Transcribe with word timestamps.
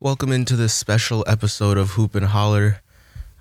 Welcome 0.00 0.30
into 0.30 0.54
this 0.54 0.72
special 0.74 1.24
episode 1.26 1.76
of 1.76 1.90
Hoop 1.90 2.14
and 2.14 2.26
Holler. 2.26 2.82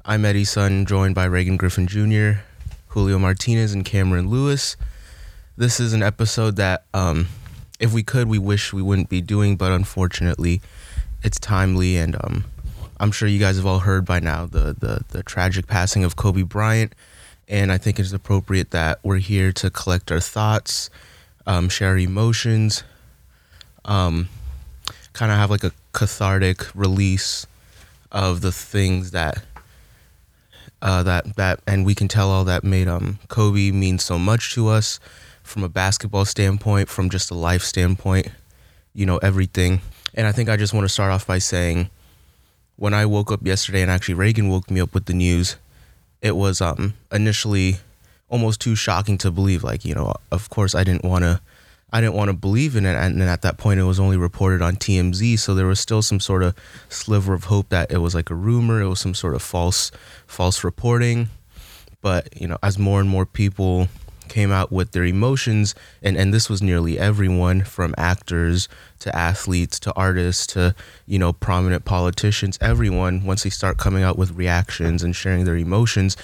I'm 0.04 0.26
Eddie 0.26 0.44
Sun, 0.44 0.88
joined 0.88 1.14
by 1.14 1.26
Reagan 1.26 1.56
Griffin 1.56 1.86
Jr., 1.86 2.40
Julio 2.88 3.20
Martinez, 3.20 3.74
and 3.74 3.86
Cameron 3.86 4.28
Lewis. 4.28 4.76
This 5.56 5.80
is 5.80 5.94
an 5.94 6.02
episode 6.02 6.56
that, 6.56 6.86
um, 6.96 7.28
if 7.80 7.94
we 7.94 8.02
could, 8.02 8.28
we 8.28 8.40
wish 8.40 8.74
we 8.74 8.82
wouldn't 8.82 9.08
be 9.08 9.22
doing, 9.22 9.56
but 9.56 9.72
unfortunately, 9.72 10.60
it's 11.22 11.40
timely, 11.40 11.96
and 11.96 12.16
um, 12.16 12.46
I'm 13.00 13.12
sure 13.12 13.28
you 13.28 13.38
guys 13.38 13.58
have 13.58 13.68
all 13.68 13.82
heard 13.82 14.04
by 14.04 14.20
now 14.20 14.48
the, 14.48 14.76
the 14.80 15.02
the 15.10 15.22
tragic 15.22 15.68
passing 15.68 16.04
of 16.04 16.16
Kobe 16.16 16.42
Bryant, 16.42 16.96
and 17.48 17.72
I 17.72 17.78
think 17.78 18.00
it's 18.00 18.14
appropriate 18.14 18.72
that 18.72 18.98
we're 19.04 19.18
here 19.18 19.52
to 19.52 19.70
collect 19.70 20.12
our 20.12 20.20
thoughts, 20.20 20.90
um, 21.46 21.70
share 21.70 22.00
emotions, 22.00 22.84
um, 23.86 24.28
kind 25.18 25.32
of 25.32 25.38
have 25.40 25.50
like 25.50 25.64
a 25.64 25.72
cathartic 25.94 26.68
release 26.76 27.48
of 28.12 28.42
the 28.42 28.52
things 28.52 29.12
that 29.12 29.44
uh, 30.82 31.02
that 31.02 31.36
that 31.38 31.60
and 31.66 31.88
we 31.88 31.96
can 31.96 32.08
tell 32.08 32.30
all 32.30 32.44
that 32.44 32.64
made 32.64 32.88
um 32.88 33.18
Kobe 33.28 33.72
mean 33.72 33.98
so 33.98 34.20
much 34.20 34.54
to 34.54 34.68
us 34.68 35.00
from 35.42 35.64
a 35.64 35.70
basketball 35.70 36.26
standpoint, 36.26 36.88
from 36.88 37.10
just 37.10 37.32
a 37.32 37.34
life 37.34 37.64
standpoint, 37.64 38.28
you 38.94 39.08
know 39.08 39.18
everything. 39.18 39.82
And 40.14 40.28
I 40.28 40.32
think 40.32 40.50
I 40.50 40.56
just 40.56 40.74
want 40.74 40.86
to 40.86 40.90
start 40.90 41.12
off 41.12 41.26
by 41.26 41.40
saying, 41.40 41.90
when 42.76 42.94
I 42.94 43.06
woke 43.08 43.32
up 43.32 43.46
yesterday, 43.46 43.82
and 43.82 43.90
actually 43.90 44.14
Reagan 44.14 44.50
woke 44.50 44.70
me 44.70 44.80
up 44.80 44.94
with 44.94 45.06
the 45.06 45.14
news, 45.14 45.56
it 46.22 46.36
was 46.36 46.62
um 46.62 46.94
initially 47.12 47.78
almost 48.30 48.62
too 48.62 48.76
shocking 48.76 49.18
to 49.18 49.32
believe. 49.32 49.64
Like 49.64 49.84
you 49.84 49.96
know, 49.96 50.14
of 50.32 50.52
course 50.52 50.76
I 50.76 50.84
didn't 50.84 51.06
want 51.06 51.24
to 51.24 51.42
I 51.92 52.02
didn't 52.02 52.16
want 52.16 52.30
to 52.30 52.34
believe 52.34 52.76
in 52.76 52.86
it. 52.86 52.96
And 52.96 53.22
at 53.22 53.44
that 53.44 53.58
point, 53.58 53.80
it 53.80 53.84
was 53.84 54.00
only 54.00 54.18
reported 54.18 54.62
on 54.62 54.76
TMZ. 54.76 55.40
So 55.40 55.56
there 55.56 55.68
was 55.68 55.80
still 55.80 56.02
some 56.02 56.20
sort 56.20 56.44
of 56.44 56.54
sliver 56.90 57.34
of 57.34 57.46
hope 57.46 57.70
that 57.70 57.92
it 57.92 58.00
was 58.00 58.14
like 58.14 58.30
a 58.30 58.36
rumor. 58.36 58.82
It 58.82 58.90
was 58.90 59.00
some 59.00 59.14
sort 59.14 59.36
of 59.36 59.42
false, 59.42 59.92
false 60.26 60.64
reporting. 60.64 61.30
But, 62.02 62.40
you 62.40 62.48
know, 62.48 62.58
as 62.62 62.78
more 62.78 63.00
and 63.00 63.10
more 63.10 63.26
people 63.26 63.88
came 64.28 64.52
out 64.52 64.72
with 64.72 64.92
their 64.92 65.06
emotions, 65.06 65.74
and, 66.04 66.18
and 66.18 66.34
this 66.34 66.50
was 66.50 66.62
nearly 66.62 67.00
everyone 67.00 67.64
from 67.64 67.96
actors 67.98 68.68
to 69.00 69.16
athletes 69.16 69.80
to 69.80 69.94
artists 69.96 70.46
to, 70.48 70.76
you 71.06 71.18
know, 71.18 71.32
prominent 71.32 71.86
politicians, 71.86 72.58
everyone, 72.60 73.24
once 73.24 73.44
they 73.44 73.50
start 73.50 73.78
coming 73.78 74.04
out 74.04 74.18
with 74.18 74.32
reactions 74.32 75.04
and 75.04 75.16
sharing 75.16 75.46
their 75.46 75.56
emotions, 75.56 76.18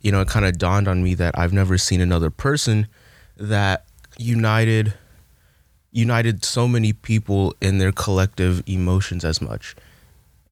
you 0.00 0.10
know, 0.10 0.22
it 0.22 0.28
kind 0.28 0.46
of 0.46 0.56
dawned 0.56 0.88
on 0.88 1.02
me 1.02 1.14
that 1.14 1.38
I've 1.38 1.52
never 1.52 1.76
seen 1.76 2.00
another 2.00 2.30
person 2.30 2.86
that 3.36 3.84
united 4.16 4.94
united 5.92 6.44
so 6.44 6.68
many 6.68 6.92
people 6.92 7.54
in 7.60 7.78
their 7.78 7.92
collective 7.92 8.62
emotions 8.66 9.24
as 9.24 9.40
much. 9.40 9.74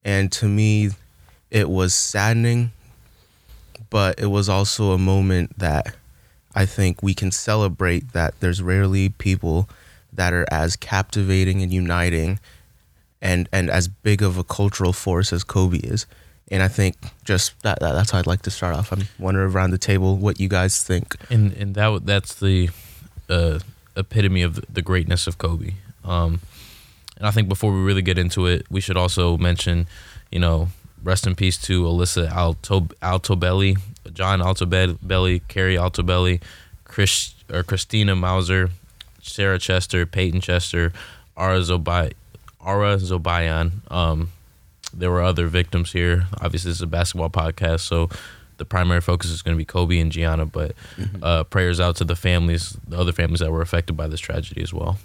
And 0.05 0.33
to 0.33 0.47
me, 0.47 0.91
it 1.51 1.69
was 1.69 1.95
saddening, 1.95 2.73
but 3.91 4.19
it 4.19 4.27
was 4.27 4.49
also 4.49 4.93
a 4.93 4.99
moment 4.99 5.59
that 5.59 5.95
I 6.55 6.67
think 6.67 7.03
we 7.03 7.15
can 7.15 7.31
celebrate 7.31 8.13
that 8.13 8.35
there's 8.41 8.63
rarely 8.63 9.11
people 9.11 9.69
that 10.13 10.33
are 10.33 10.47
as 10.51 10.77
captivating 10.77 11.63
and 11.63 11.73
uniting 11.73 12.41
and 13.21 13.49
and 13.53 13.71
as 13.71 13.89
big 13.89 14.23
of 14.23 14.39
a 14.39 14.45
cultural 14.45 14.93
force 14.93 15.33
as 15.33 15.45
Kobe 15.45 15.79
is. 15.79 16.07
And 16.51 16.63
I 16.63 16.69
think 16.69 16.97
just 17.25 17.61
that, 17.63 17.79
that 17.81 17.93
that's 17.93 18.11
how 18.11 18.19
I'd 18.19 18.27
like 18.27 18.43
to 18.43 18.51
start 18.51 18.75
off. 18.75 18.93
I'm 18.93 19.03
wondering 19.19 19.53
around 19.53 19.71
the 19.71 19.79
table 19.79 20.17
what 20.17 20.41
you 20.41 20.49
guys 20.49 20.83
think. 20.83 21.17
And 21.31 21.53
and 21.53 21.75
that 21.75 22.07
that's 22.07 22.35
the 22.35 22.71
uh, 23.29 23.59
epitome 23.99 24.43
of 24.43 24.65
the 24.73 24.83
greatness 24.83 25.27
of 25.27 25.39
Kobe. 25.39 25.75
Um, 26.05 26.41
and 27.17 27.27
I 27.27 27.31
think 27.31 27.49
before 27.49 27.73
we 27.73 27.81
really 27.81 28.03
get 28.03 28.17
into 28.17 28.47
it, 28.47 28.67
we 28.71 28.81
should 28.81 28.97
also 28.97 29.37
mention, 29.37 29.87
you 30.31 30.39
know, 30.39 30.69
rest 31.03 31.27
in 31.27 31.35
peace 31.35 31.59
to 31.63 31.83
Alyssa 31.83 32.31
Alto 32.31 32.81
Altobelli, 33.03 33.79
John 34.13 34.41
Altobelli, 34.41 35.41
Keri 35.49 35.77
Altobelli, 35.77 36.41
Chris 36.85 37.35
or 37.53 37.63
Christina 37.63 38.15
Mauser, 38.15 38.71
Sarah 39.21 39.59
Chester, 39.59 40.07
Peyton 40.07 40.41
Chester, 40.41 40.93
Ara 41.37 41.61
Zobai, 41.61 42.13
Ara 42.61 42.97
Zobayan. 42.97 43.91
Um, 43.93 44.31
there 44.95 45.11
were 45.11 45.23
other 45.23 45.49
victims 45.49 45.93
here. 45.93 46.27
Obviously, 46.41 46.71
this 46.71 46.79
is 46.79 46.83
a 46.83 46.87
basketball 46.87 47.31
podcast, 47.31 47.81
so 47.81 48.09
the 48.59 48.65
primary 48.65 49.01
focus 49.01 49.31
is 49.31 49.43
going 49.43 49.57
to 49.57 49.59
be 49.59 49.65
Kobe 49.65 49.99
and 49.99 50.13
Gianna, 50.13 50.47
but 50.47 50.75
mm-hmm. 50.97 51.23
uh, 51.23 51.45
prayers 51.45 51.81
out 51.81 51.97
to 51.97 52.05
the 52.05 52.17
families, 52.17 52.77
the 52.87 52.99
other 52.99 53.13
families 53.13 53.41
that 53.41 53.51
were 53.51 53.63
affected 53.63 53.97
by 53.97 54.07
this 54.07 54.21
tragedy 54.21 54.63
as 54.63 54.73
well. 54.73 54.99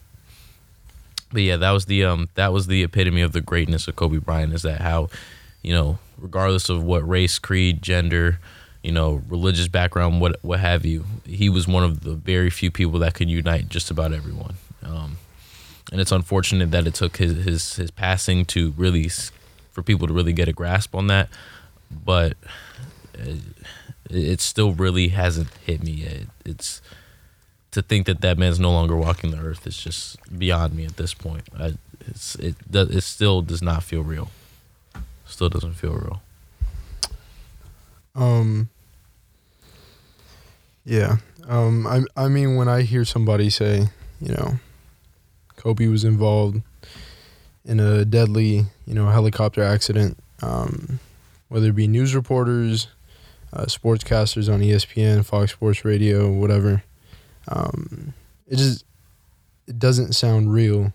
But 1.32 1.42
yeah, 1.42 1.58
that 1.58 1.72
was 1.72 1.86
the 1.86 2.06
um 2.06 2.30
that 2.36 2.54
was 2.54 2.68
the 2.68 2.84
epitome 2.84 3.22
of 3.22 3.32
the 3.32 3.42
greatness 3.42 3.88
of 3.88 3.96
Kobe 3.96 4.18
Bryant. 4.18 4.54
Is 4.54 4.62
that 4.62 4.82
how, 4.82 5.10
you 5.64 5.74
know, 5.74 5.98
regardless 6.20 6.70
of 6.70 6.84
what 6.84 7.08
race, 7.08 7.40
creed, 7.40 7.82
gender, 7.82 8.40
you 8.84 8.92
know, 8.92 9.22
religious 9.28 9.68
background, 9.68 10.22
what 10.22 10.38
what 10.44 10.60
have 10.60 10.86
you, 10.86 11.06
he 11.26 11.50
was 11.50 11.68
one 11.68 11.84
of 11.84 12.02
the 12.02 12.14
very 12.14 12.52
few 12.52 12.70
people 12.70 13.00
that 13.00 13.16
could 13.16 13.30
unite 13.30 13.68
just 13.68 13.90
about 13.90 14.14
everyone. 14.14 14.56
Um, 14.84 15.18
and 15.92 16.00
it's 16.00 16.12
unfortunate 16.12 16.72
that 16.72 16.86
it 16.86 16.94
took 16.94 17.18
his 17.18 17.46
his 17.46 17.76
his 17.78 17.90
passing 17.92 18.46
to 18.46 18.72
really 18.78 19.10
for 19.72 19.82
people 19.82 20.08
to 20.08 20.14
really 20.14 20.34
get 20.34 20.48
a 20.48 20.54
grasp 20.54 20.94
on 20.94 21.08
that. 21.08 21.30
But 21.90 22.38
it, 23.14 23.40
it 24.10 24.42
still 24.42 24.74
really 24.74 25.10
hasn't 25.10 25.50
hit 25.66 25.84
me 25.84 25.92
yet. 25.92 26.22
It's 26.46 26.82
to 27.72 27.82
think 27.82 28.06
that 28.06 28.22
that 28.22 28.38
man's 28.38 28.60
no 28.60 28.72
longer 28.72 28.96
walking 28.96 29.32
the 29.32 29.40
earth 29.40 29.66
is 29.66 29.78
just 29.78 30.18
beyond 30.38 30.76
me 30.76 30.86
at 30.86 30.98
this 30.98 31.14
point. 31.14 31.44
I, 31.58 31.74
it's 32.08 32.36
it 32.36 32.56
it 32.72 33.02
still 33.02 33.42
does 33.42 33.62
not 33.62 33.84
feel 33.84 34.04
real. 34.04 34.30
Still 35.26 35.50
doesn't 35.50 35.74
feel 35.74 35.94
real. 35.94 36.22
Um. 38.16 38.70
Yeah. 40.86 41.18
Um. 41.48 41.88
I 41.88 42.04
I 42.16 42.28
mean, 42.28 42.56
when 42.56 42.68
I 42.68 42.84
hear 42.84 43.06
somebody 43.06 43.50
say, 43.50 43.88
you 44.22 44.34
know, 44.34 44.60
Kobe 45.56 45.88
was 45.88 46.04
involved 46.04 46.62
in 47.66 47.80
a 47.80 48.06
deadly, 48.06 48.66
you 48.86 48.94
know, 48.94 49.10
helicopter 49.10 49.64
accident, 49.64 50.18
um, 50.42 51.00
whether 51.48 51.70
it 51.70 51.76
be 51.76 51.88
news 51.88 52.14
reporters, 52.14 52.88
uh, 53.54 53.66
sportscasters 53.66 54.52
on 54.52 54.62
ESPN, 54.62 55.24
Fox 55.24 55.52
Sports 55.52 55.86
Radio, 55.86 56.32
whatever. 56.32 56.84
Um, 57.48 58.14
it 58.48 58.58
just 58.58 58.86
it 59.68 59.78
doesn't 59.78 60.14
sound 60.14 60.54
real. 60.54 60.92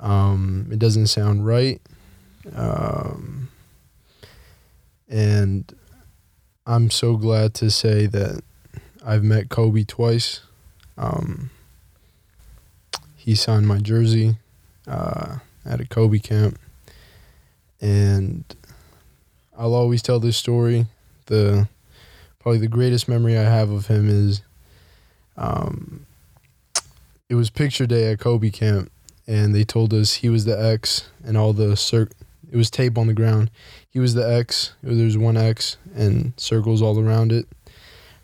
Um, 0.00 0.68
it 0.72 0.78
doesn't 0.78 1.08
sound 1.08 1.46
right. 1.46 1.80
Um, 2.54 3.50
and 5.08 5.72
I'm 6.66 6.90
so 6.90 7.16
glad 7.16 7.54
to 7.54 7.70
say 7.70 8.06
that 8.06 8.42
I've 9.04 9.24
met 9.24 9.48
Kobe 9.48 9.84
twice. 9.84 10.40
Um, 10.96 11.50
he 13.16 13.34
signed 13.34 13.68
my 13.68 13.78
jersey 13.78 14.36
uh, 14.86 15.38
at 15.64 15.80
a 15.80 15.86
Kobe 15.86 16.18
camp. 16.18 16.58
And 17.80 18.44
I'll 19.56 19.74
always 19.74 20.02
tell 20.02 20.18
this 20.18 20.36
story 20.36 20.86
the 21.28 21.68
probably 22.38 22.58
the 22.58 22.68
greatest 22.68 23.08
memory 23.08 23.38
I 23.38 23.44
have 23.44 23.70
of 23.70 23.86
him 23.86 24.08
is 24.08 24.42
um, 25.36 26.06
it 27.28 27.34
was 27.34 27.50
picture 27.50 27.86
day 27.86 28.12
at 28.12 28.20
Kobe 28.20 28.50
camp 28.50 28.90
and 29.26 29.54
they 29.54 29.64
told 29.64 29.94
us 29.94 30.14
he 30.14 30.28
was 30.28 30.44
the 30.44 30.60
X 30.60 31.08
and 31.24 31.36
all 31.36 31.52
the 31.52 31.76
cir- 31.76 32.08
it 32.50 32.56
was 32.56 32.70
tape 32.70 32.96
on 32.96 33.06
the 33.06 33.14
ground. 33.14 33.50
He 33.90 33.98
was 33.98 34.14
the 34.14 34.28
X. 34.28 34.72
There's 34.82 35.18
one 35.18 35.36
X 35.36 35.76
and 35.94 36.32
circles 36.36 36.80
all 36.80 36.98
around 36.98 37.30
it. 37.30 37.46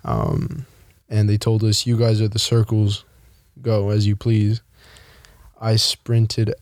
Um, 0.03 0.67
and 1.09 1.29
they 1.29 1.37
told 1.37 1.63
us 1.63 1.87
you 1.87 1.99
guys 1.99 2.21
are 2.21 2.29
the 2.29 2.39
circles. 2.39 3.05
Go 3.61 3.91
as 3.91 4.07
you 4.07 4.17
please. 4.17 4.63
I 5.61 5.77
sprinted 5.77 6.55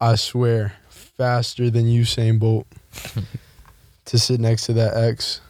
I 0.00 0.14
swear 0.14 0.74
faster 0.88 1.70
than 1.70 1.86
Usain 1.86 2.38
Bolt. 2.38 2.66
to 4.08 4.18
sit 4.18 4.40
next 4.40 4.64
to 4.66 4.72
that 4.72 4.96
ex. 4.96 5.42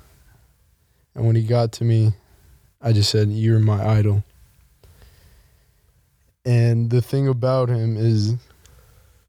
And 1.14 1.26
when 1.26 1.36
he 1.36 1.42
got 1.42 1.72
to 1.72 1.84
me, 1.84 2.12
I 2.82 2.92
just 2.92 3.10
said, 3.10 3.30
You're 3.30 3.60
my 3.60 3.84
idol. 3.84 4.24
And 6.44 6.90
the 6.90 7.02
thing 7.02 7.28
about 7.28 7.68
him 7.68 7.96
is 7.96 8.34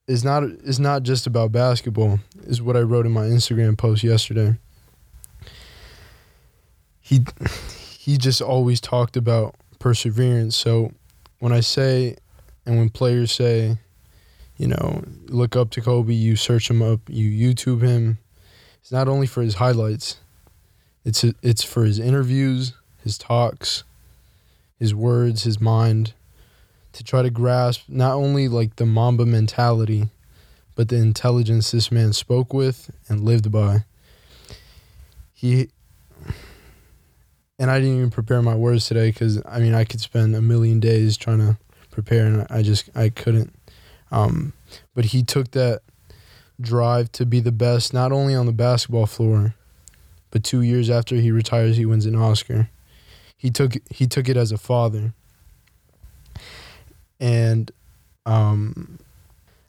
is 0.08 0.24
not 0.24 0.44
is 0.44 0.80
not 0.80 1.04
just 1.04 1.28
about 1.28 1.52
basketball, 1.52 2.20
is 2.42 2.62
what 2.62 2.76
I 2.76 2.82
wrote 2.82 3.06
in 3.06 3.12
my 3.12 3.26
Instagram 3.26 3.78
post 3.78 4.04
yesterday. 4.04 4.58
He 7.00 7.26
he 8.00 8.18
just 8.18 8.42
always 8.42 8.82
talked 8.82 9.16
about 9.16 9.56
perseverance. 9.78 10.56
So 10.58 10.92
when 11.38 11.52
I 11.52 11.60
say 11.60 12.16
and 12.66 12.78
when 12.78 12.90
players 12.90 13.32
say, 13.32 13.78
you 14.58 14.68
know, 14.68 15.04
look 15.28 15.56
up 15.56 15.70
to 15.72 15.82
Kobe, 15.82 16.14
you 16.14 16.36
search 16.36 16.70
him 16.70 16.82
up, 16.82 17.02
you 17.08 17.30
YouTube 17.30 17.82
him, 17.82 18.18
it's 18.82 18.92
not 18.92 19.08
only 19.08 19.28
for 19.28 19.42
his 19.42 19.56
highlights. 19.56 20.18
It's 21.06 21.24
it's 21.42 21.64
for 21.64 21.86
his 21.86 22.00
interviews, 22.00 22.74
his 23.04 23.18
talks, 23.18 23.84
his 24.78 24.94
words, 24.94 25.44
his 25.44 25.60
mind 25.60 26.14
to 26.94 27.04
try 27.04 27.22
to 27.22 27.30
grasp 27.30 27.84
not 27.88 28.14
only 28.14 28.48
like 28.48 28.76
the 28.76 28.86
Mamba 28.86 29.26
mentality, 29.26 30.10
but 30.76 30.90
the 30.90 30.98
intelligence 30.98 31.72
this 31.72 31.92
man 31.92 32.14
spoke 32.14 32.54
with 32.54 32.92
and 33.08 33.24
lived 33.24 33.52
by. 33.52 33.86
He 35.34 35.70
and 37.58 37.70
I 37.70 37.80
didn't 37.80 37.98
even 37.98 38.10
prepare 38.10 38.42
my 38.42 38.56
words 38.56 38.88
today 38.88 39.10
because 39.10 39.42
I 39.46 39.60
mean 39.60 39.74
I 39.74 39.84
could 39.84 40.00
spend 40.00 40.36
a 40.36 40.42
million 40.42 40.80
days 40.80 41.18
trying 41.18 41.40
to 41.40 41.58
prepare 41.92 42.26
and 42.26 42.48
I 42.50 42.62
just 42.62 42.90
I 42.96 43.10
couldn't. 43.10 43.54
Um, 44.12 44.54
but 44.96 45.06
he 45.06 45.24
took 45.24 45.52
that 45.52 45.82
drive 46.60 47.12
to 47.14 47.26
be 47.26 47.40
the 47.40 47.52
best 47.52 47.94
not 47.94 48.12
only 48.12 48.36
on 48.36 48.46
the 48.46 48.52
basketball 48.52 49.06
floor, 49.06 49.56
but 50.32 50.44
two 50.44 50.62
years 50.62 50.90
after 50.90 51.16
he 51.16 51.32
retires, 51.32 51.78
he 51.78 51.86
wins 51.86 52.06
an 52.06 52.16
Oscar. 52.16 52.70
He 53.38 53.50
took 53.50 53.76
he 53.90 54.06
took 54.06 54.28
it 54.28 54.36
as 54.36 54.52
a 54.52 54.58
father, 54.58 55.14
and 57.20 57.72
um, 58.26 59.00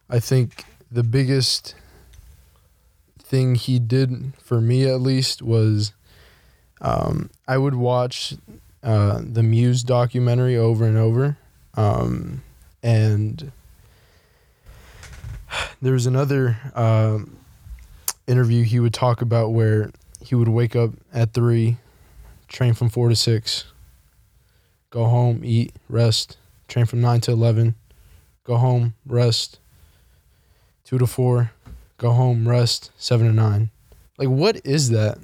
I 0.09 0.19
think 0.19 0.65
the 0.91 1.05
biggest 1.05 1.75
thing 3.19 3.55
he 3.55 3.79
did 3.79 4.33
for 4.43 4.61
me 4.61 4.89
at 4.89 5.01
least 5.01 5.41
was 5.41 5.93
um, 6.81 7.31
I 7.47 7.59
would 7.59 7.77
watch 7.77 8.35
uh, 8.83 9.21
the 9.23 9.43
Muse 9.43 9.85
documentary 9.85 10.57
over 10.57 10.85
and 10.85 10.97
over, 10.97 11.37
um, 11.75 12.43
and 12.83 13.53
there 15.83 15.93
was 15.93 16.07
another 16.07 16.57
uh, 16.75 17.19
interview 18.27 18.65
he 18.65 18.81
would 18.81 18.95
talk 18.95 19.23
about 19.23 19.53
where 19.53 19.91
he 20.21 20.35
would 20.35 20.49
wake 20.49 20.77
up 20.77 20.91
at 21.13 21.33
three, 21.33 21.79
train 22.49 22.75
from 22.75 22.91
four 22.91 23.09
to 23.09 23.17
six, 23.17 23.65
go 24.91 25.07
home, 25.07 25.43
eat, 25.45 25.73
rest, 25.89 26.37
train 26.69 26.87
from 26.87 27.01
nine 27.01 27.21
to 27.23 27.33
eleven, 27.33 27.75
go 28.45 28.57
home, 28.57 28.95
rest, 29.07 29.59
two 30.85 30.99
to 30.99 31.07
four, 31.07 31.53
go 31.97 32.11
home, 32.11 32.49
rest, 32.49 32.91
seven 32.97 33.27
to 33.27 33.33
nine. 33.33 33.71
Like 34.19 34.29
what 34.29 34.61
is 34.65 34.91
that? 34.91 35.19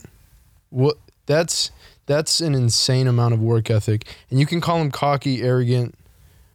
What 0.71 0.97
that's 1.27 1.71
that's 2.07 2.41
an 2.41 2.55
insane 2.55 3.09
amount 3.09 3.35
of 3.35 3.41
work 3.41 3.69
ethic. 3.69 4.07
And 4.31 4.41
you 4.41 4.47
can 4.47 4.61
call 4.61 4.79
him 4.81 4.91
cocky, 4.91 5.43
arrogant, 5.43 5.97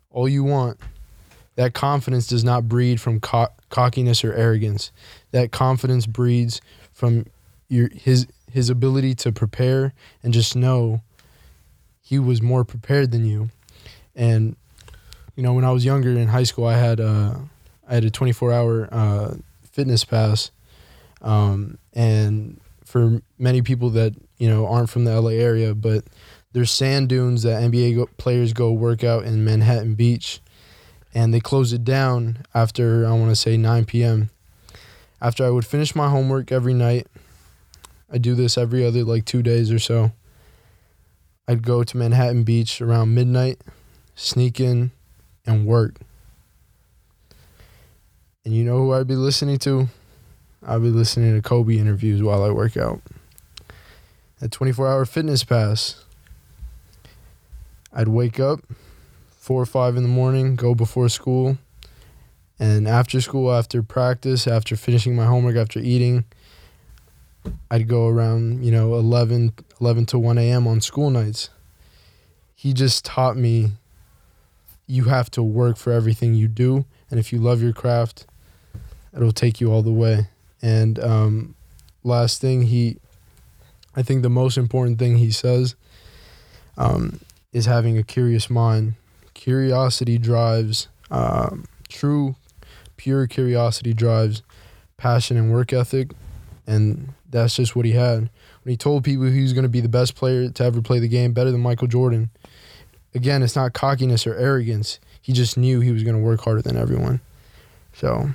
all 0.09 0.27
you 0.27 0.43
want. 0.43 0.79
That 1.55 1.73
confidence 1.73 2.27
does 2.27 2.43
not 2.43 2.67
breed 2.69 3.01
from 3.01 3.19
co- 3.19 3.49
cockiness 3.71 4.23
or 4.23 4.33
arrogance. 4.33 4.91
That 5.31 5.51
confidence 5.51 6.05
breeds 6.05 6.61
from 6.93 7.25
your 7.67 7.89
his 7.93 8.27
his 8.51 8.69
ability 8.69 9.15
to 9.15 9.31
prepare 9.31 9.93
and 10.21 10.33
just 10.33 10.55
know 10.55 11.01
he 12.01 12.19
was 12.19 12.41
more 12.41 12.63
prepared 12.63 13.11
than 13.11 13.25
you. 13.25 13.49
And 14.15 14.55
you 15.35 15.43
know, 15.43 15.53
when 15.53 15.65
I 15.65 15.71
was 15.71 15.85
younger 15.85 16.09
in 16.11 16.27
high 16.27 16.43
school, 16.43 16.65
I 16.65 16.77
had 16.77 16.99
uh, 16.99 17.35
I 17.87 17.93
had 17.95 18.05
a 18.05 18.11
24 18.11 18.53
hour 18.53 18.89
uh, 18.91 19.35
fitness 19.63 20.03
pass, 20.03 20.51
um, 21.21 21.77
and 21.93 22.59
for 22.85 23.21
many 23.39 23.61
people 23.61 23.89
that 23.91 24.13
you 24.37 24.49
know 24.49 24.67
aren't 24.67 24.89
from 24.89 25.05
the 25.05 25.19
LA 25.19 25.31
area, 25.31 25.73
but 25.73 26.03
there's 26.51 26.71
sand 26.71 27.09
dunes 27.09 27.43
that 27.43 27.61
NBA 27.63 27.95
go- 27.95 28.09
players 28.17 28.51
go 28.53 28.71
work 28.71 29.03
out 29.03 29.23
in 29.23 29.45
Manhattan 29.45 29.95
Beach, 29.95 30.41
and 31.13 31.33
they 31.33 31.39
close 31.39 31.73
it 31.73 31.83
down 31.83 32.39
after 32.53 33.05
I 33.05 33.11
want 33.11 33.29
to 33.29 33.35
say 33.35 33.57
9 33.57 33.85
p.m. 33.85 34.29
After 35.21 35.45
I 35.45 35.49
would 35.49 35.65
finish 35.65 35.95
my 35.95 36.09
homework 36.09 36.51
every 36.51 36.73
night, 36.73 37.07
I 38.11 38.17
do 38.17 38.35
this 38.35 38.57
every 38.57 38.85
other 38.85 39.03
like 39.03 39.25
two 39.25 39.43
days 39.43 39.71
or 39.71 39.79
so. 39.79 40.11
I'd 41.47 41.63
go 41.63 41.83
to 41.83 41.97
Manhattan 41.97 42.43
Beach 42.43 42.81
around 42.81 43.13
midnight, 43.13 43.61
sneak 44.15 44.59
in, 44.59 44.91
and 45.45 45.65
work. 45.65 45.95
And 48.43 48.53
you 48.53 48.63
know 48.63 48.77
who 48.77 48.93
I'd 48.93 49.07
be 49.07 49.15
listening 49.15 49.57
to? 49.59 49.87
I'd 50.65 50.81
be 50.81 50.89
listening 50.89 51.35
to 51.35 51.41
Kobe 51.41 51.77
interviews 51.77 52.21
while 52.21 52.43
I 52.43 52.49
work 52.49 52.77
out. 52.77 53.01
A 54.41 54.47
24 54.47 54.87
hour 54.87 55.05
fitness 55.05 55.43
pass. 55.43 56.03
I'd 57.93 58.07
wake 58.07 58.39
up 58.39 58.61
four 59.41 59.59
or 59.59 59.65
five 59.65 59.97
in 59.97 60.03
the 60.03 60.09
morning, 60.09 60.55
go 60.55 60.75
before 60.75 61.09
school, 61.09 61.57
and 62.59 62.87
after 62.87 63.19
school, 63.19 63.51
after 63.51 63.81
practice, 63.81 64.45
after 64.45 64.75
finishing 64.75 65.15
my 65.15 65.25
homework, 65.25 65.55
after 65.55 65.79
eating, 65.79 66.25
I'd 67.71 67.87
go 67.87 68.07
around, 68.07 68.63
you 68.63 68.69
know, 68.71 68.93
11, 68.93 69.53
11 69.81 70.05
to 70.05 70.19
1 70.19 70.37
a.m. 70.37 70.67
on 70.67 70.79
school 70.79 71.09
nights. 71.09 71.49
He 72.53 72.71
just 72.71 73.03
taught 73.03 73.35
me 73.35 73.71
you 74.85 75.05
have 75.05 75.31
to 75.31 75.41
work 75.41 75.75
for 75.75 75.91
everything 75.91 76.35
you 76.35 76.47
do. 76.47 76.85
And 77.09 77.19
if 77.19 77.33
you 77.33 77.39
love 77.39 77.63
your 77.63 77.73
craft, 77.73 78.27
it'll 79.15 79.31
take 79.31 79.59
you 79.59 79.71
all 79.71 79.81
the 79.81 79.91
way. 79.91 80.27
And 80.61 80.99
um, 80.99 81.55
last 82.03 82.41
thing, 82.41 82.61
he, 82.63 82.97
I 83.95 84.03
think 84.03 84.21
the 84.21 84.29
most 84.29 84.55
important 84.55 84.99
thing 84.99 85.17
he 85.17 85.31
says 85.31 85.73
um, 86.77 87.21
is 87.51 87.65
having 87.65 87.97
a 87.97 88.03
curious 88.03 88.51
mind. 88.51 88.93
Curiosity 89.41 90.19
drives, 90.19 90.87
um, 91.09 91.65
true, 91.89 92.35
pure 92.95 93.25
curiosity 93.25 93.91
drives 93.91 94.43
passion 94.97 95.35
and 95.35 95.51
work 95.51 95.73
ethic. 95.73 96.11
And 96.67 97.15
that's 97.27 97.55
just 97.55 97.75
what 97.75 97.83
he 97.83 97.93
had. 97.93 98.29
When 98.63 98.69
he 98.69 98.77
told 98.77 99.03
people 99.03 99.25
he 99.25 99.41
was 99.41 99.53
going 99.53 99.63
to 99.63 99.69
be 99.69 99.81
the 99.81 99.89
best 99.89 100.13
player 100.13 100.47
to 100.47 100.63
ever 100.63 100.79
play 100.83 100.99
the 100.99 101.07
game, 101.07 101.33
better 101.33 101.49
than 101.49 101.59
Michael 101.59 101.87
Jordan, 101.87 102.29
again, 103.15 103.41
it's 103.41 103.55
not 103.55 103.73
cockiness 103.73 104.27
or 104.27 104.35
arrogance. 104.35 104.99
He 105.19 105.33
just 105.33 105.57
knew 105.57 105.79
he 105.79 105.91
was 105.91 106.03
going 106.03 106.15
to 106.15 106.21
work 106.21 106.41
harder 106.41 106.61
than 106.61 106.77
everyone. 106.77 107.19
So, 107.93 108.29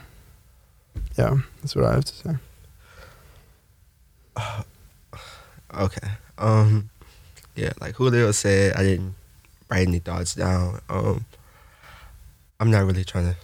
yeah, 1.17 1.37
that's 1.61 1.77
what 1.77 1.85
I 1.85 1.93
have 1.95 2.05
to 2.05 2.15
say. 2.15 2.35
Okay. 5.73 6.09
Um 6.39 6.91
yeah, 7.55 7.73
like 7.81 7.95
Julio 7.97 8.33
said, 8.33 8.75
I 8.75 8.83
didn't 8.83 9.15
write 9.69 9.89
any 9.89 9.99
thoughts 9.99 10.35
down. 10.35 10.81
Um 10.89 11.25
I'm 12.59 12.71
not 12.71 12.85
really 12.85 13.05
trying 13.05 13.35
to 13.35 13.37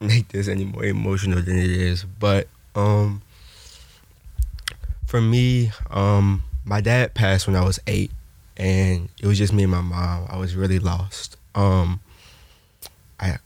make 0.04 0.28
this 0.28 0.48
any 0.48 0.64
more 0.64 0.84
emotional 0.84 1.40
than 1.40 1.58
it 1.58 1.70
is, 1.70 2.04
but 2.04 2.48
um 2.74 3.22
for 5.06 5.20
me, 5.20 5.72
um 5.90 6.42
my 6.64 6.80
dad 6.80 7.14
passed 7.14 7.46
when 7.46 7.56
I 7.56 7.64
was 7.64 7.78
8 7.86 8.10
and 8.56 9.08
it 9.20 9.26
was 9.26 9.38
just 9.38 9.52
me 9.52 9.62
and 9.64 9.72
my 9.72 9.80
mom. 9.80 10.26
I 10.28 10.36
was 10.36 10.56
really 10.56 10.78
lost. 10.78 11.36
Um 11.54 12.00
I 13.18 13.38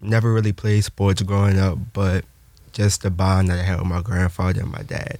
never 0.00 0.32
really 0.32 0.52
played 0.52 0.84
sports 0.84 1.22
growing 1.22 1.58
up, 1.58 1.78
but 1.92 2.24
just 2.72 3.02
the 3.02 3.10
bond 3.10 3.48
that 3.48 3.60
I 3.60 3.62
had 3.62 3.78
with 3.78 3.88
my 3.88 4.02
grandfather 4.02 4.60
and 4.60 4.72
my 4.72 4.82
dad. 4.82 5.18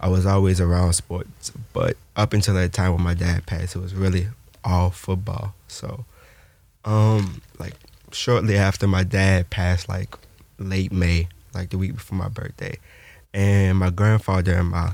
I 0.00 0.08
was 0.08 0.26
always 0.26 0.60
around 0.60 0.92
sports, 0.94 1.52
but 1.72 1.96
up 2.16 2.32
until 2.32 2.54
that 2.54 2.72
time 2.72 2.92
when 2.92 3.02
my 3.02 3.14
dad 3.14 3.46
passed, 3.46 3.76
it 3.76 3.80
was 3.80 3.94
really 3.94 4.28
all 4.64 4.90
football. 4.90 5.54
So, 5.68 6.04
um, 6.84 7.40
like 7.58 7.74
shortly 8.12 8.56
after 8.56 8.86
my 8.86 9.02
dad 9.04 9.50
passed, 9.50 9.88
like 9.88 10.16
late 10.58 10.92
May, 10.92 11.28
like 11.54 11.70
the 11.70 11.78
week 11.78 11.94
before 11.94 12.18
my 12.18 12.28
birthday, 12.28 12.78
and 13.34 13.78
my 13.78 13.90
grandfather 13.90 14.54
and 14.54 14.68
my 14.68 14.92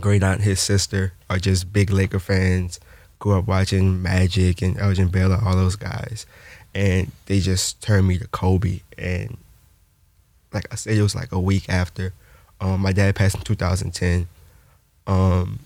great 0.00 0.22
aunt, 0.22 0.42
his 0.42 0.60
sister, 0.60 1.12
are 1.30 1.38
just 1.38 1.72
big 1.72 1.90
Laker 1.90 2.18
fans. 2.18 2.80
Grew 3.18 3.36
up 3.36 3.48
watching 3.48 4.00
Magic 4.00 4.62
and 4.62 4.78
Elgin 4.78 5.08
Baylor, 5.08 5.40
all 5.44 5.56
those 5.56 5.76
guys, 5.76 6.24
and 6.74 7.10
they 7.26 7.40
just 7.40 7.82
turned 7.82 8.06
me 8.06 8.16
to 8.18 8.28
Kobe. 8.28 8.80
And 8.96 9.36
like 10.52 10.66
I 10.70 10.76
said, 10.76 10.96
it 10.96 11.02
was 11.02 11.16
like 11.16 11.32
a 11.32 11.40
week 11.40 11.68
after 11.68 12.12
um, 12.60 12.80
my 12.80 12.92
dad 12.92 13.14
passed 13.14 13.36
in 13.36 13.42
2010. 13.42 14.28
Um, 15.06 15.60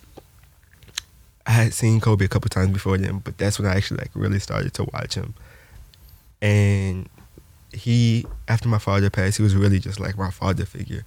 I 1.47 1.51
had 1.51 1.75
seen 1.75 2.01
Kobe 2.01 2.25
a 2.25 2.29
couple 2.29 2.49
times 2.49 2.73
before 2.73 2.99
then, 2.99 3.19
but 3.19 3.37
that's 3.39 3.59
when 3.59 3.69
I 3.69 3.75
actually 3.77 3.99
like 3.99 4.11
really 4.15 4.39
started 4.39 4.73
to 4.75 4.85
watch 4.93 5.15
him. 5.15 5.35
And 6.41 7.09
he, 7.73 8.27
after 8.49 8.69
my 8.69 8.79
father 8.79 9.11
passed, 9.11 9.39
he 9.39 9.43
was 9.43 9.57
really 9.57 9.79
just 9.79 9.99
like 10.01 10.17
my 10.17 10.31
father 10.31 10.65
figure, 10.65 11.05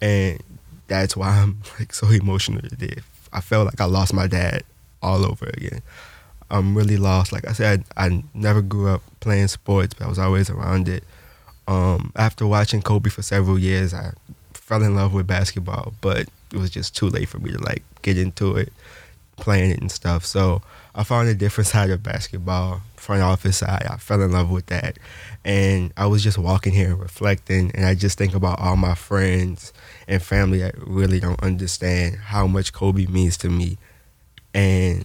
and 0.00 0.42
that's 0.88 1.16
why 1.16 1.28
I'm 1.28 1.62
like 1.78 1.92
so 1.92 2.08
emotional 2.08 2.62
today. 2.62 2.96
I 3.32 3.40
felt 3.40 3.66
like 3.66 3.80
I 3.80 3.84
lost 3.84 4.14
my 4.14 4.26
dad 4.26 4.62
all 5.02 5.24
over 5.24 5.46
again. 5.46 5.82
I'm 6.50 6.76
really 6.76 6.96
lost. 6.96 7.32
Like 7.32 7.46
I 7.46 7.52
said, 7.52 7.84
I, 7.96 8.06
I 8.06 8.24
never 8.34 8.62
grew 8.62 8.88
up 8.88 9.02
playing 9.20 9.48
sports, 9.48 9.94
but 9.94 10.06
I 10.06 10.08
was 10.08 10.18
always 10.18 10.48
around 10.48 10.88
it. 10.88 11.04
Um, 11.68 12.12
after 12.14 12.46
watching 12.46 12.82
Kobe 12.82 13.10
for 13.10 13.22
several 13.22 13.58
years, 13.58 13.92
I 13.92 14.12
fell 14.54 14.82
in 14.82 14.94
love 14.94 15.12
with 15.12 15.26
basketball, 15.26 15.92
but 16.00 16.28
it 16.52 16.58
was 16.58 16.70
just 16.70 16.96
too 16.96 17.08
late 17.08 17.28
for 17.28 17.38
me 17.38 17.50
to 17.50 17.58
like 17.58 17.82
get 18.02 18.16
into 18.16 18.56
it, 18.56 18.72
playing 19.36 19.70
it 19.70 19.80
and 19.80 19.90
stuff. 19.90 20.24
So 20.24 20.62
I 20.94 21.04
found 21.04 21.28
a 21.28 21.34
different 21.34 21.68
side 21.74 21.90
of 21.90 22.02
basketball, 22.02 22.82
front 22.96 23.22
office 23.22 23.58
side. 23.58 23.86
I 23.88 23.96
fell 23.96 24.22
in 24.22 24.32
love 24.32 24.50
with 24.50 24.66
that. 24.66 24.98
And 25.44 25.92
I 25.96 26.06
was 26.06 26.22
just 26.22 26.38
walking 26.38 26.72
here 26.72 26.88
and 26.88 27.00
reflecting, 27.00 27.70
and 27.74 27.86
I 27.86 27.94
just 27.94 28.18
think 28.18 28.34
about 28.34 28.58
all 28.58 28.76
my 28.76 28.96
friends 28.96 29.72
and 30.08 30.20
family 30.20 30.58
that 30.58 30.74
really 30.76 31.20
don't 31.20 31.40
understand 31.40 32.16
how 32.16 32.48
much 32.48 32.72
Kobe 32.72 33.06
means 33.06 33.36
to 33.38 33.48
me. 33.48 33.78
And 34.52 35.04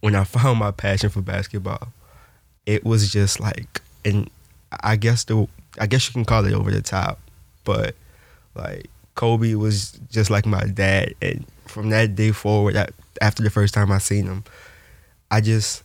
when 0.00 0.14
I 0.14 0.24
found 0.24 0.60
my 0.60 0.70
passion 0.70 1.10
for 1.10 1.20
basketball, 1.20 1.88
it 2.64 2.84
was 2.84 3.10
just 3.10 3.40
like, 3.40 3.82
and 4.04 4.30
I 4.82 4.94
guess 4.94 5.24
the, 5.24 5.48
I 5.80 5.86
guess 5.86 6.06
you 6.06 6.12
can 6.12 6.24
call 6.24 6.44
it 6.46 6.52
over 6.52 6.70
the 6.70 6.80
top 6.80 7.18
but 7.64 7.94
like 8.54 8.88
Kobe 9.14 9.54
was 9.54 9.98
just 10.10 10.30
like 10.30 10.46
my 10.46 10.64
dad, 10.64 11.14
and 11.20 11.44
from 11.66 11.90
that 11.90 12.14
day 12.14 12.30
forward, 12.30 12.74
that, 12.74 12.92
after 13.20 13.42
the 13.42 13.50
first 13.50 13.74
time 13.74 13.92
I 13.92 13.98
seen 13.98 14.26
him, 14.26 14.44
I 15.30 15.40
just 15.40 15.82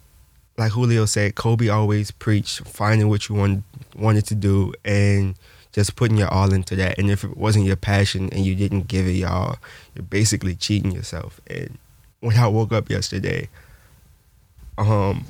like 0.59 0.73
Julio 0.73 1.05
said, 1.05 1.35
Kobe 1.35 1.69
always 1.69 2.11
preached 2.11 2.67
finding 2.67 3.07
what 3.07 3.29
you 3.29 3.35
want, 3.35 3.63
wanted 3.95 4.25
to 4.27 4.35
do 4.35 4.73
and 4.83 5.35
just 5.71 5.95
putting 5.95 6.17
your 6.17 6.27
all 6.27 6.53
into 6.53 6.75
that. 6.75 6.99
And 6.99 7.09
if 7.09 7.23
it 7.23 7.37
wasn't 7.37 7.65
your 7.65 7.77
passion 7.77 8.29
and 8.33 8.45
you 8.45 8.55
didn't 8.55 8.87
give 8.87 9.07
it 9.07 9.11
y'all, 9.11 9.57
you're 9.95 10.03
basically 10.03 10.55
cheating 10.55 10.91
yourself. 10.91 11.39
And 11.47 11.77
when 12.19 12.35
I 12.35 12.47
woke 12.47 12.73
up 12.73 12.89
yesterday, 12.89 13.47
um, 14.77 15.25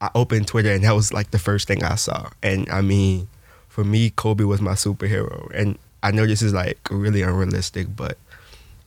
I 0.00 0.10
opened 0.14 0.46
Twitter 0.46 0.70
and 0.70 0.84
that 0.84 0.94
was 0.94 1.12
like 1.12 1.30
the 1.30 1.38
first 1.38 1.66
thing 1.66 1.82
I 1.82 1.94
saw. 1.94 2.28
And 2.42 2.68
I 2.70 2.82
mean, 2.82 3.28
for 3.68 3.84
me, 3.84 4.10
Kobe 4.10 4.44
was 4.44 4.60
my 4.60 4.72
superhero. 4.72 5.50
And 5.54 5.78
I 6.02 6.10
know 6.10 6.26
this 6.26 6.42
is 6.42 6.52
like 6.52 6.78
really 6.90 7.22
unrealistic, 7.22 7.96
but 7.96 8.18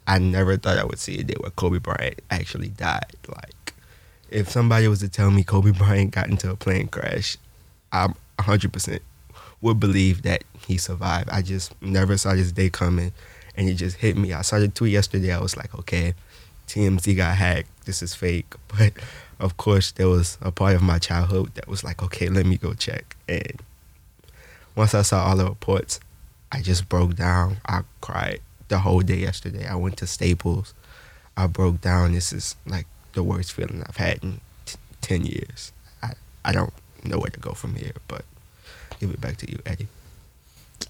I 0.07 0.19
never 0.19 0.57
thought 0.57 0.77
I 0.77 0.83
would 0.83 0.99
see 0.99 1.19
a 1.19 1.23
day 1.23 1.35
where 1.39 1.51
Kobe 1.51 1.79
Bryant 1.79 2.21
actually 2.29 2.69
died. 2.69 3.15
Like, 3.27 3.73
if 4.29 4.49
somebody 4.49 4.87
was 4.87 4.99
to 4.99 5.09
tell 5.09 5.31
me 5.31 5.43
Kobe 5.43 5.71
Bryant 5.71 6.11
got 6.11 6.29
into 6.29 6.49
a 6.49 6.55
plane 6.55 6.87
crash, 6.87 7.37
I'm 7.91 8.15
100% 8.39 8.99
would 9.61 9.79
believe 9.79 10.23
that 10.23 10.43
he 10.67 10.77
survived. 10.77 11.29
I 11.29 11.41
just 11.41 11.79
never 11.81 12.17
saw 12.17 12.33
this 12.33 12.51
day 12.51 12.69
coming, 12.69 13.11
and 13.55 13.69
it 13.69 13.75
just 13.75 13.97
hit 13.97 14.17
me. 14.17 14.33
I 14.33 14.41
saw 14.41 14.59
the 14.59 14.67
tweet 14.67 14.93
yesterday. 14.93 15.31
I 15.31 15.39
was 15.39 15.55
like, 15.55 15.73
okay, 15.77 16.15
TMZ 16.67 17.15
got 17.15 17.37
hacked. 17.37 17.85
This 17.85 18.01
is 18.01 18.15
fake. 18.15 18.53
But 18.77 18.93
of 19.39 19.57
course, 19.57 19.91
there 19.91 20.07
was 20.07 20.37
a 20.41 20.51
part 20.51 20.75
of 20.75 20.81
my 20.81 20.99
childhood 20.99 21.53
that 21.55 21.67
was 21.67 21.83
like, 21.83 22.01
okay, 22.03 22.29
let 22.29 22.45
me 22.45 22.57
go 22.57 22.73
check. 22.73 23.15
And 23.27 23.59
once 24.75 24.93
I 24.93 25.01
saw 25.01 25.25
all 25.25 25.35
the 25.35 25.45
reports, 25.45 25.99
I 26.51 26.61
just 26.61 26.87
broke 26.89 27.15
down. 27.15 27.57
I 27.65 27.81
cried 28.01 28.39
the 28.71 28.79
whole 28.79 29.01
day 29.01 29.17
yesterday. 29.17 29.67
I 29.67 29.75
went 29.75 29.97
to 29.97 30.07
Staples. 30.07 30.73
I 31.35 31.45
broke 31.47 31.81
down. 31.81 32.13
This 32.13 32.31
is 32.31 32.55
like 32.65 32.87
the 33.13 33.21
worst 33.21 33.51
feeling 33.51 33.83
I've 33.85 33.97
had 33.97 34.23
in 34.23 34.39
t- 34.65 34.77
10 35.01 35.25
years. 35.25 35.73
I, 36.01 36.13
I 36.45 36.53
don't 36.53 36.73
know 37.03 37.19
where 37.19 37.29
to 37.29 37.39
go 37.39 37.51
from 37.51 37.75
here, 37.75 37.91
but 38.07 38.23
give 39.01 39.11
it 39.11 39.19
back 39.19 39.35
to 39.37 39.51
you, 39.51 39.59
Eddie. 39.65 39.87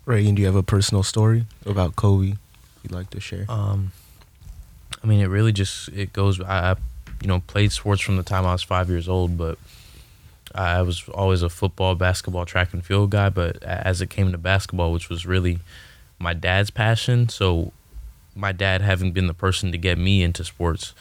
Reagan, 0.06 0.36
do 0.36 0.42
you 0.42 0.46
have 0.46 0.56
a 0.56 0.64
personal 0.64 1.02
story 1.02 1.48
about 1.66 1.96
Kobe 1.96 2.36
you'd 2.84 2.92
like 2.92 3.10
to 3.10 3.20
share? 3.20 3.46
Um, 3.50 3.92
I 5.04 5.08
mean, 5.08 5.20
it 5.20 5.28
really 5.28 5.52
just 5.52 5.90
it 5.90 6.14
goes. 6.14 6.40
I, 6.40 6.72
I, 6.72 6.76
you 7.20 7.28
know, 7.28 7.40
played 7.40 7.72
sports 7.72 8.02
from 8.02 8.16
the 8.16 8.24
time 8.24 8.46
I 8.46 8.52
was 8.52 8.62
five 8.62 8.90
years 8.90 9.10
old, 9.10 9.40
but 9.40 9.58
I 10.54 10.84
was 10.84 11.10
always 11.10 11.42
a 11.42 11.50
football, 11.50 11.96
basketball, 11.96 12.46
track 12.46 12.74
and 12.74 12.86
field 12.86 13.10
guy. 13.10 13.30
But 13.30 13.64
as 13.64 14.02
it 14.02 14.12
came 14.12 14.32
to 14.32 14.38
basketball, 14.38 14.94
which 14.94 15.10
was 15.10 15.26
really 15.26 15.60
my 16.22 16.34
dad's 16.34 16.70
passion, 16.70 17.30
so 17.30 17.72
my 18.36 18.52
dad 18.52 18.82
having 18.82 19.12
been 19.12 19.28
the 19.28 19.34
person 19.34 19.72
to 19.72 19.78
get 19.78 19.98
me 19.98 20.24
into 20.24 20.44
sports, 20.44 20.94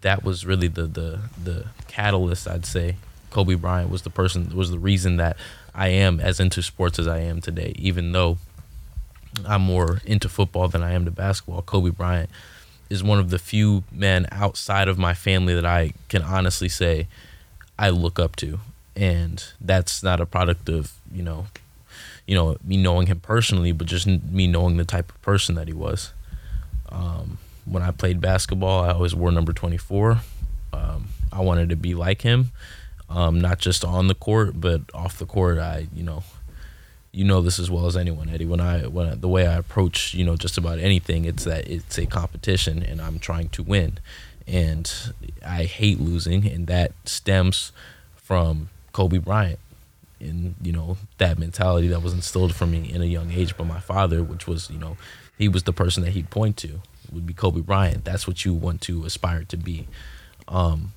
that 0.00 0.24
was 0.24 0.46
really 0.46 0.68
the 0.68 0.86
the 0.86 1.20
the 1.42 1.66
catalyst. 1.88 2.48
I'd 2.48 2.66
say 2.66 2.96
Kobe 3.30 3.54
Bryant 3.54 3.90
was 3.90 4.02
the 4.02 4.10
person 4.10 4.54
was 4.56 4.70
the 4.70 4.78
reason 4.78 5.16
that 5.18 5.36
I 5.74 5.88
am 5.88 6.20
as 6.20 6.40
into 6.40 6.62
sports 6.62 6.98
as 6.98 7.06
I 7.06 7.18
am 7.20 7.40
today. 7.40 7.72
Even 7.76 8.12
though 8.12 8.38
I'm 9.46 9.62
more 9.62 10.00
into 10.04 10.28
football 10.28 10.68
than 10.68 10.82
I 10.82 10.92
am 10.92 11.04
to 11.04 11.10
basketball, 11.10 11.62
Kobe 11.62 11.90
Bryant 11.90 12.30
is 12.88 13.02
one 13.02 13.18
of 13.18 13.30
the 13.30 13.38
few 13.38 13.84
men 13.92 14.26
outside 14.30 14.88
of 14.88 14.96
my 14.96 15.12
family 15.12 15.54
that 15.54 15.66
I 15.66 15.92
can 16.08 16.22
honestly 16.22 16.68
say 16.68 17.08
I 17.78 17.90
look 17.90 18.18
up 18.18 18.36
to, 18.36 18.60
and 18.94 19.44
that's 19.60 20.02
not 20.02 20.20
a 20.20 20.26
product 20.26 20.68
of 20.68 20.92
you 21.12 21.22
know, 21.22 21.46
you 22.26 22.34
know 22.34 22.56
me 22.64 22.76
knowing 22.76 23.06
him 23.06 23.20
personally, 23.20 23.72
but 23.72 23.86
just 23.86 24.06
me 24.06 24.46
knowing 24.46 24.76
the 24.76 24.84
type 24.84 25.10
of 25.10 25.20
person 25.22 25.54
that 25.54 25.68
he 25.68 25.74
was. 25.74 26.12
Um, 26.90 27.38
when 27.64 27.82
I 27.82 27.90
played 27.90 28.20
basketball, 28.20 28.84
I 28.84 28.92
always 28.92 29.14
wore 29.14 29.32
number 29.32 29.52
24. 29.52 30.20
Um, 30.72 31.08
I 31.32 31.40
wanted 31.40 31.68
to 31.70 31.76
be 31.76 31.94
like 31.94 32.22
him, 32.22 32.52
um, 33.08 33.40
not 33.40 33.58
just 33.58 33.84
on 33.84 34.06
the 34.08 34.14
court, 34.14 34.60
but 34.60 34.82
off 34.94 35.18
the 35.18 35.26
court. 35.26 35.58
I, 35.58 35.88
you 35.94 36.02
know, 36.02 36.22
you 37.12 37.24
know 37.24 37.40
this 37.40 37.58
as 37.58 37.70
well 37.70 37.86
as 37.86 37.96
anyone, 37.96 38.28
Eddie. 38.28 38.46
When 38.46 38.60
I, 38.60 38.86
when 38.86 39.08
I, 39.08 39.14
the 39.14 39.28
way 39.28 39.46
I 39.46 39.54
approach, 39.54 40.14
you 40.14 40.24
know, 40.24 40.36
just 40.36 40.58
about 40.58 40.78
anything, 40.78 41.24
it's 41.24 41.44
that 41.44 41.68
it's 41.68 41.98
a 41.98 42.06
competition, 42.06 42.82
and 42.82 43.00
I'm 43.00 43.18
trying 43.18 43.48
to 43.50 43.62
win, 43.62 43.98
and 44.46 44.92
I 45.44 45.64
hate 45.64 46.00
losing, 46.00 46.46
and 46.46 46.66
that 46.68 46.92
stems 47.04 47.72
from 48.16 48.70
Kobe 48.92 49.18
Bryant, 49.18 49.58
and 50.20 50.54
you 50.62 50.72
know 50.72 50.96
that 51.18 51.38
mentality 51.38 51.88
that 51.88 52.02
was 52.02 52.12
instilled 52.12 52.54
for 52.54 52.66
me 52.66 52.90
in 52.92 53.02
a 53.02 53.06
young 53.06 53.30
age 53.30 53.56
by 53.56 53.64
my 53.64 53.80
father, 53.80 54.22
which 54.22 54.46
was, 54.46 54.70
you 54.70 54.78
know, 54.78 54.96
he 55.36 55.48
was 55.48 55.64
the 55.64 55.72
person 55.72 56.02
that 56.04 56.12
he'd 56.12 56.30
point 56.30 56.56
to 56.58 56.80
would 57.12 57.26
be 57.26 57.34
Kobe 57.34 57.60
Bryant. 57.60 58.04
That's 58.04 58.26
what 58.26 58.44
you 58.44 58.54
want 58.54 58.80
to 58.82 59.04
aspire 59.04 59.44
to 59.44 59.56
be. 59.56 59.86
Um, 60.48 60.92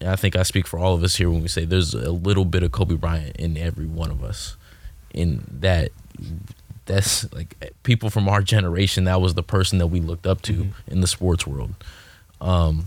and 0.00 0.08
I 0.08 0.16
think 0.16 0.36
I 0.36 0.42
speak 0.42 0.66
for 0.66 0.78
all 0.78 0.94
of 0.94 1.02
us 1.02 1.16
here 1.16 1.30
when 1.30 1.42
we 1.42 1.48
say 1.48 1.64
there's 1.64 1.94
a 1.94 2.12
little 2.12 2.44
bit 2.44 2.62
of 2.62 2.72
Kobe 2.72 2.94
Bryant 2.94 3.36
in 3.36 3.56
every 3.56 3.86
one 3.86 4.10
of 4.10 4.24
us. 4.24 4.56
In 5.12 5.44
that, 5.60 5.90
that's 6.86 7.30
like 7.32 7.72
people 7.82 8.10
from 8.10 8.28
our 8.28 8.42
generation. 8.42 9.04
That 9.04 9.20
was 9.20 9.34
the 9.34 9.42
person 9.42 9.78
that 9.78 9.88
we 9.88 10.00
looked 10.00 10.26
up 10.26 10.40
to 10.42 10.52
mm-hmm. 10.52 10.90
in 10.90 11.00
the 11.00 11.06
sports 11.06 11.46
world. 11.46 11.74
Um, 12.40 12.86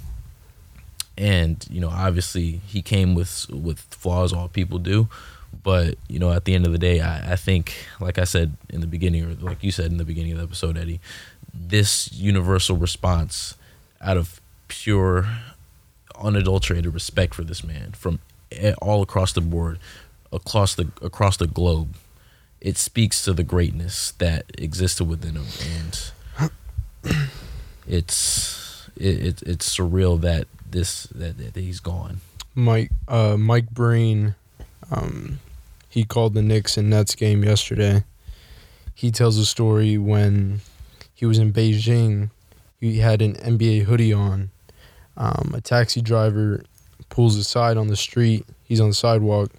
and 1.17 1.65
you 1.69 1.79
know, 1.79 1.89
obviously, 1.89 2.61
he 2.65 2.81
came 2.81 3.13
with 3.13 3.47
with 3.49 3.79
flaws. 3.91 4.33
All 4.33 4.47
people 4.47 4.79
do. 4.79 5.07
But 5.61 5.95
you 6.07 6.19
know, 6.19 6.31
at 6.31 6.45
the 6.45 6.55
end 6.55 6.65
of 6.65 6.71
the 6.71 6.79
day, 6.79 7.01
I, 7.01 7.33
I 7.33 7.35
think, 7.35 7.75
like 7.99 8.17
I 8.17 8.23
said 8.23 8.55
in 8.69 8.81
the 8.81 8.87
beginning, 8.87 9.23
or 9.23 9.33
like 9.35 9.63
you 9.63 9.71
said 9.71 9.91
in 9.91 9.97
the 9.97 10.05
beginning 10.05 10.31
of 10.31 10.37
the 10.37 10.43
episode, 10.43 10.77
Eddie, 10.77 10.99
this 11.53 12.11
universal 12.13 12.75
response 12.77 13.55
out 14.01 14.17
of 14.17 14.41
pure 14.67 15.27
unadulterated 16.19 16.93
respect 16.93 17.33
for 17.33 17.43
this 17.43 17.63
man 17.63 17.91
from 17.91 18.19
all 18.81 19.01
across 19.01 19.33
the 19.33 19.41
board 19.41 19.79
across 20.31 20.75
the 20.75 20.87
across 21.01 21.37
the 21.37 21.47
globe 21.47 21.95
it 22.63 22.77
speaks 22.77 23.21
to 23.25 23.33
the 23.33 23.43
greatness 23.43 24.11
that 24.19 24.45
existed 24.57 25.03
within 25.03 25.35
him. 25.35 25.45
And 27.03 27.29
it's 27.87 28.89
it, 28.95 29.25
it 29.25 29.43
it's 29.43 29.77
surreal 29.77 30.19
that 30.21 30.47
this 30.71 31.03
that, 31.07 31.37
that 31.37 31.59
he's 31.59 31.81
gone. 31.81 32.21
Mike 32.55 32.91
uh 33.07 33.35
mike 33.37 33.69
breen 33.69 34.35
um 34.91 35.39
he 35.89 36.03
called 36.03 36.33
the 36.33 36.41
Knicks 36.41 36.77
and 36.77 36.89
Nets 36.89 37.15
game 37.15 37.43
yesterday 37.43 38.03
he 38.93 39.11
tells 39.11 39.37
a 39.37 39.45
story 39.45 39.97
when 39.97 40.61
he 41.13 41.25
was 41.25 41.39
in 41.39 41.51
Beijing. 41.51 42.29
He 42.79 42.99
had 42.99 43.21
an 43.21 43.35
NBA 43.35 43.83
hoodie 43.83 44.13
on. 44.13 44.51
Um, 45.17 45.53
a 45.55 45.61
taxi 45.61 46.01
driver 46.01 46.63
pulls 47.09 47.35
aside 47.35 47.77
on 47.77 47.87
the 47.87 47.95
street. 47.95 48.45
He's 48.63 48.79
on 48.79 48.89
the 48.89 48.95
sidewalk, 48.95 49.51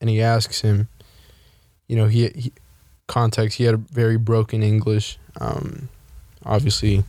and 0.00 0.10
he 0.10 0.20
asks 0.20 0.60
him. 0.60 0.88
You 1.86 1.96
know, 1.96 2.06
he, 2.06 2.28
he 2.28 2.52
context. 3.06 3.58
He 3.58 3.64
had 3.64 3.74
a 3.74 3.78
very 3.78 4.16
broken 4.16 4.62
English. 4.62 5.18
Um, 5.40 5.88
obviously, 6.44 7.04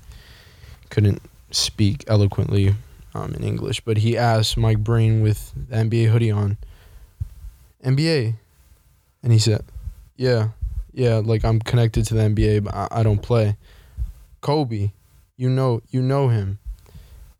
couldn't 0.89 1.21
speak 1.51 2.03
eloquently 2.07 2.75
um, 3.15 3.33
in 3.33 3.43
English, 3.43 3.81
but 3.81 3.97
he 3.97 4.17
asked 4.17 4.57
Mike 4.57 4.79
Breen 4.79 5.21
with 5.21 5.53
the 5.55 5.75
NBA 5.75 6.07
hoodie 6.07 6.31
on, 6.31 6.57
NBA, 7.83 8.35
and 9.23 9.31
he 9.31 9.39
said, 9.39 9.63
"Yeah, 10.15 10.49
yeah, 10.93 11.21
like 11.23 11.45
I'm 11.45 11.59
connected 11.59 12.05
to 12.07 12.13
the 12.13 12.21
NBA, 12.21 12.63
but 12.63 12.73
I, 12.73 12.87
I 12.91 13.03
don't 13.03 13.21
play." 13.21 13.57
Kobe, 14.41 14.91
you 15.35 15.49
know 15.49 15.81
you 15.89 16.01
know 16.01 16.29
him. 16.29 16.59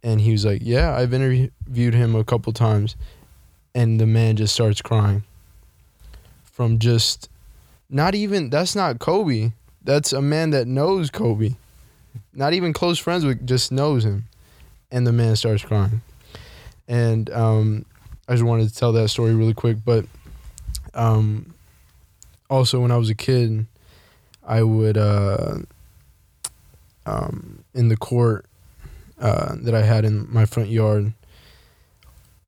And 0.04 0.22
he 0.22 0.32
was 0.32 0.46
like, 0.46 0.62
Yeah, 0.64 0.96
I've 0.96 1.14
interviewed 1.14 1.94
him 1.94 2.16
a 2.16 2.24
couple 2.24 2.54
times. 2.54 2.96
And 3.76 4.00
the 4.00 4.08
man 4.08 4.38
just 4.38 4.54
starts 4.54 4.82
crying. 4.82 5.24
From 6.44 6.80
just 6.80 7.30
not 7.90 8.16
even 8.16 8.50
that's 8.50 8.76
not 8.76 9.00
Kobe. 9.00 9.52
That's 9.84 10.14
a 10.14 10.22
man 10.22 10.52
that 10.52 10.68
knows 10.68 11.10
Kobe. 11.10 11.56
Not 12.34 12.54
even 12.54 12.74
close 12.74 13.00
friends 13.00 13.26
with, 13.26 13.46
just 13.46 13.72
knows 13.72 14.06
him. 14.06 14.26
And 14.92 15.06
the 15.06 15.12
man 15.12 15.36
starts 15.36 15.64
crying. 15.64 16.02
And 16.88 17.30
um, 17.30 17.86
I 18.28 18.34
just 18.34 18.44
wanted 18.44 18.70
to 18.70 18.76
tell 18.76 18.92
that 18.94 19.10
story 19.10 19.36
really 19.36 19.54
quick. 19.54 19.78
But 19.84 20.06
um, 20.98 21.54
also, 22.50 22.82
when 22.82 22.92
I 22.92 22.98
was 22.98 23.10
a 23.10 23.16
kid, 23.16 23.68
I 24.44 24.64
would 24.64 24.98
uh, 24.98 25.60
um, 27.06 27.64
in 27.74 27.90
the 27.90 27.98
court 27.98 28.46
uh, 29.20 29.56
that 29.60 29.76
I 29.76 29.84
had 29.84 30.06
in 30.06 30.32
my 30.34 30.46
front 30.46 30.70
yard, 30.70 31.14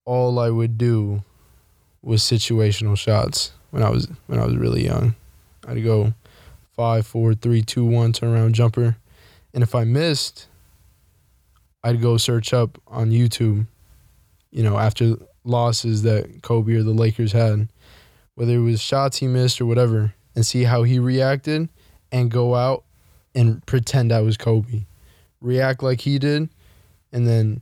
all 0.06 0.40
I 0.40 0.50
would 0.50 0.78
do 0.78 1.24
was 2.02 2.24
situational 2.24 2.98
shots 2.98 3.52
when 3.72 3.84
I 3.84 3.90
was 3.90 4.08
when 4.28 4.40
I 4.40 4.46
was 4.46 4.56
really 4.56 4.84
young. 4.84 5.16
I'd 5.68 5.84
go 5.84 6.14
five, 6.76 7.06
four, 7.06 7.36
three, 7.36 7.62
two, 7.62 7.86
one, 7.86 8.14
turn 8.14 8.34
around 8.34 8.56
jumper, 8.56 8.98
and 9.54 9.62
if 9.62 9.76
I 9.76 9.84
missed, 9.84 10.48
I'd 11.84 12.02
go 12.02 12.18
search 12.18 12.54
up 12.54 12.82
on 12.88 13.12
YouTube. 13.12 13.68
You 14.52 14.64
know, 14.64 14.80
after 14.80 15.18
losses 15.44 16.02
that 16.04 16.42
Kobe 16.42 16.74
or 16.74 16.84
the 16.84 16.92
Lakers 16.92 17.32
had, 17.32 17.68
whether 18.40 18.54
it 18.54 18.62
was 18.62 18.80
shots 18.80 19.18
he 19.18 19.28
missed 19.28 19.60
or 19.60 19.66
whatever, 19.66 20.14
and 20.34 20.46
see 20.46 20.64
how 20.64 20.84
he 20.84 20.98
reacted 20.98 21.68
and 22.10 22.32
go 22.32 22.56
out 22.56 22.86
and 23.36 23.66
pretend 23.66 24.14
I 24.14 24.22
was 24.22 24.38
Kobe. 24.38 24.86
React 25.42 25.84
like 25.84 26.00
he 26.00 26.18
did 26.20 26.48
and 27.12 27.28
then 27.28 27.62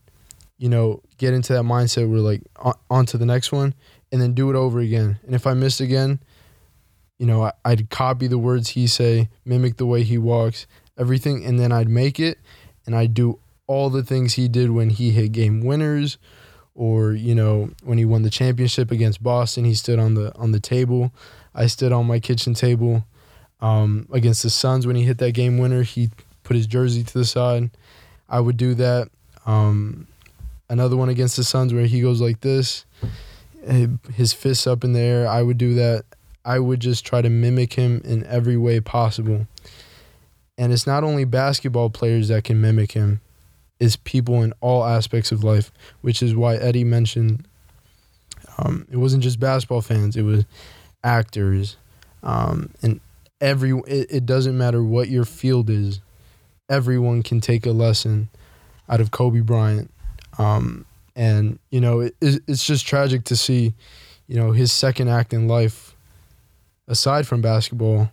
you 0.59 0.69
know 0.69 1.01
get 1.17 1.33
into 1.33 1.53
that 1.53 1.63
mindset 1.63 2.07
where 2.07 2.19
like 2.19 2.43
on, 2.57 2.73
on 2.91 3.05
to 3.07 3.17
the 3.17 3.25
next 3.25 3.51
one 3.51 3.73
and 4.11 4.21
then 4.21 4.35
do 4.35 4.51
it 4.51 4.55
over 4.55 4.79
again. 4.79 5.17
And 5.25 5.33
if 5.33 5.47
I 5.47 5.55
missed 5.55 5.81
again, 5.81 6.19
you 7.17 7.25
know, 7.25 7.45
I, 7.45 7.53
I'd 7.65 7.89
copy 7.89 8.27
the 8.27 8.37
words 8.37 8.69
he 8.69 8.85
say, 8.85 9.29
mimic 9.45 9.77
the 9.77 9.87
way 9.87 10.03
he 10.03 10.19
walks, 10.19 10.67
everything 10.95 11.43
and 11.43 11.59
then 11.59 11.71
I'd 11.71 11.89
make 11.89 12.19
it 12.19 12.37
and 12.85 12.95
I'd 12.95 13.15
do 13.15 13.39
all 13.65 13.89
the 13.89 14.03
things 14.03 14.35
he 14.35 14.47
did 14.47 14.69
when 14.69 14.91
he 14.91 15.09
hit 15.09 15.31
game 15.31 15.61
winners 15.61 16.19
or 16.77 17.11
you 17.13 17.35
know 17.35 17.71
when 17.83 17.97
he 17.97 18.05
won 18.05 18.21
the 18.21 18.29
championship 18.29 18.91
against 18.91 19.21
Boston 19.21 19.65
he 19.65 19.73
stood 19.73 19.99
on 19.99 20.13
the 20.13 20.33
on 20.37 20.53
the 20.53 20.59
table. 20.59 21.11
I 21.53 21.65
stood 21.65 21.91
on 21.91 22.05
my 22.05 22.19
kitchen 22.19 22.53
table 22.53 23.03
um, 23.61 24.07
against 24.13 24.43
the 24.43 24.51
Suns 24.51 24.85
when 24.85 24.95
he 24.95 25.03
hit 25.03 25.17
that 25.17 25.31
game 25.31 25.57
winner. 25.57 25.81
He 25.81 26.11
put 26.43 26.55
his 26.55 26.67
jersey 26.67 27.03
to 27.03 27.13
the 27.13 27.25
side. 27.25 27.71
I 28.29 28.39
would 28.39 28.57
do 28.57 28.75
that. 28.75 29.09
Um, 29.47 30.07
another 30.69 30.95
one 30.95 31.09
against 31.09 31.35
the 31.35 31.43
Suns 31.43 31.73
where 31.73 31.87
he 31.87 31.99
goes 31.99 32.21
like 32.21 32.41
this 32.41 32.85
eh, 33.65 33.87
his 34.13 34.33
fists 34.33 34.67
up 34.67 34.83
in 34.83 34.93
the 34.93 34.99
air. 34.99 35.27
I 35.27 35.41
would 35.41 35.57
do 35.57 35.73
that. 35.75 36.05
I 36.45 36.59
would 36.59 36.79
just 36.79 37.05
try 37.05 37.21
to 37.21 37.29
mimic 37.29 37.73
him 37.73 38.01
in 38.05 38.25
every 38.25 38.55
way 38.55 38.79
possible. 38.79 39.47
And 40.57 40.71
it's 40.71 40.87
not 40.87 41.03
only 41.03 41.25
basketball 41.25 41.89
players 41.89 42.29
that 42.29 42.43
can 42.43 42.61
mimic 42.61 42.93
him 42.93 43.21
is 43.79 43.95
people 43.95 44.41
in 44.43 44.53
all 44.61 44.83
aspects 44.83 45.31
of 45.31 45.43
life, 45.43 45.71
which 46.01 46.23
is 46.23 46.35
why 46.35 46.55
Eddie 46.55 46.83
mentioned 46.83 47.45
um, 48.57 48.87
it 48.91 48.97
wasn't 48.97 49.23
just 49.23 49.39
basketball 49.39 49.81
fans; 49.81 50.15
it 50.15 50.23
was 50.23 50.45
actors, 51.03 51.77
um, 52.23 52.71
and 52.81 52.99
every. 53.39 53.71
It, 53.87 54.07
it 54.09 54.25
doesn't 54.25 54.57
matter 54.57 54.83
what 54.83 55.09
your 55.09 55.25
field 55.25 55.69
is; 55.69 56.01
everyone 56.69 57.23
can 57.23 57.39
take 57.39 57.65
a 57.65 57.71
lesson 57.71 58.29
out 58.89 59.01
of 59.01 59.11
Kobe 59.11 59.41
Bryant, 59.41 59.91
um, 60.37 60.85
and 61.15 61.59
you 61.69 61.81
know 61.81 61.99
it, 62.01 62.15
it's 62.19 62.65
just 62.65 62.87
tragic 62.87 63.25
to 63.25 63.35
see, 63.35 63.73
you 64.27 64.35
know, 64.35 64.51
his 64.51 64.71
second 64.71 65.09
act 65.09 65.33
in 65.33 65.47
life, 65.47 65.95
aside 66.87 67.27
from 67.27 67.41
basketball, 67.41 68.11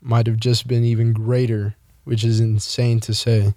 might 0.00 0.26
have 0.26 0.38
just 0.38 0.66
been 0.66 0.84
even 0.84 1.12
greater, 1.12 1.74
which 2.04 2.24
is 2.24 2.40
insane 2.40 3.00
to 3.00 3.12
say 3.12 3.54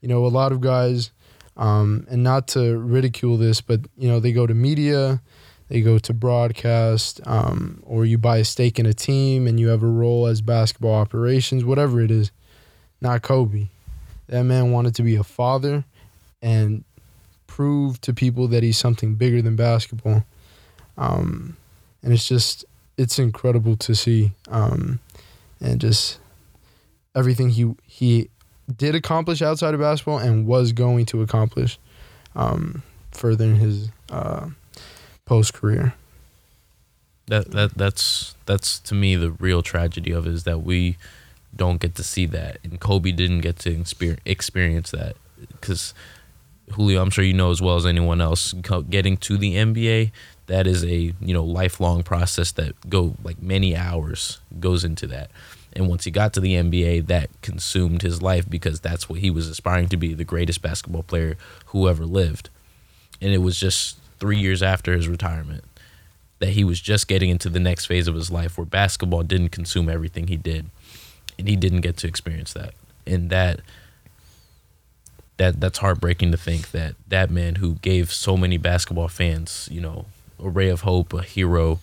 you 0.00 0.08
know, 0.08 0.24
a 0.24 0.28
lot 0.28 0.52
of 0.52 0.60
guys, 0.60 1.10
um, 1.56 2.06
and 2.10 2.22
not 2.22 2.48
to 2.48 2.78
ridicule 2.78 3.36
this, 3.36 3.60
but 3.60 3.80
you 3.96 4.08
know, 4.08 4.20
they 4.20 4.32
go 4.32 4.46
to 4.46 4.54
media, 4.54 5.20
they 5.68 5.80
go 5.80 5.98
to 5.98 6.12
broadcast, 6.12 7.20
um, 7.26 7.82
or 7.86 8.04
you 8.04 8.18
buy 8.18 8.38
a 8.38 8.44
stake 8.44 8.78
in 8.78 8.86
a 8.86 8.92
team 8.92 9.46
and 9.46 9.60
you 9.60 9.68
have 9.68 9.82
a 9.82 9.86
role 9.86 10.26
as 10.26 10.40
basketball 10.40 10.94
operations, 10.94 11.64
whatever 11.64 12.00
it 12.00 12.10
is. 12.10 12.32
Not 13.00 13.22
Kobe. 13.22 13.68
That 14.26 14.42
man 14.42 14.72
wanted 14.72 14.94
to 14.96 15.02
be 15.02 15.16
a 15.16 15.24
father 15.24 15.84
and 16.42 16.84
prove 17.46 18.00
to 18.02 18.12
people 18.12 18.48
that 18.48 18.62
he's 18.62 18.78
something 18.78 19.14
bigger 19.14 19.42
than 19.42 19.56
basketball. 19.56 20.24
Um, 20.98 21.56
and 22.02 22.12
it's 22.12 22.26
just, 22.26 22.64
it's 22.96 23.18
incredible 23.18 23.76
to 23.76 23.94
see. 23.94 24.32
Um, 24.48 25.00
and 25.60 25.80
just 25.80 26.18
everything 27.14 27.50
he, 27.50 27.74
he 27.86 28.28
did 28.76 28.94
accomplish 28.94 29.42
outside 29.42 29.74
of 29.74 29.80
basketball 29.80 30.18
and 30.18 30.46
was 30.46 30.72
going 30.72 31.06
to 31.06 31.22
accomplish 31.22 31.78
um, 32.34 32.82
further 33.12 33.44
in 33.44 33.56
his 33.56 33.90
uh, 34.10 34.48
post 35.24 35.54
career. 35.54 35.94
That 37.26 37.52
that 37.52 37.74
that's 37.76 38.34
that's 38.46 38.80
to 38.80 38.94
me 38.94 39.14
the 39.14 39.30
real 39.30 39.62
tragedy 39.62 40.10
of 40.10 40.26
it 40.26 40.32
is 40.32 40.44
that 40.44 40.62
we 40.62 40.96
don't 41.54 41.80
get 41.80 41.94
to 41.96 42.02
see 42.02 42.26
that, 42.26 42.58
and 42.64 42.80
Kobe 42.80 43.12
didn't 43.12 43.40
get 43.40 43.58
to 43.60 43.84
experience 44.24 44.90
that 44.90 45.16
because 45.52 45.94
Julio, 46.72 47.02
I'm 47.02 47.10
sure 47.10 47.24
you 47.24 47.32
know 47.32 47.50
as 47.50 47.62
well 47.62 47.76
as 47.76 47.86
anyone 47.86 48.20
else, 48.20 48.52
getting 48.88 49.16
to 49.18 49.36
the 49.36 49.54
NBA 49.54 50.10
that 50.50 50.66
is 50.66 50.84
a 50.84 51.14
you 51.20 51.32
know 51.32 51.44
lifelong 51.44 52.02
process 52.02 52.50
that 52.52 52.74
go 52.90 53.14
like 53.22 53.40
many 53.40 53.76
hours 53.76 54.40
goes 54.58 54.84
into 54.84 55.06
that. 55.06 55.30
And 55.72 55.88
once 55.88 56.04
he 56.04 56.10
got 56.10 56.32
to 56.34 56.40
the 56.40 56.54
NBA, 56.54 57.06
that 57.06 57.30
consumed 57.42 58.02
his 58.02 58.20
life 58.20 58.48
because 58.48 58.80
that's 58.80 59.08
what 59.08 59.20
he 59.20 59.30
was 59.30 59.48
aspiring 59.48 59.88
to 59.88 59.96
be 59.96 60.14
the 60.14 60.24
greatest 60.24 60.62
basketball 60.62 61.04
player 61.04 61.36
who 61.66 61.88
ever 61.88 62.04
lived. 62.04 62.48
And 63.20 63.32
it 63.32 63.38
was 63.38 63.58
just 63.58 63.98
three 64.18 64.38
years 64.38 64.62
after 64.62 64.92
his 64.92 65.08
retirement 65.08 65.64
that 66.40 66.50
he 66.50 66.64
was 66.64 66.80
just 66.80 67.06
getting 67.06 67.30
into 67.30 67.48
the 67.48 67.60
next 67.60 67.86
phase 67.86 68.08
of 68.08 68.14
his 68.14 68.30
life 68.30 68.58
where 68.58 68.64
basketball 68.64 69.22
didn't 69.22 69.50
consume 69.50 69.88
everything 69.88 70.26
he 70.26 70.36
did. 70.36 70.66
And 71.38 71.46
he 71.46 71.54
didn't 71.54 71.82
get 71.82 71.96
to 71.98 72.08
experience 72.08 72.52
that. 72.54 72.74
And 73.06 73.30
that 73.30 73.60
that 75.36 75.58
that's 75.58 75.78
heartbreaking 75.78 76.32
to 76.32 76.36
think 76.36 76.70
that 76.72 76.94
that 77.08 77.30
man 77.30 77.56
who 77.56 77.74
gave 77.76 78.12
so 78.12 78.36
many 78.36 78.58
basketball 78.58 79.08
fans, 79.08 79.68
you 79.70 79.80
know, 79.80 80.04
a 80.38 80.48
ray 80.48 80.68
of 80.68 80.82
hope, 80.82 81.14
a 81.14 81.22
hero, 81.22 81.78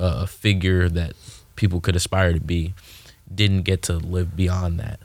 uh, 0.00 0.20
a 0.22 0.26
figure 0.26 0.88
that 0.88 1.12
people 1.56 1.80
could 1.80 1.96
aspire 1.96 2.32
to 2.32 2.40
be, 2.40 2.72
didn't 3.32 3.62
get 3.62 3.82
to 3.82 3.94
live 3.94 4.36
beyond 4.36 4.80
that. 4.80 5.00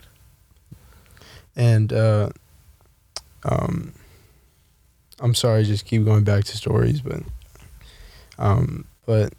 And 1.55 1.91
uh, 1.91 2.29
um, 3.43 3.93
I'm 5.19 5.36
sorry, 5.36 5.63
just 5.63 5.86
keep 5.86 6.05
going 6.05 6.23
back 6.23 6.45
to 6.45 6.57
stories, 6.57 7.01
but 7.01 7.21
um, 8.38 8.86
but 9.05 9.34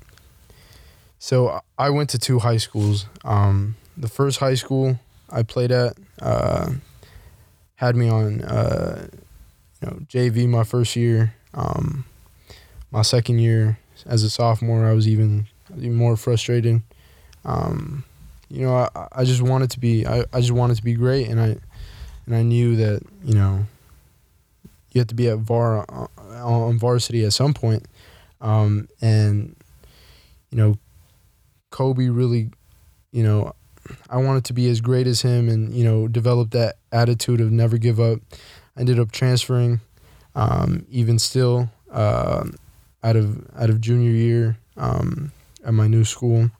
so 1.18 1.60
I 1.78 1.90
went 1.90 2.10
to 2.10 2.18
two 2.18 2.40
high 2.40 2.58
schools. 2.58 3.06
Um, 3.24 3.76
the 3.96 4.08
first 4.08 4.38
high 4.38 4.54
school 4.54 4.98
I 5.30 5.42
played 5.42 5.72
at 5.72 5.96
uh, 6.20 6.72
had 7.76 7.96
me 7.96 8.08
on 8.08 8.42
uh, 8.42 9.08
you 9.80 9.88
know 9.88 9.96
JV 10.08 10.48
my 10.48 10.64
first 10.64 10.96
year. 10.96 11.34
Um, 11.54 12.04
my 12.90 13.02
second 13.02 13.38
year 13.38 13.78
as 14.06 14.22
a 14.22 14.30
sophomore, 14.30 14.86
I 14.86 14.92
was 14.92 15.08
even, 15.08 15.46
even 15.76 15.94
more 15.94 16.16
frustrated. 16.16 16.82
Um, 17.44 18.04
you 18.52 18.66
know, 18.66 18.74
I, 18.94 19.08
I 19.12 19.24
just 19.24 19.40
wanted 19.40 19.70
to 19.70 19.80
be 19.80 20.06
I, 20.06 20.24
I 20.32 20.40
just 20.40 20.52
wanted 20.52 20.76
to 20.76 20.84
be 20.84 20.94
great 20.94 21.28
and 21.28 21.40
I 21.40 21.56
and 22.26 22.36
I 22.36 22.42
knew 22.42 22.76
that, 22.76 23.02
you 23.24 23.34
know, 23.34 23.66
you 24.92 25.00
have 25.00 25.08
to 25.08 25.14
be 25.14 25.28
at 25.28 25.38
VAR 25.38 25.86
uh, 25.88 26.06
on 26.44 26.78
varsity 26.78 27.24
at 27.24 27.32
some 27.32 27.54
point. 27.54 27.86
Um, 28.40 28.88
and 29.00 29.56
you 30.50 30.58
know, 30.58 30.76
Kobe 31.70 32.08
really, 32.08 32.50
you 33.10 33.22
know, 33.22 33.54
I 34.10 34.18
wanted 34.18 34.44
to 34.44 34.52
be 34.52 34.68
as 34.68 34.80
great 34.80 35.06
as 35.06 35.22
him 35.22 35.48
and, 35.48 35.74
you 35.74 35.84
know, 35.84 36.06
develop 36.06 36.50
that 36.50 36.76
attitude 36.92 37.40
of 37.40 37.50
never 37.50 37.78
give 37.78 37.98
up. 37.98 38.20
I 38.76 38.80
ended 38.80 38.98
up 39.00 39.10
transferring, 39.12 39.80
um, 40.34 40.86
even 40.90 41.18
still, 41.18 41.70
uh, 41.90 42.44
out 43.02 43.16
of 43.16 43.44
out 43.56 43.70
of 43.70 43.80
junior 43.80 44.10
year 44.10 44.58
um, 44.76 45.32
at 45.64 45.74
my 45.74 45.88
new 45.88 46.04
school. 46.04 46.50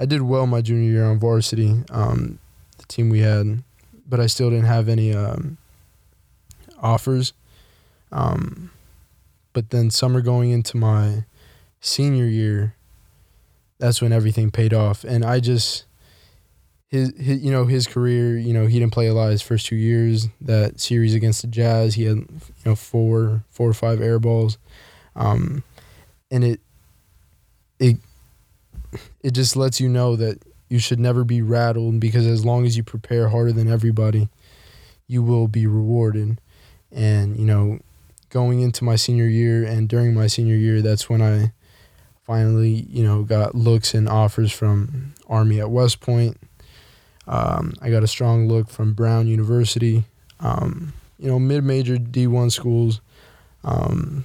I 0.00 0.06
did 0.06 0.22
well 0.22 0.46
my 0.46 0.62
junior 0.62 0.90
year 0.90 1.04
on 1.04 1.18
varsity, 1.18 1.76
um, 1.90 2.38
the 2.78 2.86
team 2.86 3.10
we 3.10 3.20
had, 3.20 3.62
but 4.08 4.18
I 4.18 4.26
still 4.26 4.48
didn't 4.48 4.64
have 4.64 4.88
any 4.88 5.14
um, 5.14 5.58
offers. 6.80 7.34
Um, 8.10 8.70
but 9.52 9.68
then 9.68 9.90
summer 9.90 10.22
going 10.22 10.52
into 10.52 10.78
my 10.78 11.24
senior 11.82 12.24
year, 12.24 12.74
that's 13.78 14.00
when 14.00 14.10
everything 14.10 14.50
paid 14.50 14.72
off, 14.72 15.04
and 15.04 15.22
I 15.22 15.38
just 15.38 15.84
his, 16.88 17.12
his 17.18 17.42
you 17.42 17.50
know 17.50 17.66
his 17.66 17.86
career 17.86 18.36
you 18.36 18.52
know 18.52 18.66
he 18.66 18.78
didn't 18.78 18.92
play 18.92 19.06
a 19.06 19.14
lot 19.14 19.30
his 19.30 19.42
first 19.42 19.66
two 19.66 19.76
years 19.76 20.28
that 20.40 20.80
series 20.80 21.14
against 21.14 21.42
the 21.42 21.48
Jazz 21.48 21.94
he 21.94 22.04
had 22.04 22.16
you 22.18 22.30
know 22.64 22.74
four 22.74 23.44
four 23.50 23.68
or 23.68 23.74
five 23.74 24.00
air 24.00 24.18
balls, 24.18 24.56
um, 25.14 25.62
and 26.30 26.42
it 26.42 26.60
it 27.78 27.96
it 29.22 29.32
just 29.32 29.56
lets 29.56 29.80
you 29.80 29.88
know 29.88 30.16
that 30.16 30.42
you 30.68 30.78
should 30.78 31.00
never 31.00 31.24
be 31.24 31.42
rattled 31.42 32.00
because 32.00 32.26
as 32.26 32.44
long 32.44 32.64
as 32.64 32.76
you 32.76 32.82
prepare 32.82 33.28
harder 33.28 33.52
than 33.52 33.68
everybody, 33.68 34.28
you 35.06 35.22
will 35.22 35.48
be 35.48 35.66
rewarded. 35.66 36.40
And, 36.92 37.36
you 37.36 37.44
know, 37.44 37.80
going 38.30 38.60
into 38.60 38.84
my 38.84 38.96
senior 38.96 39.26
year 39.26 39.64
and 39.64 39.88
during 39.88 40.14
my 40.14 40.28
senior 40.28 40.54
year, 40.54 40.80
that's 40.80 41.08
when 41.08 41.20
I 41.20 41.52
finally, 42.24 42.86
you 42.88 43.02
know, 43.02 43.24
got 43.24 43.56
looks 43.56 43.92
and 43.92 44.08
offers 44.08 44.52
from 44.52 45.14
Army 45.28 45.60
at 45.60 45.70
West 45.70 46.00
Point. 46.00 46.38
Um, 47.26 47.74
I 47.82 47.90
got 47.90 48.04
a 48.04 48.08
strong 48.08 48.48
look 48.48 48.70
from 48.70 48.92
Brown 48.92 49.26
University, 49.26 50.04
um, 50.38 50.92
you 51.18 51.28
know, 51.28 51.40
mid 51.40 51.64
major 51.64 51.96
D1 51.96 52.52
schools. 52.52 53.00
Um, 53.64 54.24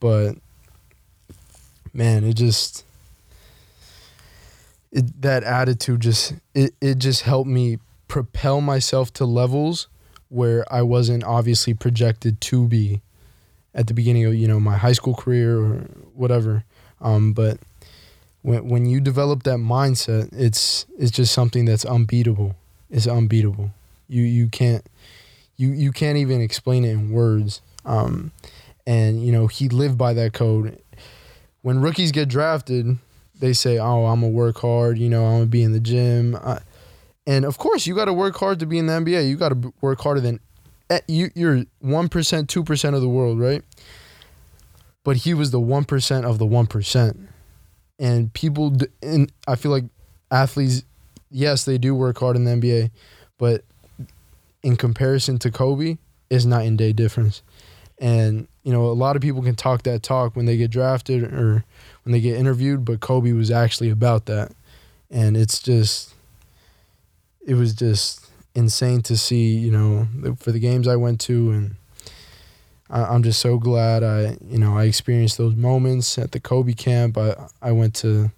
but 0.00 0.34
man, 1.92 2.24
it 2.24 2.34
just 2.34 2.84
it, 4.92 5.20
that 5.22 5.44
attitude 5.44 6.00
just 6.00 6.34
it, 6.54 6.74
it 6.80 6.98
just 6.98 7.22
helped 7.22 7.48
me 7.48 7.78
propel 8.08 8.60
myself 8.60 9.12
to 9.14 9.24
levels 9.24 9.88
where 10.28 10.64
I 10.72 10.82
wasn't 10.82 11.24
obviously 11.24 11.74
projected 11.74 12.40
to 12.42 12.66
be 12.66 13.00
at 13.74 13.86
the 13.86 13.94
beginning 13.94 14.24
of 14.24 14.34
you 14.34 14.48
know 14.48 14.60
my 14.60 14.76
high 14.76 14.92
school 14.92 15.14
career 15.14 15.58
or 15.58 15.74
whatever. 16.14 16.64
Um, 17.00 17.32
but 17.32 17.58
when 18.42 18.68
when 18.68 18.86
you 18.86 19.00
develop 19.00 19.44
that 19.44 19.58
mindset, 19.58 20.30
it's 20.32 20.86
it's 20.98 21.10
just 21.10 21.32
something 21.32 21.64
that's 21.64 21.84
unbeatable. 21.84 22.56
It's 22.90 23.06
unbeatable. 23.06 23.70
You 24.08 24.22
you 24.22 24.48
can't 24.48 24.84
you 25.56 25.70
you 25.70 25.92
can't 25.92 26.18
even 26.18 26.40
explain 26.40 26.84
it 26.84 26.90
in 26.90 27.10
words. 27.10 27.60
Um, 27.84 28.32
and 28.86 29.24
you 29.24 29.32
know 29.32 29.46
he 29.46 29.68
lived 29.68 29.98
by 29.98 30.14
that 30.14 30.32
code. 30.32 30.80
When 31.62 31.80
rookies 31.80 32.12
get 32.12 32.28
drafted, 32.28 32.98
they 33.38 33.52
say, 33.52 33.78
"Oh, 33.78 34.06
I'm 34.06 34.20
gonna 34.20 34.32
work 34.32 34.58
hard. 34.58 34.98
You 34.98 35.08
know, 35.08 35.24
I'm 35.24 35.34
gonna 35.38 35.46
be 35.46 35.62
in 35.62 35.72
the 35.72 35.80
gym." 35.80 36.36
I, 36.36 36.60
and 37.26 37.44
of 37.44 37.58
course, 37.58 37.86
you 37.86 37.94
got 37.94 38.06
to 38.06 38.12
work 38.12 38.36
hard 38.36 38.58
to 38.60 38.66
be 38.66 38.78
in 38.78 38.86
the 38.86 38.94
NBA. 38.94 39.28
You 39.28 39.36
got 39.36 39.50
to 39.50 39.72
work 39.80 40.00
harder 40.00 40.20
than 40.20 40.40
you. 41.06 41.30
You're 41.34 41.64
one 41.80 42.08
percent, 42.08 42.48
two 42.48 42.64
percent 42.64 42.96
of 42.96 43.02
the 43.02 43.08
world, 43.08 43.38
right? 43.38 43.62
But 45.04 45.18
he 45.18 45.34
was 45.34 45.50
the 45.50 45.60
one 45.60 45.84
percent 45.84 46.24
of 46.24 46.38
the 46.38 46.46
one 46.46 46.66
percent, 46.66 47.18
and 47.98 48.32
people. 48.32 48.76
And 49.02 49.30
I 49.46 49.56
feel 49.56 49.70
like 49.70 49.84
athletes, 50.30 50.84
yes, 51.30 51.64
they 51.64 51.78
do 51.78 51.94
work 51.94 52.18
hard 52.18 52.36
in 52.36 52.44
the 52.44 52.52
NBA, 52.52 52.90
but 53.38 53.64
in 54.62 54.76
comparison 54.76 55.38
to 55.40 55.50
Kobe, 55.50 55.98
is 56.30 56.46
night 56.46 56.66
and 56.66 56.78
day 56.78 56.92
difference. 56.92 57.42
And 57.98 58.48
you 58.62 58.72
know, 58.72 58.86
a 58.86 58.92
lot 58.92 59.16
of 59.16 59.22
people 59.22 59.42
can 59.42 59.54
talk 59.54 59.82
that 59.82 60.02
talk 60.02 60.36
when 60.36 60.46
they 60.46 60.56
get 60.56 60.70
drafted 60.70 61.24
or 61.24 61.64
when 62.08 62.14
they 62.14 62.20
get 62.22 62.38
interviewed, 62.38 62.86
but 62.86 63.00
Kobe 63.00 63.32
was 63.32 63.50
actually 63.50 63.90
about 63.90 64.24
that, 64.24 64.52
and 65.10 65.36
it's 65.36 65.60
just, 65.60 66.14
it 67.46 67.52
was 67.52 67.74
just 67.74 68.30
insane 68.54 69.02
to 69.02 69.16
see. 69.18 69.58
You 69.58 69.70
know, 69.70 70.34
for 70.38 70.50
the 70.50 70.58
games 70.58 70.88
I 70.88 70.96
went 70.96 71.20
to, 71.22 71.50
and 71.50 71.76
I, 72.88 73.02
I'm 73.02 73.22
just 73.22 73.40
so 73.40 73.58
glad 73.58 74.02
I, 74.02 74.38
you 74.48 74.56
know, 74.56 74.78
I 74.78 74.84
experienced 74.84 75.36
those 75.36 75.54
moments 75.54 76.16
at 76.16 76.32
the 76.32 76.40
Kobe 76.40 76.72
camp. 76.72 77.18
I 77.18 77.34
I 77.60 77.72
went 77.72 77.94
to 77.96 78.30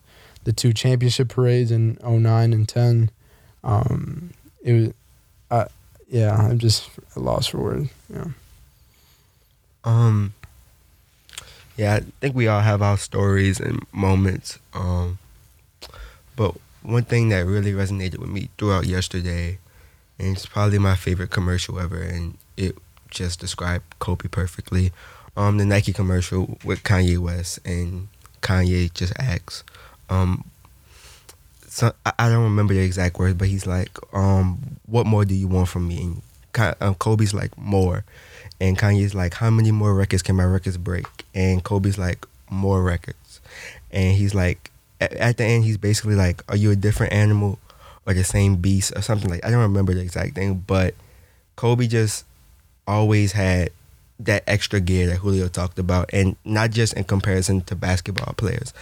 the 0.42 0.52
two 0.52 0.72
championship 0.72 1.28
parades 1.28 1.70
in 1.70 1.96
09 2.02 2.52
and 2.52 2.68
10. 2.68 3.10
Um, 3.62 4.30
it 4.64 4.72
was, 4.72 4.92
I, 5.48 5.66
yeah, 6.08 6.34
I'm 6.34 6.58
just 6.58 6.90
lost 7.14 7.52
for 7.52 7.58
words. 7.58 7.88
Yeah. 8.12 8.30
Um, 9.84 10.34
yeah, 11.80 11.94
I 11.94 12.00
think 12.20 12.36
we 12.36 12.46
all 12.46 12.60
have 12.60 12.82
our 12.82 12.98
stories 12.98 13.58
and 13.58 13.80
moments. 13.90 14.58
Um, 14.74 15.18
but 16.36 16.54
one 16.82 17.04
thing 17.04 17.30
that 17.30 17.46
really 17.46 17.72
resonated 17.72 18.18
with 18.18 18.28
me 18.28 18.50
throughout 18.58 18.84
yesterday, 18.84 19.58
and 20.18 20.36
it's 20.36 20.44
probably 20.44 20.78
my 20.78 20.94
favorite 20.94 21.30
commercial 21.30 21.80
ever, 21.80 22.02
and 22.02 22.36
it 22.58 22.76
just 23.08 23.40
described 23.40 23.98
Kobe 23.98 24.28
perfectly. 24.28 24.92
Um, 25.38 25.56
the 25.56 25.64
Nike 25.64 25.94
commercial 25.94 26.58
with 26.66 26.82
Kanye 26.82 27.16
West, 27.16 27.60
and 27.64 28.08
Kanye 28.42 28.92
just 28.92 29.14
asks, 29.18 29.64
um, 30.10 30.44
so 31.66 31.94
I, 32.04 32.12
I 32.18 32.28
don't 32.28 32.44
remember 32.44 32.74
the 32.74 32.80
exact 32.80 33.18
words, 33.18 33.38
but 33.38 33.48
he's 33.48 33.66
like, 33.66 33.98
um, 34.12 34.76
"What 34.84 35.06
more 35.06 35.24
do 35.24 35.34
you 35.34 35.48
want 35.48 35.68
from 35.70 35.88
me?" 35.88 36.02
And 36.02 36.74
um, 36.82 36.94
Kobe's 36.96 37.32
like, 37.32 37.56
"More." 37.56 38.04
And 38.60 38.78
Kanye's 38.78 39.14
like, 39.14 39.34
how 39.34 39.50
many 39.50 39.72
more 39.72 39.94
records 39.94 40.22
can 40.22 40.36
my 40.36 40.44
records 40.44 40.76
break? 40.76 41.06
And 41.34 41.64
Kobe's 41.64 41.98
like, 41.98 42.26
more 42.50 42.82
records. 42.82 43.40
And 43.90 44.16
he's 44.16 44.34
like, 44.34 44.70
at, 45.00 45.38
the 45.38 45.44
end, 45.44 45.64
he's 45.64 45.78
basically 45.78 46.14
like, 46.14 46.42
are 46.48 46.56
you 46.56 46.70
a 46.70 46.76
different 46.76 47.12
animal 47.12 47.58
or 48.06 48.12
the 48.12 48.24
same 48.24 48.56
beast 48.56 48.92
or 48.94 49.02
something 49.02 49.30
like? 49.30 49.44
I 49.44 49.50
don't 49.50 49.60
remember 49.60 49.94
the 49.94 50.02
exact 50.02 50.34
thing, 50.34 50.62
but 50.66 50.94
Kobe 51.56 51.86
just 51.86 52.24
always 52.86 53.32
had 53.32 53.70
that 54.18 54.44
extra 54.46 54.80
gear 54.80 55.06
that 55.06 55.16
Julio 55.16 55.48
talked 55.48 55.78
about, 55.78 56.10
and 56.12 56.36
not 56.44 56.70
just 56.70 56.92
in 56.92 57.04
comparison 57.04 57.62
to 57.62 57.74
basketball 57.74 58.34
players. 58.36 58.74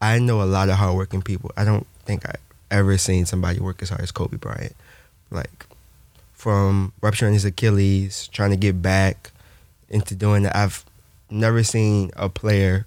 I 0.00 0.18
know 0.18 0.42
a 0.42 0.44
lot 0.44 0.68
of 0.68 0.74
hardworking 0.74 1.22
people. 1.22 1.52
I 1.56 1.64
don't 1.64 1.86
think 2.04 2.28
I 2.28 2.34
ever 2.70 2.98
seen 2.98 3.26
somebody 3.26 3.60
work 3.60 3.82
as 3.82 3.90
hard 3.90 4.00
as 4.00 4.10
Kobe 4.10 4.36
Bryant. 4.36 4.74
Like 5.30 5.66
from 6.42 6.92
rupturing 7.00 7.34
his 7.34 7.44
Achilles, 7.44 8.26
trying 8.32 8.50
to 8.50 8.56
get 8.56 8.82
back 8.82 9.30
into 9.88 10.16
doing 10.16 10.42
that. 10.42 10.56
I've 10.56 10.84
never 11.30 11.62
seen 11.62 12.10
a 12.16 12.28
player 12.28 12.84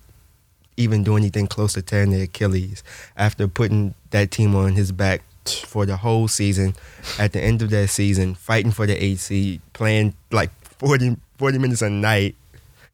even 0.76 1.06
do 1.06 1.16
anything 1.16 1.48
close 1.48 1.72
to 1.76 1.82
tearing 1.82 2.12
the 2.12 2.24
Achilles 2.24 2.84
after 3.16 3.48
putting 3.48 3.96
that 4.10 4.30
team 4.30 4.58
on 4.58 4.74
his 4.74 4.92
back 4.92 5.22
for 5.46 5.86
the 5.86 5.96
whole 5.96 6.28
season. 6.28 6.76
At 7.18 7.32
the 7.32 7.42
end 7.42 7.62
of 7.62 7.70
that 7.70 7.88
season, 7.88 8.36
fighting 8.36 8.72
for 8.72 8.86
the 8.86 9.02
eight 9.02 9.20
seed, 9.20 9.62
playing 9.72 10.16
like 10.32 10.52
40, 10.80 11.16
40 11.38 11.58
minutes 11.58 11.82
a 11.82 11.90
night, 11.90 12.36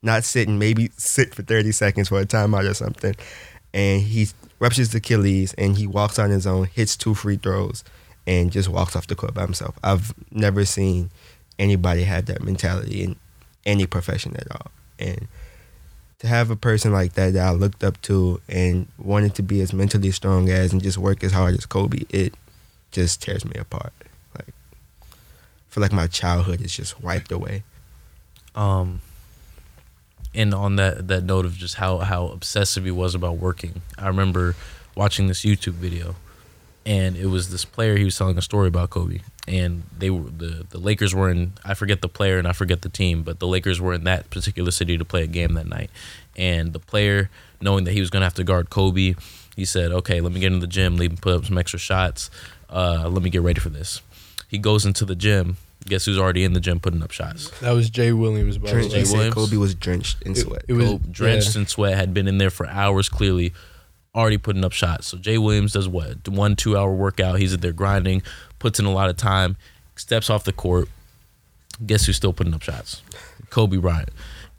not 0.03 0.23
sitting, 0.23 0.59
maybe 0.59 0.91
sit 0.95 1.33
for 1.33 1.41
30 1.41 1.71
seconds 1.71 2.09
for 2.09 2.19
a 2.19 2.25
timeout 2.27 2.69
or 2.69 2.75
something. 2.75 3.15
And 3.73 4.03
he 4.03 4.27
ruptures 4.59 4.91
the 4.91 4.99
Achilles 4.99 5.55
and 5.55 5.75
he 5.75 5.87
walks 5.87 6.19
on 6.19 6.29
his 6.29 6.45
own, 6.45 6.65
hits 6.67 6.95
two 6.95 7.15
free 7.15 7.37
throws, 7.37 7.83
and 8.27 8.51
just 8.51 8.69
walks 8.69 8.95
off 8.95 9.07
the 9.07 9.15
court 9.15 9.33
by 9.33 9.41
himself. 9.41 9.77
I've 9.83 10.13
never 10.31 10.65
seen 10.65 11.09
anybody 11.57 12.03
have 12.03 12.25
that 12.27 12.41
mentality 12.41 13.03
in 13.03 13.15
any 13.65 13.85
profession 13.85 14.35
at 14.35 14.51
all. 14.51 14.71
And 14.99 15.27
to 16.19 16.27
have 16.27 16.51
a 16.51 16.55
person 16.55 16.93
like 16.93 17.13
that 17.13 17.33
that 17.33 17.47
I 17.47 17.51
looked 17.51 17.83
up 17.83 17.99
to 18.03 18.39
and 18.47 18.87
wanted 18.97 19.33
to 19.35 19.43
be 19.43 19.61
as 19.61 19.73
mentally 19.73 20.11
strong 20.11 20.49
as 20.49 20.71
and 20.71 20.81
just 20.81 20.97
work 20.97 21.23
as 21.23 21.31
hard 21.31 21.55
as 21.55 21.65
Kobe, 21.65 22.03
it 22.09 22.35
just 22.91 23.21
tears 23.21 23.43
me 23.43 23.53
apart. 23.59 23.93
Like 24.35 24.53
I 25.01 25.05
feel 25.69 25.81
like 25.81 25.91
my 25.91 26.07
childhood 26.07 26.61
is 26.61 26.75
just 26.75 27.01
wiped 27.01 27.31
away. 27.31 27.63
Um, 28.53 29.01
and 30.33 30.53
on 30.53 30.75
that 30.75 31.07
that 31.07 31.23
note 31.23 31.45
of 31.45 31.55
just 31.55 31.75
how 31.75 31.99
how 31.99 32.27
obsessive 32.27 32.85
he 32.85 32.91
was 32.91 33.15
about 33.15 33.37
working, 33.37 33.81
I 33.97 34.07
remember 34.07 34.55
watching 34.95 35.27
this 35.27 35.41
YouTube 35.41 35.73
video, 35.73 36.15
and 36.85 37.15
it 37.15 37.27
was 37.27 37.49
this 37.51 37.65
player 37.65 37.95
he 37.97 38.03
was 38.03 38.17
telling 38.17 38.37
a 38.37 38.41
story 38.41 38.67
about 38.67 38.89
Kobe, 38.89 39.19
and 39.47 39.83
they 39.97 40.09
were 40.09 40.29
the 40.29 40.65
the 40.69 40.77
Lakers 40.79 41.13
were 41.13 41.29
in 41.29 41.53
I 41.63 41.73
forget 41.73 42.01
the 42.01 42.09
player 42.09 42.37
and 42.39 42.47
I 42.47 42.53
forget 42.53 42.81
the 42.81 42.89
team, 42.89 43.23
but 43.23 43.39
the 43.39 43.47
Lakers 43.47 43.79
were 43.81 43.93
in 43.93 44.03
that 44.05 44.29
particular 44.29 44.71
city 44.71 44.97
to 44.97 45.05
play 45.05 45.23
a 45.23 45.27
game 45.27 45.53
that 45.53 45.67
night, 45.67 45.89
and 46.37 46.73
the 46.73 46.79
player 46.79 47.29
knowing 47.61 47.83
that 47.83 47.91
he 47.93 47.99
was 47.99 48.09
gonna 48.09 48.25
have 48.25 48.33
to 48.35 48.43
guard 48.43 48.69
Kobe, 48.69 49.15
he 49.55 49.65
said, 49.65 49.91
"Okay, 49.91 50.21
let 50.21 50.31
me 50.31 50.39
get 50.39 50.51
in 50.51 50.59
the 50.59 50.67
gym, 50.67 50.97
leave 50.97 51.11
him 51.11 51.17
put 51.17 51.33
up 51.35 51.45
some 51.45 51.57
extra 51.57 51.79
shots. 51.79 52.29
Uh, 52.69 53.07
let 53.09 53.21
me 53.21 53.29
get 53.29 53.41
ready 53.41 53.59
for 53.59 53.69
this." 53.69 54.01
He 54.47 54.57
goes 54.57 54.85
into 54.85 55.05
the 55.05 55.15
gym. 55.15 55.57
Guess 55.87 56.05
who's 56.05 56.17
already 56.19 56.43
in 56.43 56.53
the 56.53 56.59
gym 56.59 56.79
putting 56.79 57.01
up 57.01 57.09
shots? 57.09 57.49
That 57.59 57.71
was 57.71 57.89
Jay 57.89 58.11
Williams, 58.13 58.59
by 58.59 58.67
the 58.67 58.73
Drenched, 58.73 58.93
way. 58.93 59.03
he 59.03 59.13
Williams? 59.13 59.33
Kobe 59.33 59.57
was 59.57 59.73
drenched 59.73 60.21
in 60.21 60.33
It- 60.33 60.37
sweat. 60.37 60.63
it 60.67 60.73
was- 60.73 60.85
Kobe, 60.85 61.07
drenched 61.11 61.55
yeah. 61.55 61.61
in 61.61 61.67
sweat, 61.67 61.97
had 61.97 62.13
been 62.13 62.27
in 62.27 62.37
there 62.37 62.51
for 62.51 62.67
hours 62.67 63.09
clearly, 63.09 63.51
already 64.13 64.37
putting 64.37 64.65
up 64.65 64.71
shots. 64.71 65.07
So 65.07 65.17
Jay 65.17 65.37
Williams 65.37 65.73
does 65.73 65.87
what? 65.87 66.27
One, 66.27 66.55
two 66.55 66.77
hour 66.77 66.93
workout. 66.93 67.39
He's 67.39 67.53
in 67.53 67.61
there 67.61 67.71
grinding, 67.71 68.21
puts 68.59 68.79
in 68.79 68.85
a 68.85 68.91
lot 68.91 69.09
of 69.09 69.17
time, 69.17 69.57
steps 69.95 70.29
off 70.29 70.43
the 70.43 70.53
court. 70.53 70.89
Guess 71.85 72.05
who's 72.05 72.17
still 72.17 72.33
putting 72.33 72.53
up 72.53 72.61
shots? 72.61 73.01
Kobe 73.49 73.77
Bryant. 73.77 74.09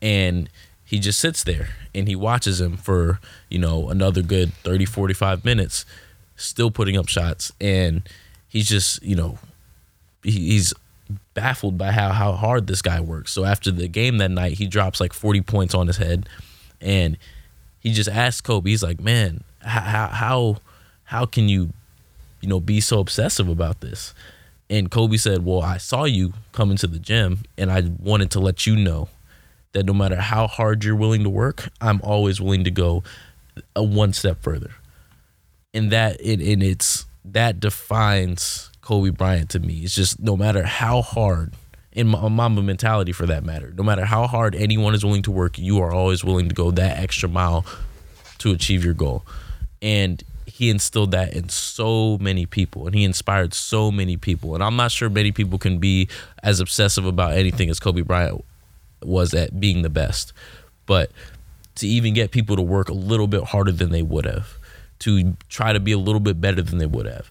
And 0.01 0.49
he 0.85 0.99
just 0.99 1.21
sits 1.21 1.45
there 1.45 1.71
and 1.95 2.09
he 2.09 2.17
watches 2.17 2.61
him 2.61 2.77
for, 2.77 3.21
you 3.49 3.59
know, 3.59 3.89
another 3.89 4.23
good 4.23 4.53
30, 4.55 4.85
45 4.85 5.45
minutes, 5.45 5.85
still 6.37 6.71
putting 6.71 6.97
up 6.97 7.09
shots. 7.09 7.53
And 7.61 8.09
he's 8.49 8.69
just, 8.69 9.03
you 9.03 9.15
know, 9.15 9.39
he's 10.23 10.75
baffled 11.35 11.79
by 11.79 11.93
how 11.93 12.11
how 12.11 12.33
hard 12.33 12.67
this 12.67 12.83
guy 12.83 13.01
works. 13.01 13.33
So 13.33 13.45
after 13.45 13.71
the 13.71 13.89
game 13.89 14.19
that 14.19 14.31
night, 14.31 14.55
he 14.55 14.67
drops 14.67 15.01
like 15.01 15.13
40 15.13 15.43
points 15.43 15.75
on 15.75 15.87
his 15.87 15.97
head, 15.97 16.29
and 16.81 17.17
he 17.83 17.93
just 17.93 18.09
asked 18.09 18.45
Kobe. 18.45 18.71
He's 18.71 18.83
like, 18.83 19.01
"Man, 19.01 19.43
how 19.61 20.07
how 20.07 20.57
how 21.05 21.27
can 21.27 21.49
you, 21.49 21.73
you 22.41 22.49
know, 22.49 22.61
be 22.61 22.81
so 22.81 23.01
obsessive 23.01 23.49
about 23.49 23.81
this?" 23.81 24.15
And 24.71 24.91
Kobe 24.91 25.17
said, 25.17 25.45
"Well, 25.45 25.61
I 25.61 25.79
saw 25.79 26.05
you 26.05 26.33
come 26.53 26.71
into 26.71 26.87
the 26.87 27.01
gym, 27.01 27.41
and 27.59 27.71
I 27.73 27.83
wanted 27.99 28.31
to 28.33 28.41
let 28.41 28.67
you 28.67 28.77
know 28.77 29.09
that 29.73 29.85
no 29.85 29.93
matter 29.93 30.17
how 30.17 30.47
hard 30.47 30.85
you're 30.85 30.97
willing 30.97 31.25
to 31.25 31.31
work, 31.31 31.71
I'm 31.81 32.01
always 32.03 32.41
willing 32.41 32.65
to 32.65 32.71
go 32.71 33.03
a 33.75 33.83
one 33.83 34.13
step 34.13 34.41
further." 34.43 34.71
And 35.75 35.91
that 35.91 36.21
and, 36.21 36.41
and 36.41 36.63
it's 36.63 37.07
that 37.25 37.59
defines 37.59 38.71
Kobe 38.81 39.11
Bryant 39.11 39.51
to 39.51 39.59
me. 39.59 39.81
It's 39.81 39.95
just 39.95 40.21
no 40.21 40.37
matter 40.37 40.63
how 40.63 41.03
hard, 41.03 41.55
in 41.93 42.09
my 42.09 42.29
Mamba 42.29 42.63
mentality 42.63 43.13
for 43.13 43.27
that 43.27 43.45
matter, 43.45 43.73
no 43.77 43.83
matter 43.83 44.05
how 44.05 44.27
hard 44.27 44.55
anyone 44.55 44.95
is 44.95 45.05
willing 45.05 45.23
to 45.23 45.31
work, 45.31 45.59
you 45.59 45.81
are 45.81 45.93
always 45.93 46.25
willing 46.25 46.49
to 46.49 46.55
go 46.55 46.71
that 46.71 46.99
extra 46.99 47.29
mile 47.29 47.67
to 48.39 48.53
achieve 48.53 48.85
your 48.85 48.95
goal. 48.95 49.25
And 49.81 50.23
he 50.47 50.71
instilled 50.71 51.11
that 51.13 51.35
in 51.35 51.49
so 51.49 52.19
many 52.19 52.47
people 52.47 52.87
and 52.87 52.95
he 52.95 53.05
inspired 53.05 53.55
so 53.55 53.91
many 53.91 54.17
people. 54.17 54.55
And 54.55 54.63
I'm 54.63 54.77
not 54.77 54.91
sure 54.91 55.09
many 55.11 55.33
people 55.33 55.59
can 55.59 55.79
be 55.79 56.09
as 56.43 56.61
obsessive 56.61 57.05
about 57.05 57.35
anything 57.35 57.69
as 57.69 57.81
Kobe 57.81 58.03
Bryant 58.03 58.45
was 59.03 59.35
at 59.35 59.61
being 59.61 59.83
the 59.83 59.91
best. 59.91 60.33
But 60.87 61.11
to 61.77 61.87
even 61.87 62.15
get 62.15 62.31
people 62.31 62.57
to 62.57 62.63
work 62.63 62.89
a 62.89 62.95
little 62.95 63.27
bit 63.27 63.45
harder 63.45 63.73
than 63.73 63.91
they 63.91 64.03
would 64.03 64.25
have, 64.25 64.59
to 65.01 65.35
try 65.49 65.73
to 65.73 65.81
be 65.81 65.93
a 65.93 65.99
little 65.99 66.21
bit 66.21 66.41
better 66.41 66.63
than 66.63 66.79
they 66.79 66.87
would 66.87 67.07
have, 67.07 67.31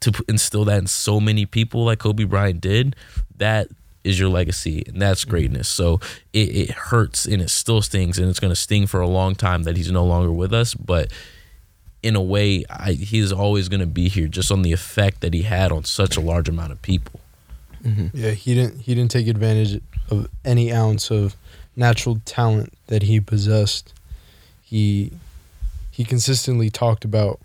to 0.00 0.24
instill 0.28 0.64
that 0.66 0.78
in 0.78 0.86
so 0.86 1.20
many 1.20 1.46
people 1.46 1.84
like 1.84 1.98
Kobe 2.00 2.24
Bryant 2.24 2.60
did, 2.60 2.96
that 3.36 3.68
is 4.02 4.18
your 4.18 4.28
legacy 4.30 4.82
and 4.86 5.00
that's 5.00 5.22
mm-hmm. 5.22 5.30
greatness. 5.30 5.68
So 5.68 6.00
it, 6.32 6.48
it 6.56 6.70
hurts 6.70 7.26
and 7.26 7.42
it 7.42 7.50
still 7.50 7.82
stings 7.82 8.18
and 8.18 8.28
it's 8.28 8.40
going 8.40 8.52
to 8.52 8.56
sting 8.56 8.86
for 8.86 9.00
a 9.00 9.08
long 9.08 9.34
time 9.34 9.64
that 9.64 9.76
he's 9.76 9.92
no 9.92 10.04
longer 10.04 10.32
with 10.32 10.54
us. 10.54 10.74
But 10.74 11.12
in 12.02 12.16
a 12.16 12.22
way, 12.22 12.64
I, 12.70 12.92
he's 12.92 13.30
always 13.32 13.68
going 13.68 13.80
to 13.80 13.86
be 13.86 14.08
here 14.08 14.26
just 14.26 14.50
on 14.50 14.62
the 14.62 14.72
effect 14.72 15.20
that 15.20 15.34
he 15.34 15.42
had 15.42 15.70
on 15.70 15.84
such 15.84 16.16
a 16.16 16.20
large 16.20 16.48
amount 16.48 16.72
of 16.72 16.80
people. 16.80 17.20
Mm-hmm. 17.84 18.08
Yeah, 18.14 18.30
he 18.30 18.54
didn't 18.54 18.80
he 18.80 18.94
didn't 18.94 19.10
take 19.10 19.26
advantage 19.26 19.80
of 20.10 20.28
any 20.44 20.72
ounce 20.72 21.10
of 21.10 21.34
natural 21.76 22.20
talent 22.24 22.72
that 22.88 23.02
he 23.02 23.20
possessed. 23.20 23.94
He 24.62 25.12
he 25.90 26.04
consistently 26.04 26.70
talked 26.70 27.04
about, 27.04 27.40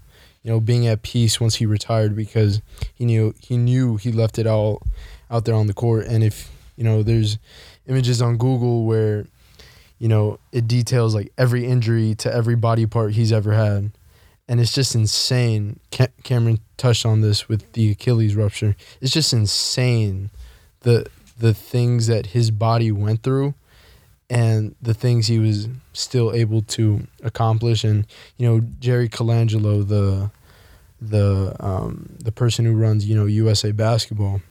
you 0.45 0.51
know, 0.51 0.59
being 0.59 0.85
at 0.85 1.01
peace 1.01 1.41
once 1.41 1.55
he 1.55 1.65
retired 1.65 2.15
because 2.15 2.61
he 2.93 3.03
knew 3.03 3.33
he 3.41 3.57
knew 3.57 3.97
he 3.97 4.11
left 4.11 4.37
it 4.37 4.45
all 4.45 4.79
out 5.31 5.43
there 5.45 5.55
on 5.55 5.65
the 5.65 5.73
court 5.73 6.05
and 6.05 6.23
if, 6.23 6.51
you 6.77 6.83
know, 6.83 7.01
there's 7.01 7.39
images 7.87 8.21
on 8.21 8.37
Google 8.37 8.85
where 8.85 9.25
you 9.97 10.07
know, 10.07 10.39
it 10.51 10.67
details 10.67 11.15
like 11.15 11.31
every 11.37 11.65
injury 11.65 12.15
to 12.15 12.33
every 12.33 12.55
body 12.55 12.85
part 12.85 13.13
he's 13.13 13.31
ever 13.31 13.53
had. 13.53 13.91
And 14.47 14.59
it's 14.59 14.73
just 14.73 14.93
insane. 14.93 15.79
Ca- 15.91 16.07
Cameron 16.23 16.59
touched 16.77 17.05
on 17.05 17.21
this 17.21 17.47
with 17.47 17.71
the 17.73 17.91
Achilles 17.91 18.35
rupture. 18.35 18.75
It's 19.01 19.13
just 19.13 19.33
insane 19.33 20.29
the 20.81 21.07
the 21.37 21.53
things 21.53 22.07
that 22.07 22.27
his 22.27 22.51
body 22.51 22.91
went 22.91 23.23
through 23.23 23.55
and 24.29 24.75
the 24.81 24.93
things 24.93 25.27
he 25.27 25.39
was 25.39 25.67
still 25.91 26.33
able 26.33 26.61
to 26.61 27.05
accomplish 27.23 27.83
and 27.83 28.07
you 28.37 28.47
know 28.47 28.61
Jerry 28.79 29.09
Colangelo 29.09 29.85
the 29.85 30.31
the 31.09 31.55
um, 31.59 32.15
the 32.19 32.31
person 32.31 32.65
who 32.65 32.73
runs 32.73 33.05
you 33.05 33.15
know 33.15 33.25
USA 33.25 33.71
basketball 33.71 34.41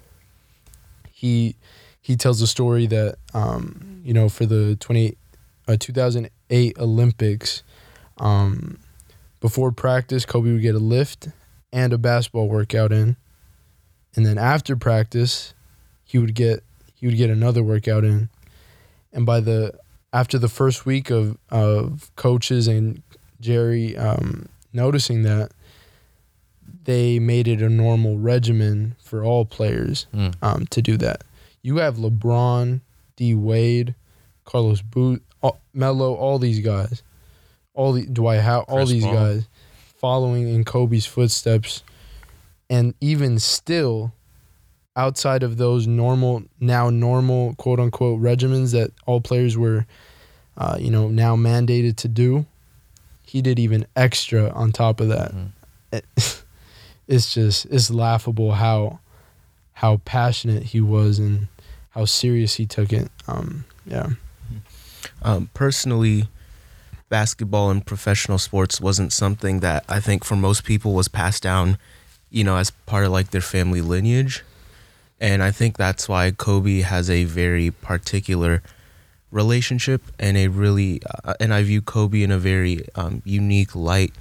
he 1.11 1.57
he 2.01 2.17
tells 2.17 2.43
a 2.43 2.47
story 2.47 2.87
that 2.87 3.17
um, 3.33 4.03
you 4.05 4.13
know 4.13 4.29
for 4.29 4.45
the 4.45 4.77
20 4.77 5.17
uh, 5.67 5.77
2008 5.81 6.79
Olympics 6.79 7.63
um, 8.19 8.79
before 9.41 9.73
practice 9.73 10.27
Kobe 10.27 10.53
would 10.53 10.63
get 10.63 10.75
a 10.75 10.79
lift 10.79 11.29
and 11.73 11.93
a 11.93 11.99
basketball 11.99 12.49
workout 12.49 12.93
in. 12.93 13.17
And 14.15 14.25
then 14.27 14.39
after 14.39 14.77
practice 14.77 15.55
he 16.05 16.19
would 16.19 16.35
get 16.35 16.63
he 16.95 17.07
would 17.07 17.17
get 17.17 17.31
another 17.31 17.63
workout 17.63 18.05
in. 18.05 18.29
And 19.13 19.25
by 19.25 19.41
the 19.41 19.73
after 20.13 20.39
the 20.39 20.49
first 20.49 20.85
week 20.85 21.11
of 21.11 21.39
of 21.51 22.11
coaches 22.17 22.69
and 22.69 23.03
Jerry 23.41 23.97
um, 23.97 24.49
noticing 24.73 25.23
that 25.23 25.53
they 26.85 27.19
made 27.19 27.49
it 27.49 27.63
a 27.63 27.69
normal 27.69 28.19
regimen 28.19 28.95
for 29.03 29.25
all 29.25 29.45
players 29.45 30.07
Mm. 30.15 30.35
um, 30.43 30.67
to 30.67 30.83
do 30.83 30.97
that. 30.99 31.23
You 31.63 31.79
have 31.79 31.97
LeBron, 31.97 32.81
D 33.17 33.35
Wade, 33.35 33.95
Carlos 34.45 34.83
Boozer, 34.83 35.23
all, 35.43 35.61
Melo, 35.73 36.15
all 36.15 36.39
these 36.39 36.61
guys, 36.61 37.03
all 37.73 37.93
the 37.93 38.05
Dwight 38.07 38.41
Howard, 38.41 38.67
all 38.69 38.77
Chris 38.79 38.91
these 38.91 39.05
Paul. 39.05 39.15
guys 39.15 39.49
following 39.99 40.49
in 40.49 40.65
Kobe's 40.65 41.07
footsteps, 41.07 41.83
and 42.69 42.95
even 43.01 43.39
still, 43.39 44.13
outside 44.97 45.43
of 45.43 45.57
those 45.57 45.87
normal 45.87 46.43
now 46.61 46.91
normal 46.91 47.55
quote 47.55 47.81
unquote 47.81 48.21
regimens 48.21 48.73
that 48.73 48.91
all 49.07 49.21
players 49.21 49.57
were, 49.57 49.87
uh, 50.59 50.77
you 50.79 50.91
know, 50.91 51.09
now 51.09 51.35
mandated 51.37 51.97
to 51.97 52.09
do, 52.09 52.45
he 53.23 53.41
did 53.43 53.59
even 53.59 53.87
extra 53.97 54.51
on 54.51 54.71
top 54.73 55.01
of 55.01 55.09
that. 55.09 55.33
It- 55.93 56.43
it's 57.07 57.35
just 57.35 57.67
it's 57.67 57.91
laughable 57.91 58.53
how 58.53 58.99
how 59.75 59.99
passionate 60.05 60.63
he 60.63 60.81
was 60.81 61.19
and 61.19 61.49
how 61.91 62.05
serious 62.05 62.55
he 62.55 62.67
took 62.67 62.93
it. 62.93 63.11
Um, 63.29 63.65
yeah. 63.87 64.11
Um, 65.23 65.51
personally, 65.55 66.29
basketball 67.09 67.71
and 67.71 67.85
professional 67.85 68.39
sports 68.39 68.81
wasn't 68.81 69.13
something 69.13 69.61
that 69.61 69.85
I 69.89 70.01
think 70.01 70.25
for 70.25 70.37
most 70.37 70.65
people 70.65 70.95
was 70.95 71.09
passed 71.09 71.43
down, 71.43 71.79
you 72.31 72.45
know, 72.45 72.57
as 72.57 72.71
part 72.71 73.05
of 73.05 73.13
like 73.13 73.31
their 73.31 73.41
family 73.41 73.81
lineage. 73.81 74.45
And 75.21 75.43
I 75.43 75.51
think 75.51 75.77
that's 75.77 76.09
why 76.09 76.31
Kobe 76.33 76.81
has 76.81 77.09
a 77.09 77.25
very 77.25 77.71
particular 77.71 78.63
relationship 79.31 80.03
and 80.19 80.37
a 80.37 80.49
really, 80.49 81.01
uh, 81.25 81.35
and 81.41 81.55
I 81.55 81.63
view 81.63 81.83
Kobe 81.83 82.23
in 82.23 82.31
a 82.31 82.39
very 82.39 82.87
um, 82.95 83.23
unique 83.25 83.75
light 83.75 84.13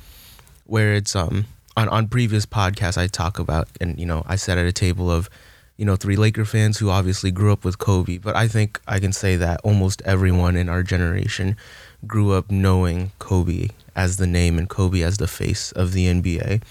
where 0.65 0.93
it's, 0.93 1.15
um, 1.15 1.45
on, 1.75 1.89
on 1.89 2.07
previous 2.07 2.45
podcasts 2.45 2.97
I 2.97 3.07
talk 3.07 3.39
about, 3.39 3.67
and, 3.81 3.99
you 3.99 4.05
know, 4.05 4.23
I 4.27 4.35
sat 4.35 4.57
at 4.57 4.65
a 4.65 4.71
table 4.71 5.09
of, 5.09 5.29
you 5.77 5.85
know, 5.85 5.95
three 5.95 6.15
Laker 6.15 6.45
fans 6.45 6.77
who 6.77 6.89
obviously 6.89 7.31
grew 7.31 7.51
up 7.51 7.65
with 7.65 7.79
Kobe, 7.79 8.17
but 8.17 8.35
I 8.35 8.47
think 8.47 8.79
I 8.87 8.99
can 8.99 9.11
say 9.11 9.35
that 9.37 9.59
almost 9.63 10.01
everyone 10.05 10.55
in 10.55 10.69
our 10.69 10.83
generation 10.83 11.57
grew 12.05 12.33
up 12.33 12.51
knowing 12.51 13.11
Kobe 13.19 13.69
as 13.95 14.17
the 14.17 14.27
name 14.27 14.57
and 14.57 14.69
Kobe 14.69 15.01
as 15.01 15.17
the 15.17 15.27
face 15.27 15.71
of 15.71 15.93
the 15.93 16.05
NBA. 16.05 16.61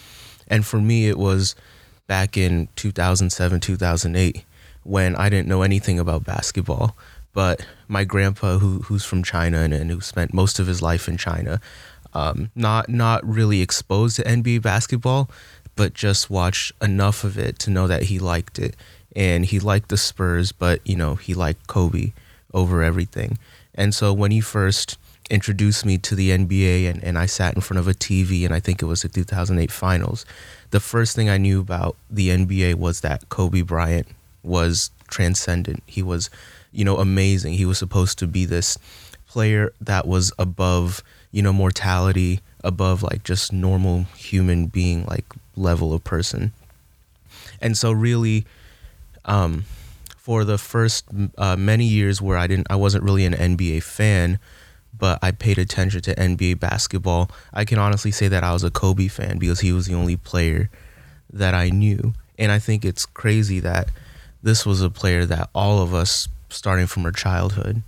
And 0.49 0.65
for 0.65 0.81
me, 0.81 1.09
it 1.09 1.19
was 1.19 1.57
back 2.07 2.37
in 2.37 2.69
2007, 2.77 3.61
2008 3.61 4.45
when 4.85 5.15
I 5.17 5.29
didn't 5.29 5.49
know 5.49 5.63
anything 5.63 5.99
about 5.99 6.25
basketball. 6.25 6.97
But 7.33 7.65
my 7.89 8.05
grandpa, 8.05 8.59
who 8.59 8.81
who's 8.83 9.05
from 9.05 9.23
China 9.23 9.61
and, 9.61 9.73
and 9.73 9.91
who 9.91 10.01
spent 10.01 10.35
most 10.35 10.59
of 10.59 10.67
his 10.67 10.83
life 10.83 11.09
in 11.09 11.17
China, 11.17 11.61
um, 12.15 12.51
not 12.55 12.89
not 12.89 13.27
really 13.27 13.61
exposed 13.61 14.17
to 14.17 14.23
NBA 14.25 14.63
basketball, 14.63 15.31
but 15.77 15.95
just 15.95 16.31
watched 16.31 16.73
enough 16.83 17.25
of 17.25 17.39
it 17.39 17.59
to 17.61 17.71
know 17.71 17.87
that 17.87 18.05
he 18.05 18.19
liked 18.19 18.59
it, 18.59 18.77
and 19.15 19.47
he 19.47 19.59
liked 19.59 19.89
the 19.89 19.97
Spurs, 19.97 20.53
but 20.53 20.81
you 20.87 20.97
know 20.97 21.15
he 21.15 21.35
liked 21.35 21.67
Kobe 21.67 22.13
over 22.55 22.83
everything. 22.83 23.39
And 23.75 23.95
so 23.95 24.13
when 24.13 24.31
he 24.31 24.41
first 24.41 24.99
introduced 25.31 25.87
me 25.87 25.97
to 25.97 26.15
the 26.15 26.31
NBA 26.31 26.91
and, 26.91 27.03
and 27.03 27.19
I 27.19 27.27
sat 27.27 27.55
in 27.55 27.61
front 27.61 27.79
of 27.79 27.89
a 27.89 27.95
TV 27.95 28.45
and 28.45 28.53
I 28.53 28.61
think 28.61 28.83
it 28.83 28.87
was 28.87 29.03
the 29.03 29.09
2008 29.09 29.71
finals, 29.71 30.27
the 30.71 30.81
first 30.81 31.17
thing 31.17 31.31
I 31.31 31.39
knew 31.39 31.61
about 31.61 31.97
the 32.11 32.29
NBA 32.29 32.75
was 32.75 33.01
that 33.01 33.29
Kobe 33.29 33.63
Bryant 33.63 34.09
was 34.43 34.91
transcendent. 35.09 35.83
He 35.87 36.03
was, 36.03 36.29
you 36.73 36.85
know, 36.85 36.99
amazing. 36.99 37.55
He 37.55 37.65
was 37.65 37.79
supposed 37.79 38.19
to 38.19 38.27
be 38.27 38.45
this 38.45 38.77
player 39.27 39.73
that 39.81 40.07
was 40.07 40.33
above, 40.39 41.03
you 41.33 41.43
know, 41.43 41.53
mortality, 41.53 42.41
above 42.65 43.03
like 43.03 43.25
just 43.25 43.53
normal 43.53 44.05
human 44.17 44.67
being 44.67 45.05
like 45.07 45.25
level 45.57 45.93
of 45.93 46.05
person. 46.05 46.53
And 47.61 47.77
so 47.77 47.93
really 47.93 48.47
um 49.25 49.65
for 50.17 50.45
the 50.45 50.59
first 50.59 51.05
uh, 51.37 51.57
many 51.57 51.85
years 51.85 52.23
where 52.23 52.37
I 52.37 52.47
didn't 52.47 52.69
I 52.71 52.77
wasn't 52.77 53.05
really 53.05 53.25
an 53.25 53.35
NBA 53.35 53.83
fan, 53.83 54.39
but 54.97 55.19
I 55.23 55.33
paid 55.33 55.59
attention 55.59 56.01
to 56.03 56.15
NBA 56.15 56.61
basketball. 56.61 57.31
I 57.53 57.65
can 57.65 57.79
honestly 57.79 58.13
say 58.13 58.29
that 58.29 58.45
I 58.45 58.53
was 58.53 58.63
a 58.63 58.71
Kobe 58.71 59.09
fan 59.09 59.39
because 59.39 59.61
he 59.61 59.73
was 59.73 59.87
the 59.87 59.95
only 59.95 60.17
player 60.17 60.71
that 61.33 61.55
I 61.55 61.71
knew. 61.71 62.15
And 62.39 62.53
I 62.53 62.59
think 62.59 62.85
it's 62.85 63.07
crazy 63.07 63.61
that 63.61 63.89
this 64.43 64.65
was 64.65 64.83
a 64.83 64.91
player 64.91 65.25
that 65.27 65.51
all 65.55 65.81
of 65.81 65.95
us 65.95 66.29
starting 66.51 66.87
from 66.87 67.05
our 67.05 67.13
childhood 67.13 67.83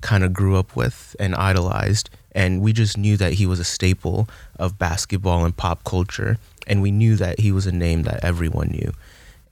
kind 0.00 0.24
of 0.24 0.32
grew 0.32 0.56
up 0.56 0.76
with 0.76 1.14
and 1.18 1.34
idolized 1.34 2.10
and 2.36 2.60
we 2.60 2.72
just 2.74 2.98
knew 2.98 3.16
that 3.16 3.32
he 3.32 3.46
was 3.46 3.58
a 3.58 3.64
staple 3.64 4.28
of 4.58 4.78
basketball 4.78 5.44
and 5.44 5.56
pop 5.56 5.82
culture 5.84 6.36
and 6.66 6.82
we 6.82 6.90
knew 6.90 7.16
that 7.16 7.40
he 7.40 7.50
was 7.50 7.66
a 7.66 7.72
name 7.72 8.02
that 8.02 8.22
everyone 8.22 8.68
knew. 8.68 8.92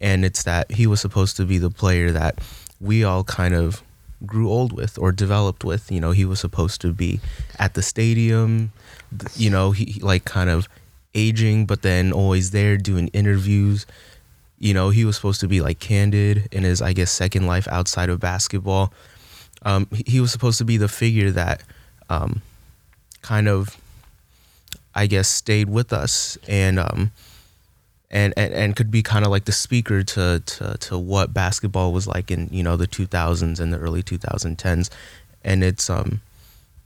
And 0.01 0.25
it's 0.25 0.43
that 0.43 0.73
he 0.73 0.87
was 0.87 1.01
supposed 1.01 1.37
to 1.39 1.47
be 1.47 1.59
the 1.59 1.71
player 1.71 2.13
that 2.13 2.41
we 2.81 3.03
all 3.03 3.25
kind 3.25 3.55
of 3.55 3.83
grew 4.27 4.51
old 4.51 4.73
with 4.73 4.99
or 4.99 5.13
developed 5.13 5.65
with. 5.65 5.91
You 5.91 6.01
know 6.01 6.11
he 6.11 6.27
was 6.27 6.41
supposed 6.41 6.81
to 6.83 6.93
be 6.93 7.21
at 7.59 7.75
the 7.75 7.83
stadium 7.83 8.73
you 9.37 9.49
know 9.49 9.71
he 9.71 10.01
like 10.01 10.25
kind 10.25 10.51
of 10.51 10.69
aging 11.15 11.67
but 11.67 11.83
then 11.83 12.13
always 12.13 12.51
there 12.51 12.77
doing 12.77 13.09
interviews. 13.09 13.87
You 14.59 14.75
know 14.75 14.91
he 14.91 15.07
was 15.07 15.17
supposed 15.17 15.41
to 15.41 15.49
be 15.49 15.63
like 15.63 15.79
candid 15.79 16.49
in 16.53 16.65
his 16.65 16.83
i 16.83 16.93
guess 16.93 17.11
second 17.11 17.47
life 17.47 17.67
outside 17.69 18.11
of 18.11 18.21
basketball. 18.21 18.93
Um, 19.63 19.89
he, 19.91 20.05
he 20.07 20.21
was 20.21 20.33
supposed 20.33 20.59
to 20.59 20.65
be 20.67 20.77
the 20.77 20.89
figure 20.89 21.31
that 21.31 21.63
um, 22.11 22.43
kind 23.25 23.49
of 23.49 23.77
i 24.95 25.07
guess 25.07 25.29
stayed 25.29 25.69
with 25.69 25.93
us 25.93 26.37
and 26.47 26.79
um, 26.79 27.11
and, 28.11 28.35
and 28.37 28.53
and 28.53 28.77
could 28.77 28.91
be 28.91 29.03
kind 29.03 29.25
of 29.25 29.31
like 29.31 29.47
the 29.47 29.53
speaker 29.67 30.03
to, 30.05 30.43
to 30.45 30.77
to 30.79 30.99
what 30.99 31.33
basketball 31.33 31.91
was 31.93 32.07
like 32.07 32.31
in 32.31 32.49
you 32.53 32.63
know 32.63 32.77
the 32.77 32.87
2000s 32.87 33.59
and 33.61 33.73
the 33.73 33.79
early 33.79 34.03
2010s 34.03 34.91
and 35.43 35.65
it's 35.65 35.89
um 35.89 36.21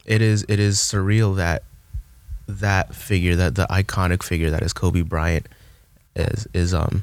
it 0.06 0.22
is 0.22 0.46
it 0.48 0.60
is 0.60 0.78
surreal 0.78 1.36
that 1.36 1.64
that 2.46 2.94
figure 2.94 3.34
that 3.36 3.56
the 3.56 3.66
iconic 3.66 4.22
figure 4.22 4.48
that 4.50 4.62
is 4.62 4.72
Kobe 4.72 5.02
Bryant 5.02 5.46
is 6.14 6.46
is 6.54 6.72
um 6.72 7.02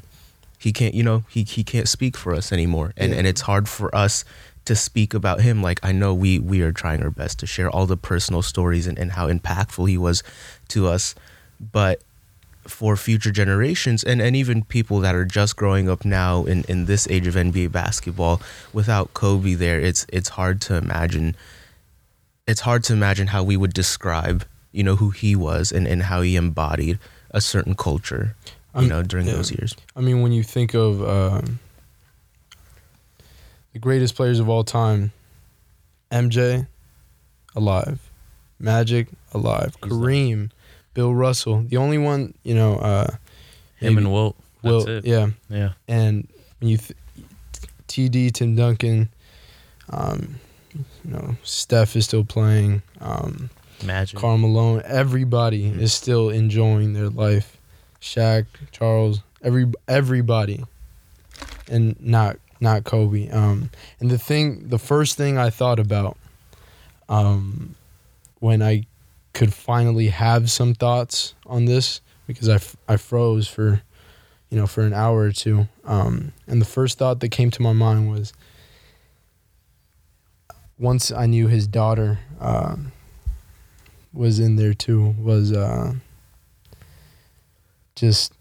he 0.58 0.72
can't 0.72 0.94
you 0.94 1.02
know 1.04 1.22
he 1.28 1.42
he 1.44 1.62
can't 1.62 1.88
speak 1.88 2.16
for 2.16 2.34
us 2.34 2.52
anymore 2.52 2.94
and 2.96 3.12
Yeah. 3.12 3.18
and 3.18 3.26
it's 3.26 3.42
hard 3.42 3.68
for 3.68 3.94
us 3.94 4.24
to 4.66 4.76
speak 4.76 5.14
about 5.14 5.40
him 5.40 5.62
like 5.62 5.80
I 5.82 5.92
know 5.92 6.12
we 6.14 6.38
we 6.38 6.60
are 6.62 6.72
trying 6.72 7.02
our 7.02 7.10
best 7.10 7.38
to 7.40 7.46
share 7.46 7.70
all 7.70 7.86
the 7.86 7.96
personal 7.96 8.42
stories 8.42 8.86
and, 8.86 8.98
and 8.98 9.12
how 9.12 9.28
impactful 9.28 9.88
he 9.88 9.96
was 9.98 10.22
to 10.68 10.86
us 10.86 11.14
but 11.72 12.02
for 12.66 12.96
future 12.96 13.30
generations 13.30 14.02
and, 14.02 14.20
and 14.20 14.34
even 14.34 14.64
people 14.64 14.98
that 15.00 15.14
are 15.14 15.24
just 15.24 15.54
growing 15.54 15.88
up 15.88 16.04
now 16.04 16.44
in, 16.44 16.64
in 16.68 16.86
this 16.86 17.06
age 17.08 17.26
of 17.28 17.34
NBA 17.34 17.70
basketball 17.70 18.40
without 18.72 19.14
Kobe 19.14 19.54
there 19.54 19.80
it's 19.80 20.04
it's 20.12 20.30
hard 20.30 20.60
to 20.62 20.76
imagine 20.76 21.36
it's 22.46 22.60
hard 22.60 22.84
to 22.84 22.92
imagine 22.92 23.28
how 23.28 23.42
we 23.42 23.56
would 23.56 23.72
describe 23.72 24.44
you 24.72 24.82
know 24.82 24.96
who 24.96 25.10
he 25.10 25.34
was 25.34 25.72
and, 25.72 25.86
and 25.86 26.02
how 26.04 26.20
he 26.20 26.36
embodied 26.36 26.98
a 27.30 27.40
certain 27.40 27.74
culture, 27.74 28.34
you 28.74 28.80
I'm- 28.80 28.88
know, 28.88 29.02
during 29.02 29.26
yeah. 29.26 29.34
those 29.34 29.50
years. 29.50 29.74
I 29.94 30.00
mean, 30.00 30.22
when 30.22 30.32
you 30.32 30.42
think 30.42 30.74
of 30.74 31.02
um, 31.02 31.58
the 33.76 33.80
greatest 33.80 34.14
players 34.14 34.40
of 34.40 34.48
all 34.48 34.64
time, 34.64 35.12
MJ, 36.10 36.66
alive, 37.54 38.00
Magic, 38.58 39.08
alive, 39.34 39.78
Kareem, 39.82 40.50
Bill 40.94 41.14
Russell. 41.14 41.62
The 41.68 41.76
only 41.76 41.98
one, 41.98 42.32
you 42.42 42.54
know, 42.54 42.76
uh, 42.78 43.16
Him 43.76 43.98
and 43.98 44.10
Wilt. 44.10 44.34
It. 44.64 45.04
yeah, 45.04 45.28
Yeah. 45.50 45.72
and 45.86 46.26
when 46.58 46.70
you 46.70 46.78
th- 46.78 46.96
TD, 47.86 48.30
Tim 48.32 48.56
Duncan, 48.56 49.10
um, 49.90 50.36
you 50.74 50.84
know, 51.04 51.36
Steph 51.44 51.94
is 51.96 52.06
still 52.06 52.24
playing. 52.24 52.80
Um, 53.02 53.50
Magic. 53.84 54.18
Karl 54.18 54.38
Malone, 54.38 54.80
everybody 54.86 55.70
Mhm. 55.70 55.80
is 55.82 55.92
still 55.92 56.30
enjoying 56.30 56.94
their 56.94 57.10
life. 57.10 57.58
Shaq, 58.00 58.46
Charles, 58.72 59.20
every 59.42 59.70
everybody, 59.86 60.64
and 61.68 61.94
not 62.00 62.38
not 62.60 62.84
Kobe. 62.84 63.28
Um, 63.30 63.70
and 64.00 64.10
the 64.10 64.18
thing, 64.18 64.68
the 64.68 64.78
first 64.78 65.16
thing 65.16 65.38
I 65.38 65.50
thought 65.50 65.78
about, 65.78 66.16
um, 67.08 67.74
when 68.40 68.62
I 68.62 68.86
could 69.32 69.52
finally 69.52 70.08
have 70.08 70.50
some 70.50 70.74
thoughts 70.74 71.34
on 71.46 71.64
this, 71.64 72.00
because 72.26 72.48
I, 72.48 72.56
f- 72.56 72.76
I 72.88 72.96
froze 72.96 73.48
for, 73.48 73.82
you 74.50 74.58
know, 74.58 74.66
for 74.66 74.82
an 74.82 74.92
hour 74.92 75.20
or 75.20 75.32
two. 75.32 75.68
Um, 75.84 76.32
and 76.46 76.60
the 76.60 76.66
first 76.66 76.98
thought 76.98 77.20
that 77.20 77.28
came 77.28 77.50
to 77.52 77.62
my 77.62 77.72
mind 77.72 78.10
was, 78.10 78.32
once 80.78 81.10
I 81.10 81.26
knew 81.26 81.48
his 81.48 81.66
daughter. 81.66 82.18
Um, 82.40 82.92
was 84.16 84.40
in 84.40 84.56
there 84.56 84.74
too 84.74 85.14
was 85.18 85.52
uh, 85.52 85.92
just 87.94 88.32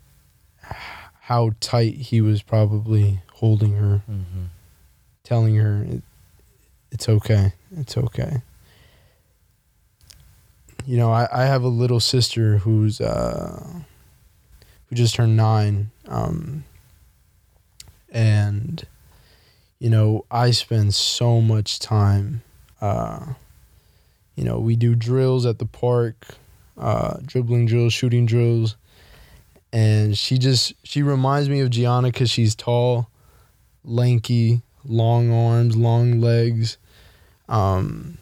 how 1.22 1.52
tight 1.60 1.96
he 1.96 2.22
was 2.22 2.42
probably 2.42 3.20
holding 3.36 3.74
her, 3.74 4.02
hmm 4.06 4.46
telling 5.24 5.56
her 5.56 5.84
it, 5.90 6.04
it's 6.92 7.10
okay, 7.10 7.52
it's 7.76 7.98
okay. 7.98 8.42
You 10.86 10.98
know, 10.98 11.12
I, 11.12 11.28
I 11.34 11.46
have 11.46 11.64
a 11.64 11.68
little 11.68 12.00
sister 12.00 12.60
who's 12.60 13.02
uh, 13.02 13.82
who 14.86 14.96
just 14.96 15.16
turned 15.16 15.36
nine, 15.36 15.90
um, 16.08 16.64
and 18.10 18.86
you 19.80 19.90
know 19.90 20.26
I 20.30 20.52
spend 20.52 20.94
so 20.94 21.42
much 21.42 21.80
time. 21.80 22.44
Uh, 22.80 23.34
you 24.36 24.44
know, 24.44 24.60
we 24.60 24.76
do 24.76 24.94
drills 24.96 25.46
at 25.46 25.58
the 25.58 25.66
park, 25.66 26.36
uh, 26.78 27.18
dribbling 27.26 27.66
drills, 27.66 27.94
shooting 27.94 28.28
drills, 28.28 28.76
and 29.74 30.16
she 30.16 30.38
just 30.38 30.74
she 30.84 31.02
reminds 31.02 31.50
me 31.50 31.62
of 31.62 31.72
Gianna 31.72 32.10
because 32.10 32.30
she's 32.30 32.54
tall, 32.54 33.10
lanky, 33.86 34.62
long 34.84 35.32
arms, 35.32 35.76
long 35.76 36.20
legs, 36.20 36.78
um, 37.48 38.18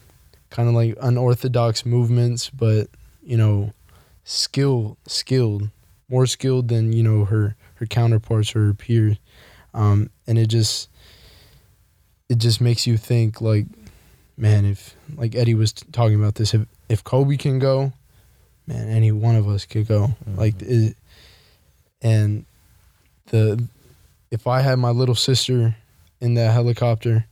kind 0.50 0.68
of 0.68 0.74
like 0.74 0.96
unorthodox 1.00 1.84
movements, 1.84 2.50
but 2.50 2.88
you 3.22 3.36
know, 3.36 3.72
skill 4.24 4.96
skilled, 5.06 5.70
more 6.08 6.26
skilled 6.26 6.68
than 6.68 6.92
you 6.92 7.02
know 7.02 7.24
her 7.24 7.56
her 7.76 7.86
counterparts 7.86 8.54
or 8.54 8.66
her 8.66 8.74
peers, 8.74 9.16
um, 9.72 10.10
and 10.26 10.38
it 10.38 10.46
just 10.46 10.88
it 12.28 12.38
just 12.38 12.60
makes 12.60 12.86
you 12.86 12.96
think 12.96 13.40
like 13.40 13.66
man, 14.36 14.64
if 14.64 14.96
like 15.16 15.34
Eddie 15.34 15.54
was 15.54 15.72
t- 15.72 15.86
talking 15.92 16.16
about 16.16 16.36
this, 16.36 16.54
if 16.54 16.66
if 16.88 17.04
Kobe 17.04 17.36
can 17.36 17.58
go, 17.58 17.92
man, 18.66 18.88
any 18.88 19.12
one 19.12 19.36
of 19.36 19.48
us 19.48 19.64
could 19.64 19.86
go. 19.88 20.14
Mhm. 20.28 20.36
Like, 20.36 20.60
it, 20.60 20.96
and 22.02 22.44
the 23.26 23.68
if 24.30 24.46
I 24.46 24.60
had 24.60 24.78
my 24.78 24.90
little 24.90 25.14
sister 25.14 25.76
in 26.20 26.34
that 26.34 26.52
helicopter, 26.52 27.26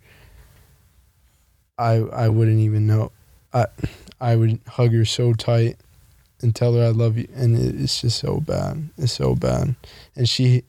I 1.78 1.94
I 1.94 2.28
wouldn't 2.28 2.60
even 2.60 2.86
know. 2.86 3.12
I 3.52 3.66
I 4.20 4.36
would 4.36 4.60
hug 4.66 4.92
her 4.92 5.04
so 5.04 5.32
tight 5.32 5.76
and 6.40 6.54
tell 6.54 6.74
her 6.74 6.84
I 6.84 6.88
love 6.90 7.16
you, 7.18 7.28
and 7.34 7.56
it, 7.56 7.80
it's 7.80 8.00
just 8.00 8.18
so 8.18 8.40
bad. 8.40 8.90
It's 8.98 9.12
so 9.12 9.34
bad, 9.34 9.74
and 10.16 10.28
she, 10.28 10.64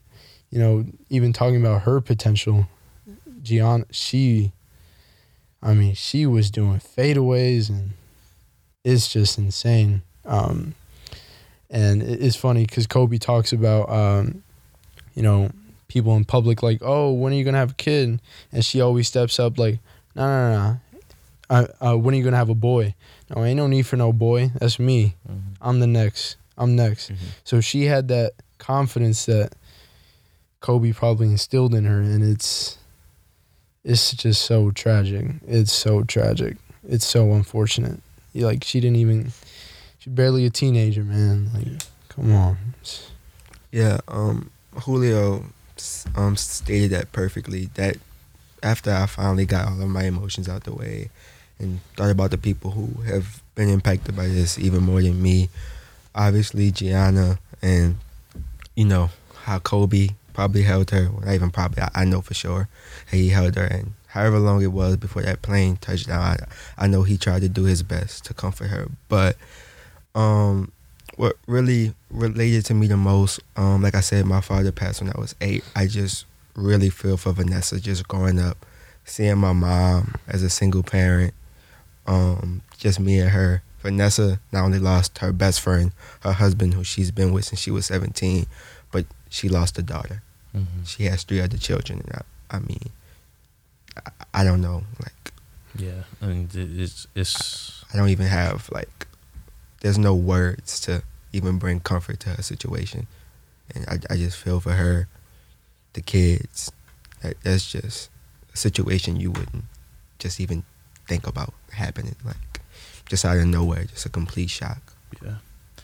you 0.49 0.59
know, 0.59 0.86
even 1.09 1.33
talking 1.33 1.59
about 1.59 1.83
her 1.83 1.99
potential, 2.01 2.67
Gianna, 3.41 3.86
she 3.91 4.51
I 5.62 5.73
mean, 5.73 5.93
she 5.95 6.25
was 6.25 6.51
doing 6.51 6.79
fadeaways, 6.79 7.69
and 7.69 7.91
it's 8.83 9.07
just 9.12 9.38
insane. 9.38 10.01
Um, 10.25 10.75
and 11.69 12.03
it- 12.03 12.21
it's 12.21 12.36
funny 12.36 12.65
because 12.65 12.86
Kobe 12.86 13.17
talks 13.17 13.53
about, 13.53 13.89
um, 13.89 14.43
you 15.15 15.23
know, 15.23 15.49
people 15.93 16.15
in 16.17 16.25
public 16.25 16.63
like, 16.63 16.79
"Oh, 16.82 17.12
when 17.13 17.32
are 17.32 17.36
you 17.36 17.43
gonna 17.43 17.60
have 17.60 17.71
a 17.71 17.75
kid?" 17.75 18.19
And 18.51 18.65
she 18.65 18.82
always 18.82 19.08
steps 19.08 19.39
up 19.39 19.58
like, 19.60 19.79
"No, 20.15 20.25
no, 20.25 20.51
no. 20.58 20.79
I, 21.49 21.86
uh, 21.86 21.95
when 21.97 22.15
are 22.15 22.17
you 22.17 22.23
gonna 22.23 22.38
have 22.38 22.49
a 22.49 22.56
boy? 22.56 22.95
No, 23.29 23.45
ain't 23.45 23.58
no 23.58 23.67
need 23.67 23.84
for 23.86 23.95
no 23.97 24.12
boy. 24.12 24.51
That's 24.60 24.79
me. 24.79 25.15
hmm 25.27 25.38
I'm 25.62 25.79
the 25.79 25.88
next. 25.88 26.36
I'm 26.58 26.75
next." 26.75 27.12
Mhm. 27.12 27.17
So 27.43 27.62
she 27.62 27.86
had 27.86 28.08
that 28.08 28.34
confidence 28.58 29.25
that 29.27 29.53
Kobe 30.62 30.91
probably 30.93 31.27
instilled 31.27 31.75
in 31.75 31.86
her, 31.86 32.01
and 32.01 32.23
it's 32.23 32.77
it's 33.84 34.13
just 34.13 34.41
so 34.41 34.71
tragic. 34.71 35.27
It's 35.47 35.71
so 35.73 36.03
tragic. 36.03 36.58
It's 36.88 37.06
so 37.06 37.34
unfortunate. 37.34 38.01
Like 38.34 38.63
she 38.63 38.79
didn't 38.79 38.97
even. 38.97 39.32
She's 39.99 40.12
barely 40.13 40.45
a 40.45 40.49
teenager, 40.49 41.03
man. 41.03 41.49
Like, 41.53 41.82
come 42.10 42.34
on. 42.34 42.58
Yeah, 43.71 43.99
um, 44.10 44.49
Julio 44.84 45.45
um, 46.15 46.36
stated 46.36 46.91
that 46.91 47.12
perfectly. 47.12 47.69
That 47.75 47.97
after 48.62 48.91
I 48.91 49.05
finally 49.05 49.45
got 49.45 49.67
all 49.67 49.81
of 49.81 49.89
my 49.89 50.03
emotions 50.03 50.47
out 50.47 50.63
the 50.63 50.73
way 50.73 51.09
and 51.59 51.79
thought 51.95 52.12
about 52.12 52.31
the 52.31 52.38
people 52.38 52.71
who 52.71 53.01
have 53.03 53.41
been 53.55 53.69
impacted 53.69 54.15
by 54.15 54.27
this 54.27 54.57
even 54.57 54.83
more 54.83 55.01
than 55.01 55.21
me, 55.21 55.49
obviously 56.15 56.71
Gianna 56.71 57.39
and 57.62 57.97
you 58.75 58.86
know 58.86 59.09
how 59.43 59.59
Kobe 59.59 60.09
probably 60.33 60.63
held 60.63 60.89
her. 60.91 61.09
Well, 61.12 61.25
not 61.25 61.33
even 61.33 61.51
probably, 61.51 61.81
I, 61.83 61.89
I 61.93 62.05
know 62.05 62.21
for 62.21 62.33
sure 62.33 62.67
he 63.09 63.29
held 63.29 63.55
her, 63.55 63.65
and 63.65 63.93
however 64.07 64.39
long 64.39 64.62
it 64.62 64.71
was 64.71 64.97
before 64.97 65.21
that 65.23 65.41
plane 65.41 65.77
touched 65.77 66.07
down, 66.07 66.21
I, 66.21 66.38
I 66.77 66.88
know 66.88 67.03
he 67.03 67.17
tried 67.17 67.41
to 67.41 67.49
do 67.49 67.63
his 67.63 67.83
best 67.83 68.25
to 68.25 68.33
comfort 68.33 68.67
her. 68.67 68.88
But 69.09 69.38
um, 70.15 70.71
what 71.17 71.36
really 71.47 71.93
related 72.10 72.65
to 72.65 72.73
me 72.73 72.88
the 72.88 72.97
most, 72.97 73.39
um, 73.56 73.82
like 73.82 73.95
I 73.95 74.02
said, 74.02 74.26
my 74.26 74.41
father 74.41 74.71
passed 74.71 75.02
when 75.02 75.12
I 75.15 75.19
was 75.19 75.36
eight. 75.41 75.63
I 75.76 75.88
just 75.88 76.26
really 76.56 76.89
feel 76.89 77.17
for 77.17 77.32
Vanessa 77.34 77.80
just 77.80 78.08
growing 78.08 78.39
up, 78.39 78.65
seeing 79.06 79.38
my 79.38 79.54
mom 79.54 80.15
as 80.28 80.43
a 80.43 80.49
single 80.49 80.84
parent, 80.84 81.34
um, 82.08 82.62
just 82.78 82.99
me 82.99 83.19
and 83.19 83.30
her. 83.32 83.63
Vanessa 83.82 84.39
not 84.52 84.63
only 84.63 84.80
lost 84.80 85.17
her 85.19 85.34
best 85.34 85.60
friend, 85.60 85.91
her 86.21 86.32
husband, 86.34 86.73
who 86.73 86.84
she's 86.84 87.12
been 87.12 87.34
with 87.34 87.45
since 87.45 87.60
she 87.60 87.69
was 87.71 87.86
17, 87.88 88.45
but 88.91 89.06
she 89.30 89.49
lost 89.49 89.78
a 89.78 89.84
daughter. 89.84 90.21
hmm 90.54 90.63
She 90.86 91.04
has 91.06 91.23
three 91.23 91.41
other 91.41 91.58
children. 91.58 91.99
And 92.06 92.13
I, 92.13 92.58
I 92.58 92.60
mean, 92.60 92.89
I, 93.97 94.12
I 94.34 94.43
don't 94.43 94.62
know. 94.62 94.84
Like, 95.02 95.34
Yeah, 95.78 96.04
I 96.21 96.26
mean, 96.28 96.49
it- 96.54 96.80
it's 96.82 97.08
it's 97.15 97.84
I 97.93 97.97
don't 97.97 98.10
even 98.10 98.28
have, 98.28 98.69
like, 98.71 99.08
there's 99.83 99.99
no 99.99 100.15
words 100.15 100.79
to 100.79 101.03
even 101.33 101.59
bring 101.59 101.81
comfort 101.81 102.19
to 102.21 102.29
her 102.29 102.41
situation. 102.41 103.05
And 103.75 103.85
I, 103.87 104.13
I 104.13 104.17
just 104.17 104.37
feel 104.37 104.59
for 104.59 104.71
her, 104.71 105.07
the 105.91 106.01
kids. 106.01 106.71
That, 107.21 107.35
that's 107.43 107.71
just 107.71 108.09
a 108.53 108.57
situation 108.57 109.19
you 109.19 109.31
wouldn't 109.31 109.65
just 110.19 110.39
even 110.39 110.63
think 111.07 111.27
about 111.27 111.53
happening. 111.73 112.15
Like, 112.23 112.61
just 113.07 113.25
out 113.25 113.37
of 113.37 113.45
nowhere, 113.45 113.84
just 113.84 114.05
a 114.05 114.09
complete 114.09 114.49
shock. 114.49 114.81
yeah, 115.23 115.36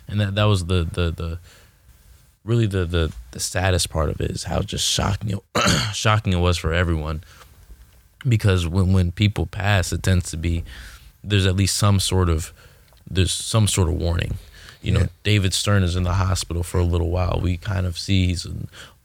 and 0.08 0.20
that 0.22 0.36
that 0.36 0.45
was 0.45 0.66
the 0.66 0.86
the 0.86 1.12
the 1.12 1.39
really 2.45 2.68
the 2.68 2.86
the 2.86 3.14
the 3.32 3.39
saddest 3.39 3.89
part 3.89 4.10
of 4.10 4.22
it 4.22 4.32
is 4.32 4.45
how 4.45 4.62
just 4.62 4.88
shocking 4.88 5.32
it 5.32 5.62
shocking 5.93 6.32
it 6.32 6.39
was 6.39 6.58
for 6.58 6.74
everyone 6.74 7.22
because 8.28 8.66
when 8.66 8.93
when 8.93 9.12
people 9.12 9.45
pass 9.45 9.91
it 9.91 10.02
tends 10.02 10.32
to 10.32 10.38
be 10.38 10.64
there's 11.22 11.45
at 11.45 11.56
least 11.56 11.76
some 11.76 12.00
sort 12.00 12.30
of 12.30 12.54
there's 13.10 13.32
some 13.32 13.68
sort 13.68 13.88
of 13.89 13.95
warning 13.95 14.38
you 14.82 14.91
know 14.91 15.01
Yeah. 15.01 15.07
david 15.24 15.53
stern 15.53 15.84
is 15.84 15.95
in 15.95 16.03
the 16.03 16.14
hospital 16.14 16.64
for 16.64 16.78
a 16.80 16.84
little 16.84 17.10
while 17.10 17.39
we 17.41 17.57
kind 17.57 17.86
of 17.86 17.97
see 17.97 18.28
he's 18.28 18.45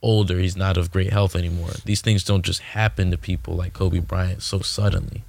older 0.03 0.39
he's 0.39 0.57
not 0.57 0.77
of 0.77 0.91
great 0.93 1.11
health 1.13 1.35
anymore 1.35 1.71
these 1.85 2.01
things 2.03 2.23
don't 2.23 2.45
just 2.45 2.61
happen 2.61 3.11
to 3.11 3.19
people 3.19 3.55
like 3.57 3.73
kobe 3.73 3.99
bryant 4.01 4.43
so 4.43 4.61
suddenly 4.61 5.23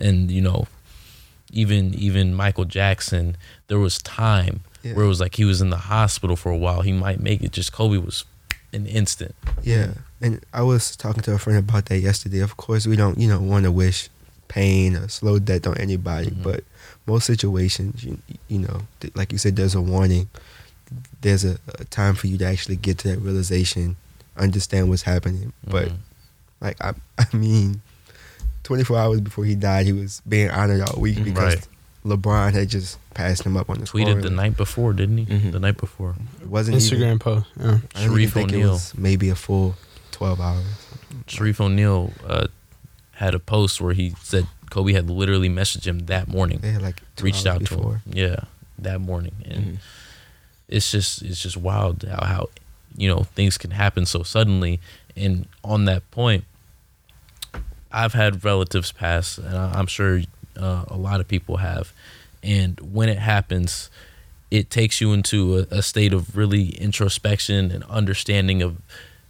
and 0.00 0.30
you 0.30 0.40
know 0.40 0.66
even 1.52 1.94
even 1.94 2.34
michael 2.34 2.64
jackson 2.64 3.36
there 3.68 3.78
was 3.78 3.98
time 3.98 4.60
Yeah. 4.82 4.94
where 4.94 5.04
it 5.04 5.08
was 5.08 5.20
like 5.20 5.34
he 5.36 5.44
was 5.44 5.60
in 5.60 5.70
the 5.70 5.76
hospital 5.94 6.36
for 6.36 6.50
a 6.50 6.56
while 6.56 6.82
he 6.82 6.92
might 6.92 7.20
make 7.20 7.42
it 7.42 7.52
just 7.52 7.72
kobe 7.72 7.98
was 7.98 8.24
an 8.72 8.86
instant 8.86 9.34
Yeah, 9.62 9.94
and 10.20 10.40
I 10.52 10.62
was 10.62 10.96
talking 10.96 11.22
to 11.24 11.32
a 11.34 11.38
friend 11.38 11.58
about 11.60 11.86
that 11.86 11.98
yesterday. 12.00 12.40
Of 12.40 12.56
course, 12.56 12.88
we 12.88 12.96
don't, 12.96 13.16
you 13.18 13.28
know, 13.28 13.38
want 13.38 13.64
to 13.66 13.70
wish 13.72 14.08
pain 14.48 14.96
or 14.96 15.06
slow 15.08 15.38
death 15.38 15.66
on 15.68 15.78
anybody, 15.78 16.30
Mhm. 16.32 16.42
but 16.42 16.64
most 17.06 17.26
situations, 17.26 18.02
you, 18.04 18.18
you 18.48 18.58
know, 18.60 18.80
th- 19.00 19.14
like 19.16 19.32
you 19.32 19.38
said, 19.38 19.56
there's 19.56 19.74
a 19.74 19.80
warning. 19.80 20.28
there's 21.22 21.44
a, 21.44 21.58
a 21.78 21.84
time 21.86 22.14
for 22.14 22.26
you 22.26 22.36
to 22.38 22.44
actually 22.44 22.76
get 22.76 22.98
to 22.98 23.08
that 23.08 23.18
realization, 23.18 23.96
understand 24.36 24.88
what's 24.88 25.02
happening. 25.02 25.52
But 25.66 25.88
Mhm. 25.88 25.96
like 26.60 26.76
I, 26.84 26.92
I 27.18 27.36
mean, 27.36 27.80
24 28.64 28.98
hours 28.98 29.20
before 29.20 29.44
he 29.44 29.54
died, 29.54 29.86
he 29.86 29.92
was 29.92 30.22
being 30.28 30.50
honored 30.50 30.82
all 30.82 31.00
week 31.00 31.16
Mhm. 31.18 31.24
because 31.24 31.54
Right. 31.56 31.68
LeBron 32.04 32.52
had 32.52 32.68
just 32.68 32.98
passed 33.14 33.42
him 33.44 33.56
up 33.56 33.70
on 33.70 33.80
the 33.80 33.86
tweeted 33.86 34.20
the 34.22 34.28
night 34.30 34.56
before, 34.58 34.92
didn't 34.92 35.18
he? 35.18 35.24
Mhm. 35.26 35.52
The 35.52 35.58
night 35.60 35.78
before. 35.78 36.14
It 36.42 36.48
wasn't 36.48 36.76
even- 36.82 36.98
Instagram 37.00 37.18
post. 37.20 37.46
Yeah. 37.58 37.78
I 37.94 38.04
don't 38.04 38.14
Shareef 38.14 38.30
think 38.32 38.52
it 38.52 38.56
O'Neal. 38.56 38.72
was 38.72 38.92
maybe 38.96 39.30
a 39.30 39.34
full 39.34 39.76
12 40.12 40.38
hours. 40.40 40.66
Shareef 41.26 41.60
O'Neal 41.60 42.12
uh, 42.28 42.48
had 43.12 43.34
a 43.34 43.38
post 43.38 43.80
where 43.80 43.94
he 43.94 44.14
said 44.22 44.46
Kobe 44.74 44.92
had 44.92 45.08
literally 45.08 45.48
messaged 45.48 45.86
him 45.86 46.00
that 46.06 46.26
morning, 46.26 46.58
They 46.60 46.72
had 46.72 46.82
like 46.82 47.00
two 47.14 47.24
reached 47.26 47.46
hours 47.46 47.54
out 47.54 47.60
before. 47.60 48.02
to 48.02 48.08
him. 48.10 48.12
Yeah, 48.12 48.36
that 48.78 49.00
morning, 49.00 49.34
and 49.44 49.64
Mhm. 49.64 49.78
it's 50.68 50.90
just 50.90 51.22
it's 51.22 51.40
just 51.40 51.56
wild 51.56 52.02
how 52.02 52.24
how 52.26 52.48
you 52.96 53.08
know 53.08 53.22
things 53.36 53.56
can 53.56 53.70
happen 53.70 54.04
so 54.04 54.22
suddenly. 54.24 54.80
And 55.16 55.46
on 55.62 55.84
that 55.84 56.02
point, 56.10 56.44
I've 57.92 58.14
had 58.14 58.44
relatives 58.44 58.90
pass, 58.92 59.38
and 59.38 59.56
I- 59.56 59.78
I'm 59.78 59.86
sure 59.86 60.22
uh, 60.56 60.84
a 60.88 60.96
lot 60.96 61.20
of 61.20 61.28
people 61.28 61.58
have. 61.58 61.92
And 62.42 62.78
when 62.80 63.08
it 63.08 63.18
happens, 63.18 63.90
it 64.50 64.70
takes 64.70 65.00
you 65.00 65.12
into 65.12 65.58
a, 65.70 65.78
a 65.78 65.82
state 65.82 66.12
of 66.12 66.36
really 66.36 66.68
introspection 66.70 67.70
and 67.70 67.82
understanding 67.84 68.62
of, 68.62 68.76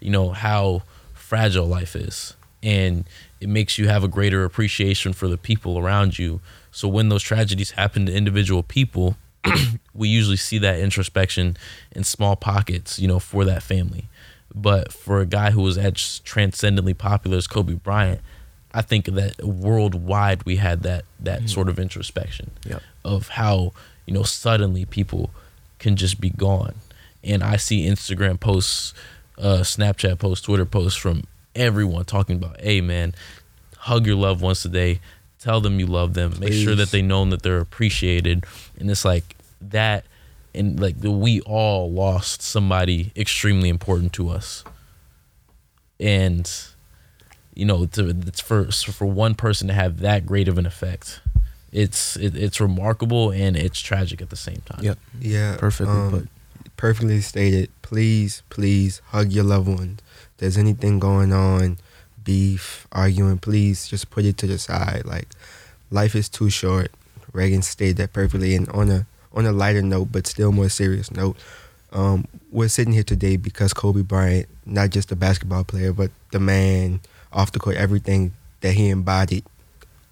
you 0.01 0.11
know, 0.11 0.31
how 0.31 0.83
fragile 1.15 1.67
life 1.67 1.95
is, 1.97 2.35
and 2.63 3.05
it 3.45 3.49
makes 3.51 3.77
you 3.79 3.87
have 3.89 4.03
a 4.03 4.09
greater 4.09 4.45
appreciation 4.45 5.13
for 5.13 5.29
the 5.29 5.37
people 5.37 5.79
around 5.79 6.19
you. 6.19 6.41
So 6.73 6.89
when 6.89 7.11
those 7.11 7.23
tragedies 7.23 7.73
happen 7.73 8.07
to 8.07 8.13
individual 8.13 8.63
people, 8.63 9.17
we 9.95 10.09
usually 10.09 10.39
see 10.39 10.57
that 10.59 10.79
introspection 10.81 11.57
in 11.93 12.05
small 12.05 12.37
pockets, 12.37 12.99
you 12.99 13.07
know, 13.07 13.19
for 13.19 13.45
that 13.45 13.63
family. 13.63 14.09
But 14.55 14.93
for 14.93 15.21
a 15.21 15.27
guy 15.27 15.51
who 15.51 15.61
was 15.61 15.77
as 15.77 16.21
transcendently 16.21 16.95
popular 16.95 17.37
as 17.37 17.47
Kobe 17.47 17.75
Bryant, 17.75 18.21
I 18.73 18.81
think 18.83 19.05
that 19.07 19.45
worldwide 19.45 20.45
we 20.45 20.57
had 20.57 20.83
that 20.85 21.05
that 21.21 21.49
sort 21.51 21.69
of 21.69 21.79
introspection 21.79 22.51
Yep. 22.67 22.83
of 23.05 23.29
how 23.29 23.73
you 24.07 24.15
know 24.15 24.23
suddenly 24.23 24.85
people 24.87 25.31
can 25.79 25.97
just 25.97 26.19
be 26.21 26.31
gone. 26.31 26.75
And 27.23 27.43
I 27.43 27.57
see 27.57 27.87
Instagram 27.87 28.41
posts, 28.41 28.95
uh, 29.39 29.59
Snapchat 29.63 30.19
posts, 30.19 30.45
Twitter 30.47 30.65
posts 30.65 30.99
from 30.99 31.25
everyone 31.55 32.05
talking 32.05 32.37
about, 32.37 32.61
"Hey, 32.61 32.81
man, 32.81 33.15
hug 33.79 34.07
your 34.07 34.17
loved 34.17 34.41
ones 34.41 34.63
today. 34.63 35.01
Tell 35.39 35.61
them 35.61 35.79
you 35.79 35.87
love 35.87 36.15
them. 36.15 36.35
Make 36.39 36.53
sure 36.53 36.75
that 36.75 36.91
they 36.91 37.03
know 37.03 37.25
that 37.27 37.43
they're 37.43 37.61
appreciated." 37.61 38.45
And 38.79 38.91
it's 38.91 39.05
like 39.05 39.37
that, 39.61 40.05
and 40.55 40.81
like 40.81 41.01
the, 41.01 41.11
we 41.11 41.41
all 41.43 41.91
lost 41.91 42.43
somebody 42.43 43.13
extremely 43.17 43.69
important 43.69 44.13
to 44.15 44.31
us, 44.31 44.65
and 46.01 46.51
you 47.55 47.65
know, 47.65 47.87
to, 47.87 48.09
it's 48.09 48.41
for 48.41 48.71
for 48.71 49.07
one 49.07 49.35
person 49.35 49.69
to 49.69 49.75
have 49.75 50.01
that 50.01 50.27
great 50.27 50.49
of 50.49 50.59
an 50.59 50.67
effect. 50.67 51.21
It's 51.73 52.17
it, 52.17 52.37
it's 52.37 52.61
remarkable 52.61 53.31
and 53.31 53.57
it's 53.57 53.81
tragic 53.81 54.21
at 54.21 54.31
the 54.31 54.37
same 54.37 54.63
time. 54.65 54.83
Yep. 54.83 54.99
Yeah, 55.21 55.57
Perfectly 55.57 55.95
um, 55.95 56.11
put. 56.11 56.29
Perfectly 56.77 57.21
stated. 57.21 57.71
Please, 57.83 58.43
please 58.49 59.01
hug 59.07 59.33
your 59.33 59.45
loved 59.45 59.69
ones. 59.69 60.01
There's 60.45 60.59
anything 60.59 60.99
going 60.99 61.33
on, 61.33 61.79
beef, 62.23 62.87
arguing, 62.93 63.39
please 63.39 63.89
just 63.89 64.11
put 64.11 64.27
it 64.27 64.37
to 64.37 64.47
the 64.47 64.59
side. 64.59 65.07
Like 65.07 65.27
life 65.91 66.15
is 66.15 66.29
too 66.29 66.51
short. 66.51 66.91
Reagan 67.33 67.63
stated 67.63 67.97
that 67.97 68.13
perfectly. 68.13 68.55
And 68.55 68.69
on 68.69 68.91
a 68.91 69.07
on 69.33 69.47
a 69.47 69.53
lighter 69.53 69.81
note, 69.81 70.13
but 70.13 70.27
still 70.27 70.53
more 70.53 70.69
serious 70.69 71.11
note, 71.11 71.39
um, 71.95 72.29
we're 72.53 72.69
sitting 72.69 72.93
here 72.93 73.03
today 73.03 73.39
because 73.39 73.73
Kobe 73.73 74.03
Bryant, 74.03 74.47
not 74.67 74.91
just 74.91 75.11
a 75.11 75.17
basketball 75.17 75.65
player, 75.65 75.95
but 75.95 76.11
the 76.31 76.41
man 76.41 77.01
off 77.33 77.53
the 77.53 77.59
court, 77.59 77.77
everything 77.77 78.35
that 78.61 78.75
he 78.75 78.91
embodied 78.91 79.47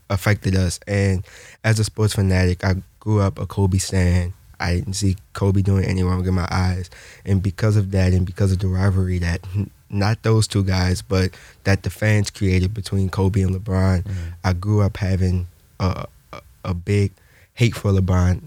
affected 0.08 0.56
us. 0.56 0.80
And 0.86 1.26
as 1.62 1.78
a 1.78 1.84
sports 1.84 2.14
fanatic, 2.14 2.64
I 2.64 2.76
grew 3.00 3.20
up 3.20 3.38
a 3.38 3.44
Kobe 3.44 3.76
stan. 3.76 4.32
I 4.58 4.76
didn't 4.76 4.94
see 4.94 5.16
Kobe 5.34 5.60
doing 5.60 5.84
any 5.84 6.02
wrong 6.02 6.26
in 6.26 6.32
my 6.32 6.48
eyes. 6.50 6.88
And 7.26 7.42
because 7.42 7.76
of 7.76 7.90
that 7.90 8.14
and 8.14 8.24
because 8.24 8.50
of 8.50 8.60
the 8.60 8.68
rivalry 8.68 9.18
that 9.18 9.44
not 9.92 10.22
those 10.22 10.48
two 10.48 10.64
guys, 10.64 11.02
but 11.02 11.30
that 11.64 11.82
the 11.82 11.90
fans 11.90 12.30
created 12.30 12.74
between 12.74 13.08
Kobe 13.08 13.42
and 13.42 13.54
LeBron, 13.54 14.02
mm-hmm. 14.02 14.28
I 14.42 14.52
grew 14.54 14.80
up 14.80 14.96
having 14.96 15.46
a, 15.78 16.06
a, 16.32 16.40
a 16.64 16.74
big 16.74 17.12
hate 17.54 17.74
for 17.74 17.92
LeBron. 17.92 18.40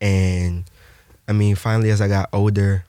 And 0.00 0.64
I 1.26 1.32
mean, 1.32 1.56
finally, 1.56 1.90
as 1.90 2.00
I 2.00 2.08
got 2.08 2.28
older, 2.32 2.84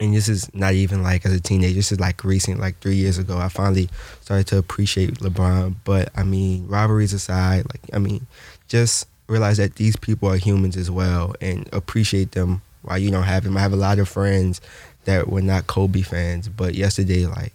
and 0.00 0.14
this 0.14 0.28
is 0.28 0.52
not 0.54 0.74
even 0.74 1.02
like 1.02 1.26
as 1.26 1.32
a 1.32 1.40
teenager, 1.40 1.74
this 1.74 1.90
is 1.90 1.98
like 1.98 2.22
recent, 2.22 2.60
like 2.60 2.78
three 2.78 2.94
years 2.94 3.18
ago, 3.18 3.36
I 3.38 3.48
finally 3.48 3.88
started 4.20 4.46
to 4.48 4.58
appreciate 4.58 5.14
LeBron. 5.14 5.74
But 5.84 6.10
I 6.16 6.22
mean, 6.22 6.68
rivalries 6.68 7.12
aside, 7.12 7.66
like, 7.72 7.82
I 7.92 7.98
mean, 7.98 8.26
just 8.68 9.08
realize 9.26 9.56
that 9.56 9.74
these 9.74 9.96
people 9.96 10.28
are 10.28 10.36
humans 10.36 10.76
as 10.76 10.90
well 10.90 11.34
and 11.40 11.68
appreciate 11.72 12.32
them 12.32 12.62
while 12.82 12.98
you 12.98 13.10
don't 13.10 13.24
have 13.24 13.44
them. 13.44 13.56
I 13.56 13.60
have 13.60 13.72
a 13.72 13.76
lot 13.76 13.98
of 13.98 14.08
friends 14.08 14.60
that 15.08 15.28
were 15.28 15.40
not 15.40 15.66
Kobe 15.66 16.02
fans, 16.02 16.50
but 16.50 16.74
yesterday, 16.74 17.24
like, 17.24 17.54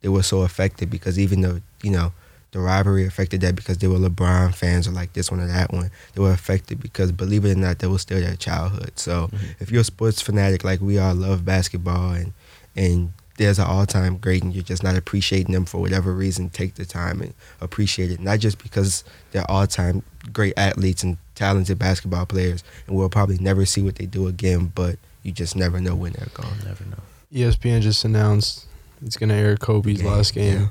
they 0.00 0.08
were 0.08 0.22
so 0.22 0.40
affected 0.40 0.88
because 0.88 1.18
even 1.18 1.42
though, 1.42 1.60
you 1.82 1.90
know, 1.90 2.12
the 2.52 2.60
rivalry 2.60 3.04
affected 3.06 3.42
that 3.42 3.54
because 3.54 3.76
they 3.78 3.86
were 3.86 3.98
LeBron 3.98 4.54
fans 4.54 4.88
or 4.88 4.92
like 4.92 5.12
this 5.12 5.30
one 5.30 5.40
or 5.40 5.46
that 5.46 5.74
one. 5.74 5.90
They 6.14 6.22
were 6.22 6.32
affected 6.32 6.80
because, 6.80 7.12
believe 7.12 7.44
it 7.44 7.50
or 7.52 7.60
not, 7.60 7.80
they 7.80 7.86
were 7.86 7.98
still 7.98 8.18
their 8.18 8.34
childhood. 8.34 8.92
So 8.94 9.26
mm-hmm. 9.26 9.46
if 9.60 9.70
you're 9.70 9.82
a 9.82 9.84
sports 9.84 10.22
fanatic 10.22 10.64
like 10.64 10.80
we 10.80 10.98
all 10.98 11.14
love 11.14 11.44
basketball 11.44 12.12
and 12.12 12.32
and 12.74 13.12
there's 13.36 13.58
an 13.58 13.66
all-time 13.66 14.16
great 14.16 14.42
and 14.42 14.54
you're 14.54 14.64
just 14.64 14.82
not 14.82 14.96
appreciating 14.96 15.52
them 15.52 15.66
for 15.66 15.82
whatever 15.82 16.14
reason, 16.14 16.48
take 16.48 16.76
the 16.76 16.86
time 16.86 17.20
and 17.20 17.34
appreciate 17.60 18.10
it. 18.10 18.20
Not 18.20 18.38
just 18.38 18.62
because 18.62 19.04
they're 19.32 19.50
all-time 19.50 20.02
great 20.32 20.54
athletes 20.56 21.02
and 21.02 21.18
talented 21.34 21.78
basketball 21.78 22.24
players 22.24 22.64
and 22.86 22.96
we'll 22.96 23.10
probably 23.10 23.36
never 23.36 23.66
see 23.66 23.82
what 23.82 23.96
they 23.96 24.06
do 24.06 24.26
again, 24.28 24.72
but 24.74 24.96
you 25.26 25.32
just 25.32 25.56
never 25.56 25.80
know 25.80 25.94
when 25.94 26.12
they're 26.12 26.28
gone. 26.34 26.56
Never 26.64 26.84
know. 26.84 27.02
ESPN 27.32 27.80
just 27.82 28.04
announced 28.04 28.66
it's 29.04 29.16
going 29.16 29.28
to 29.30 29.34
air 29.34 29.56
Kobe's 29.56 30.00
Game, 30.00 30.10
last 30.10 30.34
game 30.34 30.70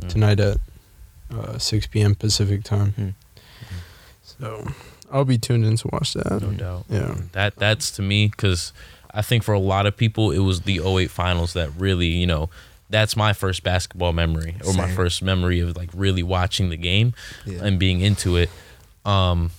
Mm. 0.00 0.08
tonight 0.10 0.40
at 0.40 0.58
uh, 1.34 1.56
6 1.58 1.86
p.m. 1.86 2.14
Pacific 2.14 2.62
time. 2.62 2.92
Hmm. 2.92 3.08
So 4.22 4.66
I'll 5.10 5.24
be 5.24 5.38
tuned 5.38 5.64
in 5.64 5.76
to 5.78 5.88
watch 5.92 6.12
that. 6.14 6.42
No 6.42 6.50
doubt. 6.50 6.84
Yeah. 6.90 7.14
That 7.32 7.56
that's 7.56 7.90
to 7.92 8.02
me 8.02 8.28
because 8.28 8.72
I 9.12 9.22
think 9.22 9.42
for 9.42 9.54
a 9.54 9.58
lot 9.58 9.86
of 9.86 9.96
people 9.96 10.30
it 10.32 10.40
was 10.40 10.62
the 10.62 10.80
08 10.84 11.10
finals 11.10 11.54
that 11.54 11.70
really 11.78 12.08
you 12.08 12.26
know 12.26 12.50
that's 12.90 13.16
my 13.16 13.32
first 13.32 13.62
basketball 13.62 14.12
memory 14.12 14.56
or 14.66 14.74
my 14.74 14.88
first 14.92 15.22
memory 15.22 15.60
of 15.60 15.76
like 15.76 15.88
really 15.94 16.22
watching 16.22 16.68
the 16.68 16.76
game 16.76 17.14
Yeah. 17.46 17.64
and 17.64 17.78
being 17.78 18.00
into 18.02 18.36
it. 18.36 18.50
Um, 19.06 19.50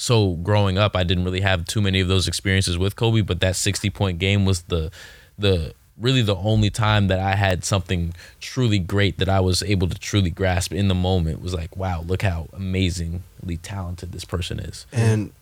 so 0.00 0.36
growing 0.36 0.78
up, 0.78 0.96
I 0.96 1.04
didn't 1.04 1.24
really 1.24 1.42
have 1.42 1.66
too 1.66 1.82
many 1.82 2.00
of 2.00 2.08
those 2.08 2.26
experiences 2.26 2.78
with 2.78 2.96
Kobe, 2.96 3.20
but 3.20 3.40
that 3.40 3.54
60 3.54 3.90
point 3.90 4.18
game 4.18 4.46
was 4.46 4.62
the 4.62 4.90
the 5.38 5.74
really 5.98 6.22
the 6.22 6.36
only 6.36 6.70
time 6.70 7.08
that 7.08 7.18
I 7.18 7.34
had 7.34 7.66
something 7.66 8.14
truly 8.40 8.78
great 8.78 9.18
that 9.18 9.28
I 9.28 9.40
was 9.40 9.62
able 9.62 9.88
to 9.88 9.98
truly 9.98 10.30
grasp 10.30 10.72
in 10.72 10.88
the 10.88 10.94
moment. 10.94 11.36
It 11.36 11.42
was 11.42 11.52
like, 11.52 11.76
wow, 11.76 12.00
look 12.00 12.22
how 12.22 12.48
amazingly 12.54 13.58
talented 13.62 14.12
this 14.12 14.24
person 14.24 14.58
is. 14.58 14.86
And 14.90 15.32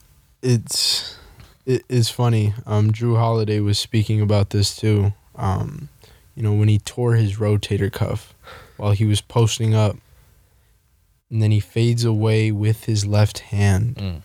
it's 0.43 1.17
it 1.65 1.85
is 1.89 2.11
funny. 2.11 2.53
Um, 2.67 2.91
Jrue 2.91 3.17
Holiday 3.17 3.61
was 3.61 3.79
speaking 3.79 4.21
about 4.21 4.51
this 4.51 4.75
too. 4.75 5.13
Um, 5.37 5.89
you 6.35 6.43
know, 6.43 6.53
when 6.53 6.67
he 6.67 6.81
tore 6.81 7.15
his 7.15 7.37
rotator 7.37 7.93
cuff 7.93 8.35
while 8.77 8.91
he 8.91 9.05
was 9.05 9.21
posting 9.21 9.73
up, 9.73 9.97
and 11.31 11.41
then 11.41 11.53
he 11.53 11.61
fades 11.61 12.05
away 12.05 12.51
with 12.51 12.87
his 12.87 13.07
left 13.07 13.39
hand. 13.39 13.95
Mm. 13.95 14.23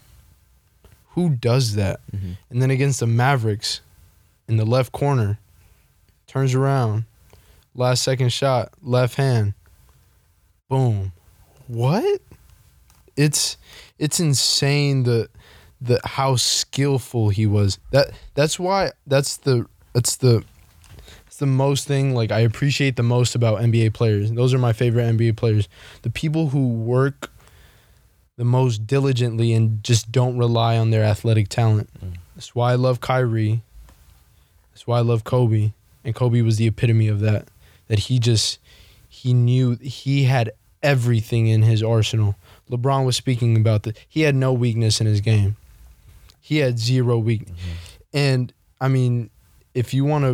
Who 1.13 1.29
does 1.29 1.75
that? 1.75 1.99
Mhm. 2.11 2.37
And 2.49 2.61
then 2.61 2.71
against 2.71 2.99
the 2.99 3.07
Mavericks, 3.07 3.81
in 4.47 4.57
the 4.57 4.65
left 4.65 4.91
corner, 4.91 5.39
turns 6.27 6.53
around, 6.53 7.05
last 7.75 8.03
second 8.03 8.29
shot, 8.33 8.71
left 8.81 9.15
hand, 9.15 9.53
boom. 10.69 11.13
What? 11.67 12.21
It's 13.15 13.57
it's 13.99 14.19
insane 14.19 15.03
the 15.03 15.29
the 15.79 15.99
how 16.03 16.35
skillful 16.35 17.29
he 17.29 17.45
was. 17.45 17.77
That 17.91 18.11
that's 18.33 18.59
why 18.59 18.91
that's 19.05 19.37
the 19.37 19.65
that's 19.93 20.15
the 20.17 20.43
it's 21.27 21.37
the 21.37 21.45
most 21.45 21.87
thing 21.87 22.15
like 22.15 22.31
I 22.31 22.39
appreciate 22.39 22.95
the 22.95 23.03
most 23.03 23.35
about 23.35 23.59
NBA 23.61 23.93
players. 23.93 24.31
Those 24.31 24.53
are 24.53 24.57
my 24.59 24.73
favorite 24.73 25.03
NBA 25.03 25.35
players. 25.37 25.67
The 26.01 26.09
people 26.09 26.49
who 26.49 26.67
work 26.69 27.31
the 28.37 28.45
most 28.45 28.87
diligently 28.87 29.53
and 29.53 29.83
just 29.83 30.11
don't 30.11 30.37
rely 30.37 30.77
on 30.77 30.89
their 30.89 31.03
athletic 31.03 31.49
talent. 31.49 31.89
Mm. 32.03 32.15
That's 32.35 32.55
why 32.55 32.71
I 32.71 32.75
love 32.75 32.99
Kyrie. 32.99 33.61
That's 34.73 34.87
why 34.87 34.97
I 34.97 35.01
love 35.01 35.23
Kobe. 35.23 35.71
And 36.03 36.15
Kobe 36.15 36.41
was 36.41 36.57
the 36.57 36.67
epitome 36.67 37.07
of 37.07 37.19
that. 37.19 37.47
That 37.87 37.99
he 37.99 38.19
just 38.19 38.59
he 39.07 39.33
knew 39.33 39.75
he 39.75 40.23
had 40.23 40.51
everything 40.81 41.47
in 41.47 41.61
his 41.61 41.83
arsenal. 41.83 42.35
LeBron 42.69 43.05
was 43.05 43.15
speaking 43.15 43.55
about 43.55 43.83
that. 43.83 43.97
He 44.07 44.21
had 44.21 44.35
no 44.35 44.51
weakness 44.51 44.99
in 44.99 45.07
his 45.07 45.21
game. 45.21 45.55
He 46.41 46.57
had 46.57 46.79
zero 46.79 47.17
weak. 47.17 47.47
And 48.13 48.51
I 48.81 48.87
mean, 48.87 49.29
if 49.73 49.93
you 49.93 50.05
want 50.05 50.25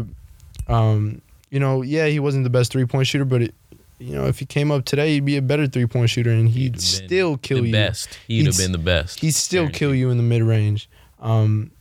to, 0.68 0.74
um, 0.74 1.22
you 1.50 1.60
know, 1.60 1.82
yeah, 1.82 2.08
he 2.08 2.20
wasn't 2.20 2.44
the 2.46 2.50
best 2.50 2.72
three 2.72 2.86
point 2.86 3.08
shooter, 3.08 3.26
but 3.26 3.42
it, 3.44 3.56
you 4.00 4.14
know, 4.16 4.26
if 4.26 4.40
he 4.40 4.46
came 4.46 4.72
up 4.72 4.86
today, 4.86 5.14
he'd 5.14 5.26
be 5.26 5.38
a 5.38 5.42
better 5.42 5.68
three 5.68 5.86
point 5.86 6.10
shooter, 6.10 6.30
and 6.32 6.48
he'd, 6.50 6.76
He'd 6.76 6.82
still 6.82 7.38
kill 7.38 7.62
the 7.62 7.68
you. 7.68 7.72
best. 7.74 8.18
He'd 8.28 8.46
have 8.46 8.56
He'd- 8.56 8.64
been 8.64 8.72
the 8.72 8.78
best. 8.78 9.20
He'd 9.20 9.32
still 9.36 9.64
Guaranteed. 9.64 9.80
kill 9.80 9.96
you 9.96 10.10
in 10.10 10.18
the 10.18 10.24
mid 10.24 10.42
range. 10.44 10.90
Um, 11.20 11.72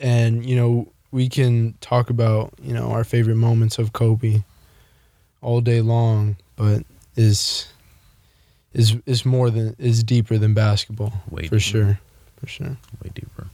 and 0.00 0.44
you 0.48 0.54
know, 0.56 0.88
we 1.12 1.28
can 1.28 1.74
talk 1.80 2.10
about 2.10 2.52
you 2.62 2.74
know 2.74 2.90
our 2.90 3.04
favorite 3.04 3.36
moments 3.36 3.78
of 3.78 3.92
Kobe 3.92 4.42
all 5.40 5.60
day 5.60 5.80
long, 5.80 6.36
but 6.56 6.84
is 7.16 7.68
is 8.74 8.96
is 9.06 9.24
more 9.24 9.50
than 9.50 9.74
is 9.78 10.02
deeper 10.02 10.36
than 10.36 10.52
basketball 10.52 11.12
Way 11.30 11.44
for 11.44 11.56
deeper. 11.56 11.60
sure, 11.60 12.00
for 12.38 12.46
sure. 12.48 12.76
Way 13.02 13.10
deeper. 13.14 13.46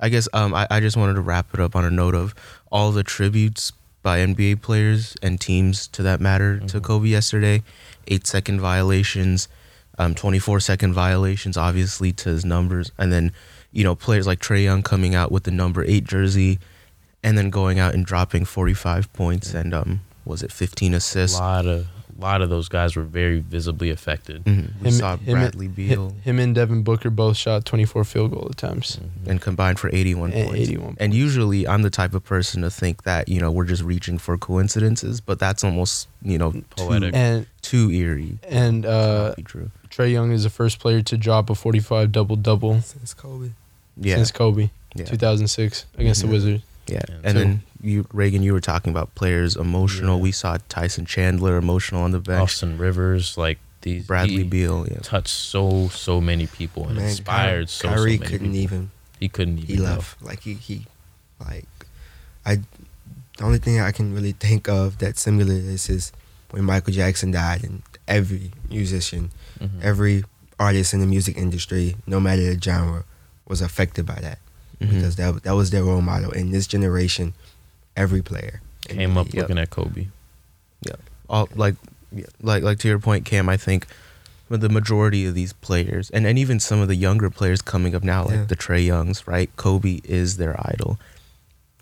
I 0.00 0.08
guess 0.10 0.28
um, 0.32 0.54
I, 0.54 0.66
I 0.70 0.80
just 0.80 0.96
wanted 0.96 1.14
to 1.14 1.20
wrap 1.20 1.52
it 1.52 1.58
up 1.60 1.74
on 1.74 1.84
a 1.84 1.90
note 1.90 2.14
of 2.14 2.34
all 2.70 2.92
the 2.92 3.02
tributes 3.02 3.72
by 4.02 4.20
NBA 4.20 4.56
players 4.62 5.16
and 5.22 5.40
teams 5.40 5.86
to 5.88 6.02
that 6.02 6.20
matter 6.20 6.58
to 6.60 6.80
Mhm. 6.80 6.82
Kobe 6.82 7.08
yesterday. 7.08 7.62
Eight 8.06 8.26
second 8.26 8.60
violations, 8.60 9.48
um, 9.98 10.14
24 10.14 10.60
second 10.60 10.92
violations, 10.94 11.56
obviously, 11.56 12.12
to 12.12 12.28
his 12.30 12.44
numbers. 12.44 12.90
And 12.96 13.12
then, 13.12 13.32
you 13.72 13.84
know, 13.84 13.94
players 13.94 14.26
like 14.26 14.40
Trae 14.40 14.62
Young 14.64 14.82
coming 14.82 15.14
out 15.14 15.30
with 15.32 15.42
the 15.44 15.50
number 15.50 15.84
eight 15.84 16.04
jersey 16.04 16.58
and 17.22 17.36
then 17.36 17.50
going 17.50 17.78
out 17.78 17.94
and 17.94 18.06
dropping 18.06 18.44
45 18.44 19.12
points 19.12 19.52
and, 19.52 19.74
um, 19.74 20.00
was 20.24 20.42
it 20.42 20.52
15 20.52 20.94
assists? 20.94 21.36
A 21.38 21.42
lot 21.42 21.66
of 21.66 21.86
lot 22.20 22.42
of 22.42 22.50
those 22.50 22.68
guys 22.68 22.96
were 22.96 23.04
very 23.04 23.40
visibly 23.40 23.90
affected. 23.90 24.44
Mhm. 24.44 24.70
We 24.80 24.88
Him- 24.88 24.94
saw 24.94 25.16
him- 25.16 25.34
Bradley 25.38 25.68
Beal 25.68 26.08
Him, 26.10 26.20
him 26.22 26.38
and 26.40 26.54
Devin 26.54 26.82
Booker 26.82 27.10
both 27.10 27.36
shot 27.36 27.64
24 27.64 28.04
field 28.04 28.32
goal 28.32 28.48
attempts. 28.50 28.96
Mhm. 28.96 29.30
and 29.30 29.40
combined 29.40 29.78
for 29.78 29.88
81 29.92 30.32
And 30.32 30.48
points. 30.48 30.68
81 30.68 30.96
And 30.98 31.12
usually 31.14 31.66
I'm 31.68 31.82
the 31.82 31.90
type 31.90 32.14
of 32.14 32.24
person 32.24 32.62
to 32.62 32.70
think 32.70 33.02
that, 33.04 33.28
you 33.28 33.40
know, 33.40 33.50
we're 33.50 33.66
just 33.66 33.82
reaching 33.82 34.18
for 34.18 34.36
coincidences, 34.38 35.20
but 35.20 35.38
that's 35.38 35.62
almost, 35.62 36.08
you 36.22 36.38
know, 36.38 36.54
Poetic. 36.76 37.14
And 37.14 37.46
too, 37.62 37.88
too 37.88 37.94
eerie. 37.94 38.38
and 38.48 38.84
uh, 38.86 39.34
true. 39.44 39.70
Trae 39.90 40.10
Young 40.12 40.32
is 40.32 40.42
the 40.44 40.50
first 40.50 40.78
player 40.80 41.02
to 41.02 41.16
drop 41.16 41.50
a 41.50 41.54
45 41.54 42.10
double 42.12 42.36
double 42.36 42.80
Since 42.82 43.14
Kobe. 43.14 43.50
Yeah. 44.00 44.16
since 44.16 44.30
Kobe, 44.30 44.70
yeah. 44.94 45.04
2006 45.04 45.84
against 45.98 46.20
Mhm. 46.22 46.24
the 46.26 46.30
Wizards. 46.32 46.62
Yeah. 46.88 47.02
Yeah, 47.08 47.14
And 47.24 47.32
so- 47.32 47.38
then 47.38 47.62
you 47.80 48.06
Reagan, 48.12 48.42
you 48.42 48.52
were 48.52 48.60
talking 48.60 48.90
about 48.90 49.14
players 49.14 49.54
emotional. 49.56 50.16
Yeah. 50.16 50.22
We 50.22 50.32
saw 50.32 50.58
Tyson 50.68 51.06
Chandler 51.06 51.56
emotional 51.56 52.02
on 52.02 52.10
the 52.12 52.18
bench. 52.20 52.42
Austin 52.42 52.76
Rivers, 52.78 53.36
like 53.38 53.58
these 53.82 54.06
Bradley 54.06 54.38
he 54.38 54.42
Beal, 54.44 54.86
yeah. 54.90 54.98
touched 55.02 55.28
so 55.28 55.88
so 55.88 56.20
many 56.20 56.46
people 56.48 56.86
and 56.88 56.96
Man, 56.96 57.08
inspired 57.08 57.66
Ky- 57.68 57.72
so 57.72 57.88
Kyrie 57.88 57.98
so 57.98 58.04
many 58.04 58.18
couldn't 58.18 58.52
people. 58.52 58.56
even. 58.62 58.90
He 59.20 59.28
couldn't 59.28 59.58
even. 59.58 59.68
He 59.68 59.76
go. 59.76 59.84
left. 59.84 60.20
Like 60.22 60.40
he 60.40 60.54
he, 60.54 60.86
like, 61.40 61.66
I. 62.44 62.56
The 63.36 63.44
only 63.44 63.58
thing 63.58 63.78
I 63.80 63.92
can 63.92 64.12
really 64.14 64.32
think 64.32 64.68
of 64.68 64.98
that 64.98 65.16
similar 65.16 65.54
to 65.54 65.62
this 65.62 65.88
is 65.88 66.10
when 66.50 66.64
Michael 66.64 66.92
Jackson 66.92 67.30
died, 67.30 67.62
and 67.62 67.82
every 68.08 68.50
musician, 68.68 69.30
Mhm. 69.60 69.80
every 69.80 70.24
artist 70.58 70.92
in 70.92 70.98
the 70.98 71.06
music 71.06 71.36
industry, 71.36 71.94
no 72.04 72.18
matter 72.18 72.42
the 72.52 72.60
genre, 72.60 73.04
was 73.46 73.60
affected 73.60 74.04
by 74.06 74.18
that 74.22 74.40
Mhm. 74.80 74.90
because 74.94 75.16
that 75.16 75.42
that 75.42 75.52
was 75.54 75.70
their 75.70 75.84
role 75.84 76.00
model. 76.02 76.30
In 76.32 76.50
this 76.50 76.66
generation, 76.66 77.34
every 77.96 78.22
player 78.22 78.60
came 78.86 79.16
up 79.18 79.26
league- 79.26 79.36
looking 79.36 79.58
at 79.58 79.70
Kobe. 79.70 80.06
all 81.28 81.48
like 81.56 81.74
like 82.40 82.62
like 82.62 82.78
to 82.78 82.88
your 82.88 82.98
point 82.98 83.26
cam 83.26 83.50
i 83.50 83.56
think 83.58 83.86
the 84.48 84.70
majority 84.70 85.26
of 85.26 85.34
these 85.34 85.52
players 85.52 86.08
and, 86.08 86.26
and 86.26 86.38
even 86.38 86.58
some 86.58 86.80
of 86.80 86.88
the 86.88 86.94
younger 86.94 87.28
players 87.28 87.60
coming 87.60 87.94
up 87.94 88.02
now 88.02 88.24
like 88.24 88.34
Yeah. 88.34 88.44
the 88.44 88.56
trae 88.56 88.86
youngs 88.86 89.26
right 89.26 89.50
kobe 89.56 90.00
is 90.04 90.38
their 90.38 90.56
idol 90.72 90.98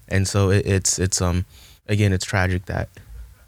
and 0.09 0.27
so 0.27 0.51
it, 0.51 0.67
it's 0.67 0.99
it's 0.99 1.21
um 1.23 1.45
again 1.87 2.13
it's 2.13 2.25
tragic 2.25 2.67
that 2.67 2.89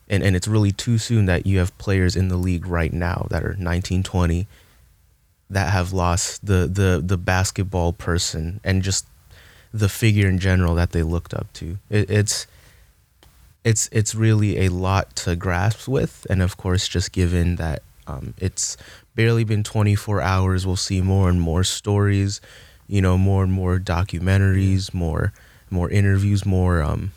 and, 0.09 0.23
and 0.23 0.37
it's 0.37 0.47
really 0.47 0.71
too 0.71 0.99
soon 0.99 1.27
that 1.27 1.47
you 1.47 1.59
have 1.59 1.77
players 1.79 2.15
in 2.15 2.29
the 2.29 2.37
league 2.37 2.65
right 2.67 2.93
now 2.93 3.27
that 3.31 3.43
are 3.43 3.57
19 3.59 4.05
20 4.05 4.47
that 5.51 5.73
have 5.73 5.93
lost 5.93 6.47
the 6.47 6.69
the 6.73 7.03
the 7.05 7.17
basketball 7.17 7.93
person 7.93 8.61
and 8.63 8.83
just 8.85 9.05
the 9.73 9.89
figure 9.89 10.29
in 10.29 10.39
general 10.39 10.75
that 10.75 10.93
they 10.93 11.03
looked 11.03 11.35
up 11.35 11.53
to. 11.55 11.79
It, 11.91 12.11
it's 12.11 12.47
it's 13.65 13.89
it's 13.93 14.15
really 14.15 14.61
a 14.65 14.69
lot 14.69 15.15
to 15.17 15.37
grasp 15.37 15.89
with. 15.89 16.27
And 16.31 16.43
of 16.43 16.57
course 16.57 16.89
just 16.89 17.13
given 17.13 17.57
that 17.57 17.83
um, 18.07 18.35
it's 18.39 18.77
barely 19.15 19.45
been 19.45 19.63
24 19.65 20.23
hours 20.23 20.67
we'll 20.67 20.77
see 20.77 21.03
more 21.03 21.29
and 21.29 21.41
more 21.41 21.65
stories 21.65 22.41
you 22.87 23.03
know 23.03 23.19
more 23.19 23.43
and 23.43 23.53
more 23.53 23.79
documentaries 23.79 24.95
more 24.95 25.33
more 25.71 25.91
interviews 25.91 26.47
more 26.47 26.81
um 26.81 27.11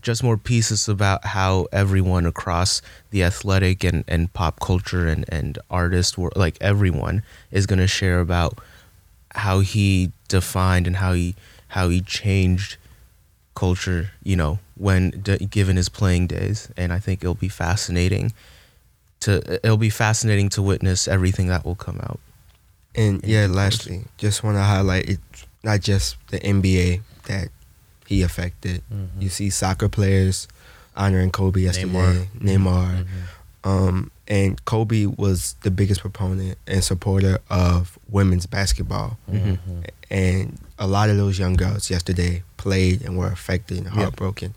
just 0.00 0.22
more 0.22 0.36
pieces 0.36 0.88
about 0.88 1.24
how 1.24 1.66
everyone 1.72 2.26
across 2.26 2.82
the 3.10 3.22
athletic 3.22 3.84
and, 3.84 4.04
and 4.08 4.32
pop 4.32 4.58
culture 4.60 5.06
and, 5.06 5.24
and 5.28 5.58
artist 5.70 6.18
wor- 6.18 6.32
like 6.34 6.56
everyone 6.60 7.22
is 7.52 7.66
going 7.66 7.78
to 7.78 7.86
share 7.86 8.20
about 8.20 8.58
how 9.34 9.60
he 9.60 10.12
defined 10.28 10.86
and 10.86 10.96
how 10.96 11.12
he 11.12 11.34
how 11.68 11.88
he 11.88 12.00
changed 12.00 12.76
culture, 13.54 14.10
you 14.22 14.36
know, 14.36 14.58
when 14.76 15.10
d- 15.10 15.38
given 15.46 15.76
his 15.76 15.88
playing 15.88 16.26
days, 16.26 16.68
and 16.76 16.92
I 16.92 16.98
think 16.98 17.22
it'll 17.22 17.34
be 17.34 17.48
fascinating 17.48 18.32
to 19.20 19.60
it'll 19.64 19.76
be 19.76 19.90
fascinating 19.90 20.48
to 20.50 20.62
witness 20.62 21.06
everything 21.08 21.46
that 21.48 21.64
will 21.64 21.74
come 21.76 21.98
out. 22.02 22.20
And 22.94 23.22
yeah, 23.24 23.46
due 23.46 23.52
course. 23.52 23.56
lastly, 23.56 24.04
just 24.18 24.42
want 24.42 24.56
to 24.56 24.62
highlight 24.62 25.08
it's 25.08 25.46
not 25.64 25.80
just 25.80 26.16
the 26.28 26.38
NBA 26.40 27.00
that 27.24 27.48
he 28.06 28.22
affected. 28.22 28.82
Mhm. 28.92 29.08
You 29.22 29.28
see 29.28 29.48
soccer 29.50 29.88
players 29.88 30.48
honoring 30.96 31.30
Kobe 31.30 31.60
yesterday, 31.60 31.88
Neymar. 31.88 32.26
Neymar. 32.38 33.04
Mhm. 33.04 33.06
Um, 33.64 34.10
and 34.26 34.62
Kobe 34.64 35.06
was 35.06 35.54
the 35.62 35.70
biggest 35.70 36.00
proponent 36.00 36.58
and 36.66 36.82
supporter 36.82 37.38
of 37.50 37.98
women's 38.08 38.46
basketball. 38.46 39.18
Mhm. 39.30 39.58
And 40.10 40.58
a 40.78 40.86
lot 40.86 41.10
of 41.10 41.16
those 41.16 41.38
young 41.38 41.54
girls 41.54 41.90
yesterday 41.90 42.42
played 42.56 43.02
and 43.02 43.16
were 43.16 43.28
affected 43.28 43.78
and 43.78 43.86
Yeah. 43.86 43.92
heartbroken. 44.02 44.54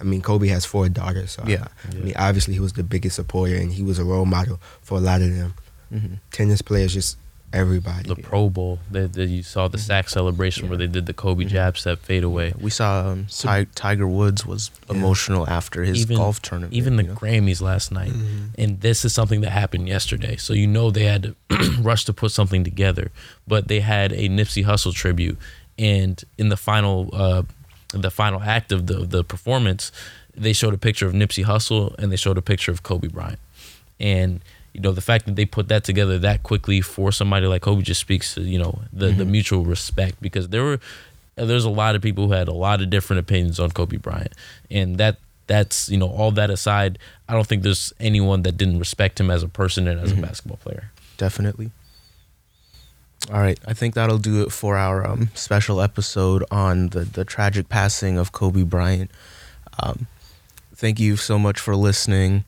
I 0.00 0.04
mean, 0.04 0.20
Kobe 0.20 0.48
has 0.48 0.64
four 0.64 0.88
daughters, 0.88 1.32
so 1.32 1.42
Yeah. 1.46 1.68
I, 1.92 1.96
I 1.96 2.00
mean, 2.00 2.14
obviously 2.16 2.54
he 2.54 2.60
was 2.60 2.74
the 2.74 2.82
biggest 2.84 3.16
supporter 3.16 3.56
and 3.56 3.72
he 3.72 3.82
was 3.82 3.98
a 3.98 4.04
role 4.04 4.26
model 4.26 4.60
for 4.82 4.98
a 4.98 5.00
lot 5.00 5.22
of 5.22 5.34
them. 5.34 5.54
Mm-hmm. 5.92 6.14
Tennis 6.32 6.62
players, 6.62 6.92
just 6.92 7.16
everybody. 7.52 8.08
The 8.08 8.16
Pro 8.16 8.48
Bowl, 8.50 8.78
that 8.90 9.12
that 9.14 9.28
you 9.28 9.42
saw 9.42 9.68
the 9.68 9.78
sack 9.78 10.08
celebration 10.08 10.68
where 10.68 10.76
they 10.78 10.86
did 10.86 11.06
the 11.06 11.12
Kobe 11.14 11.44
Mhm. 11.44 11.48
jab 11.48 11.78
step 11.78 12.00
fade 12.00 12.24
away. 12.24 12.52
We 12.60 12.70
saw 12.70 13.08
um, 13.10 13.26
So- 13.28 13.48
Ti- 13.64 13.68
Tiger 13.74 14.06
Woods 14.06 14.44
was 14.44 14.70
Yeah. 14.88 14.96
emotional 14.96 15.48
after 15.48 15.84
his 15.84 16.00
Even- 16.02 16.16
golf 16.16 16.42
tournament. 16.42 16.74
Even 16.74 16.96
the 16.96 17.02
you 17.04 17.08
know? 17.10 17.14
Grammys 17.14 17.60
last 17.60 17.90
night. 17.92 18.12
Mhm. 18.12 18.50
and 18.58 18.80
this 18.80 19.04
is 19.04 19.12
something 19.12 19.40
that 19.42 19.50
happened 19.50 19.88
yesterday. 19.88 20.36
So 20.36 20.52
you 20.52 20.66
know 20.66 20.90
they 20.90 21.04
had 21.04 21.22
to 21.22 21.34
rush 21.80 22.04
to 22.06 22.12
put 22.12 22.32
something 22.32 22.64
together, 22.64 23.10
but 23.46 23.68
they 23.68 23.80
had 23.80 24.12
a 24.12 24.28
Nipsey 24.28 24.64
Hussle 24.64 24.94
tribute, 24.94 25.38
and 25.78 26.22
in 26.38 26.48
the 26.48 26.56
final, 26.56 27.10
uh, 27.12 27.42
the 27.92 28.10
final 28.10 28.42
act 28.42 28.72
of 28.72 28.86
the 28.86 29.06
the 29.06 29.22
performance, 29.24 29.92
they 30.36 30.52
showed 30.52 30.74
a 30.74 30.78
picture 30.78 31.06
of 31.06 31.14
Nipsey 31.14 31.44
Hussle 31.44 31.94
and 31.98 32.10
they 32.12 32.16
showed 32.16 32.36
a 32.36 32.42
picture 32.42 32.70
of 32.72 32.82
Kobe 32.82 33.08
Bryant, 33.08 33.38
and 34.00 34.40
you 34.76 34.82
know 34.82 34.92
the 34.92 35.00
fact 35.10 35.24
that 35.26 35.36
they 35.36 35.46
put 35.46 35.68
that 35.68 35.82
together 35.84 36.18
that 36.18 36.42
quickly 36.42 36.80
for 36.82 37.10
somebody 37.10 37.46
like 37.46 37.62
Kobe 37.62 37.82
just 37.82 38.00
speaks 38.00 38.34
to 38.34 38.42
you 38.42 38.58
know 38.58 38.72
the 38.92 39.06
the 39.20 39.24
Mhm. 39.24 39.28
mutual 39.36 39.64
respect 39.64 40.20
because 40.20 40.48
there 40.48 40.62
were 40.68 40.78
there's 41.36 41.64
a 41.64 41.70
lot 41.82 41.94
of 41.96 42.02
people 42.02 42.26
who 42.26 42.32
had 42.32 42.48
a 42.48 42.52
lot 42.66 42.80
of 42.82 42.88
different 42.90 43.20
opinions 43.20 43.58
on 43.58 43.70
Kobe 43.70 43.96
Bryant, 43.96 44.32
and 44.70 44.98
that 44.98 45.16
that's 45.46 45.88
you 45.88 45.96
know 45.96 46.08
all 46.08 46.30
that 46.32 46.50
aside, 46.50 46.98
I 47.28 47.32
don't 47.34 47.46
think 47.46 47.62
there's 47.62 47.92
anyone 48.00 48.42
that 48.42 48.56
didn't 48.56 48.78
respect 48.78 49.18
him 49.20 49.30
as 49.30 49.42
a 49.42 49.48
person 49.48 49.88
and 49.88 49.98
as 50.00 50.12
Mhm. 50.12 50.18
a 50.18 50.22
basketball 50.28 50.58
player. 50.58 50.90
definitely. 51.18 51.70
All 53.32 53.40
right, 53.40 53.58
I 53.66 53.72
think 53.72 53.94
that'll 53.94 54.18
do 54.18 54.42
it 54.42 54.52
for 54.52 54.76
our 54.76 55.04
um, 55.06 55.30
special 55.34 55.80
episode 55.80 56.44
on 56.50 56.88
the 56.90 57.00
the 57.04 57.24
tragic 57.24 57.68
passing 57.68 58.18
of 58.18 58.30
Kobe 58.32 58.62
Bryant. 58.62 59.10
Um, 59.82 60.06
thank 60.74 61.00
you 61.00 61.16
so 61.16 61.38
much 61.38 61.58
for 61.58 61.74
listening. 61.74 62.44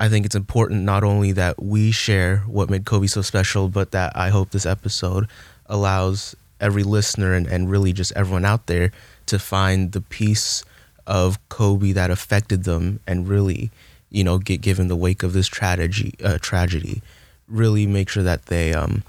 I 0.00 0.08
think 0.08 0.24
it's 0.24 0.34
important 0.34 0.84
not 0.84 1.04
only 1.04 1.32
that 1.32 1.62
we 1.62 1.90
share 1.90 2.38
what 2.46 2.70
made 2.70 2.86
Kobe 2.86 3.06
so 3.06 3.20
special, 3.20 3.68
but 3.68 3.90
that 3.90 4.16
I 4.16 4.30
hope 4.30 4.50
this 4.50 4.64
episode 4.64 5.28
allows 5.66 6.34
every 6.58 6.82
listener 6.82 7.34
and, 7.34 7.46
and 7.46 7.70
really 7.70 7.92
just 7.92 8.10
everyone 8.16 8.46
out 8.46 8.66
there 8.66 8.92
to 9.26 9.38
find 9.38 9.92
the 9.92 10.00
piece 10.00 10.64
of 11.06 11.38
Kobe 11.50 11.92
that 11.92 12.10
affected 12.10 12.64
them 12.64 13.00
and 13.06 13.28
really, 13.28 13.70
you 14.08 14.24
know, 14.24 14.38
get 14.38 14.62
given 14.62 14.88
the 14.88 14.96
wake 14.96 15.22
of 15.22 15.34
this 15.34 15.46
tragedy, 15.46 16.14
uh, 16.24 16.38
tragedy, 16.40 17.02
really 17.46 17.86
make 17.86 18.08
sure 18.08 18.22
that 18.22 18.46
they, 18.46 18.72
um, 18.72 19.02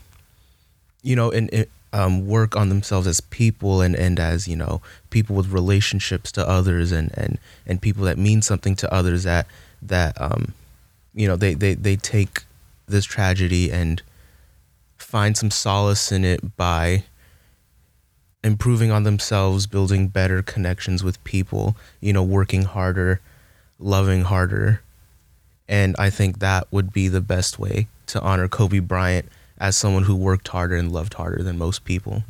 you 1.03 1.15
know, 1.15 1.31
and, 1.31 1.53
and 1.53 1.67
um, 1.93 2.27
work 2.27 2.57
on 2.57 2.67
themselves 2.67 3.07
as 3.07 3.21
people 3.21 3.79
and, 3.79 3.95
and 3.95 4.19
as 4.19 4.47
you 4.47 4.55
know 4.55 4.81
people 5.09 5.35
with 5.35 5.51
relationships 5.51 6.31
to 6.31 6.47
others 6.47 6.91
and, 6.91 7.11
and, 7.17 7.37
and 7.65 7.81
people 7.81 8.05
that 8.05 8.17
mean 8.17 8.41
something 8.41 8.75
to 8.75 8.93
others 8.93 9.23
that 9.23 9.45
that 9.81 10.19
um, 10.21 10.53
you 11.13 11.27
know 11.27 11.35
they, 11.35 11.53
they, 11.53 11.73
they 11.73 11.95
take 11.95 12.43
this 12.87 13.05
tragedy 13.05 13.71
and 13.71 14.01
find 14.97 15.35
some 15.37 15.51
solace 15.51 16.11
in 16.11 16.23
it 16.25 16.55
by 16.57 17.03
improving 18.43 18.91
on 18.91 19.03
themselves, 19.03 19.67
building 19.67 20.07
better 20.07 20.41
connections 20.41 21.03
with 21.03 21.23
people, 21.23 21.75
you 21.99 22.11
know, 22.13 22.23
working 22.23 22.63
harder, 22.63 23.19
loving 23.79 24.23
harder. 24.23 24.81
And 25.67 25.95
I 25.99 26.09
think 26.09 26.39
that 26.39 26.67
would 26.71 26.91
be 26.91 27.07
the 27.07 27.21
best 27.21 27.59
way 27.59 27.87
to 28.07 28.21
honor 28.21 28.47
Kobe 28.47 28.79
Bryant 28.79 29.27
as 29.59 29.77
someone 29.77 30.03
who 30.03 30.15
worked 30.15 30.47
harder 30.47 30.75
and 30.75 30.91
loved 30.91 31.13
harder 31.13 31.43
than 31.43 31.57
most 31.57 31.85
people. 31.85 32.23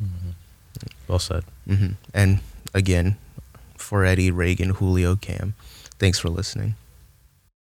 Well 1.08 1.18
said. 1.18 1.44
hmm 1.66 1.92
And 2.12 2.40
again, 2.74 3.16
for 3.76 4.04
Eddie, 4.04 4.30
Reagan, 4.30 4.70
Julio, 4.70 5.16
Cam, 5.16 5.54
thanks 5.98 6.18
for 6.18 6.28
listening. 6.28 6.74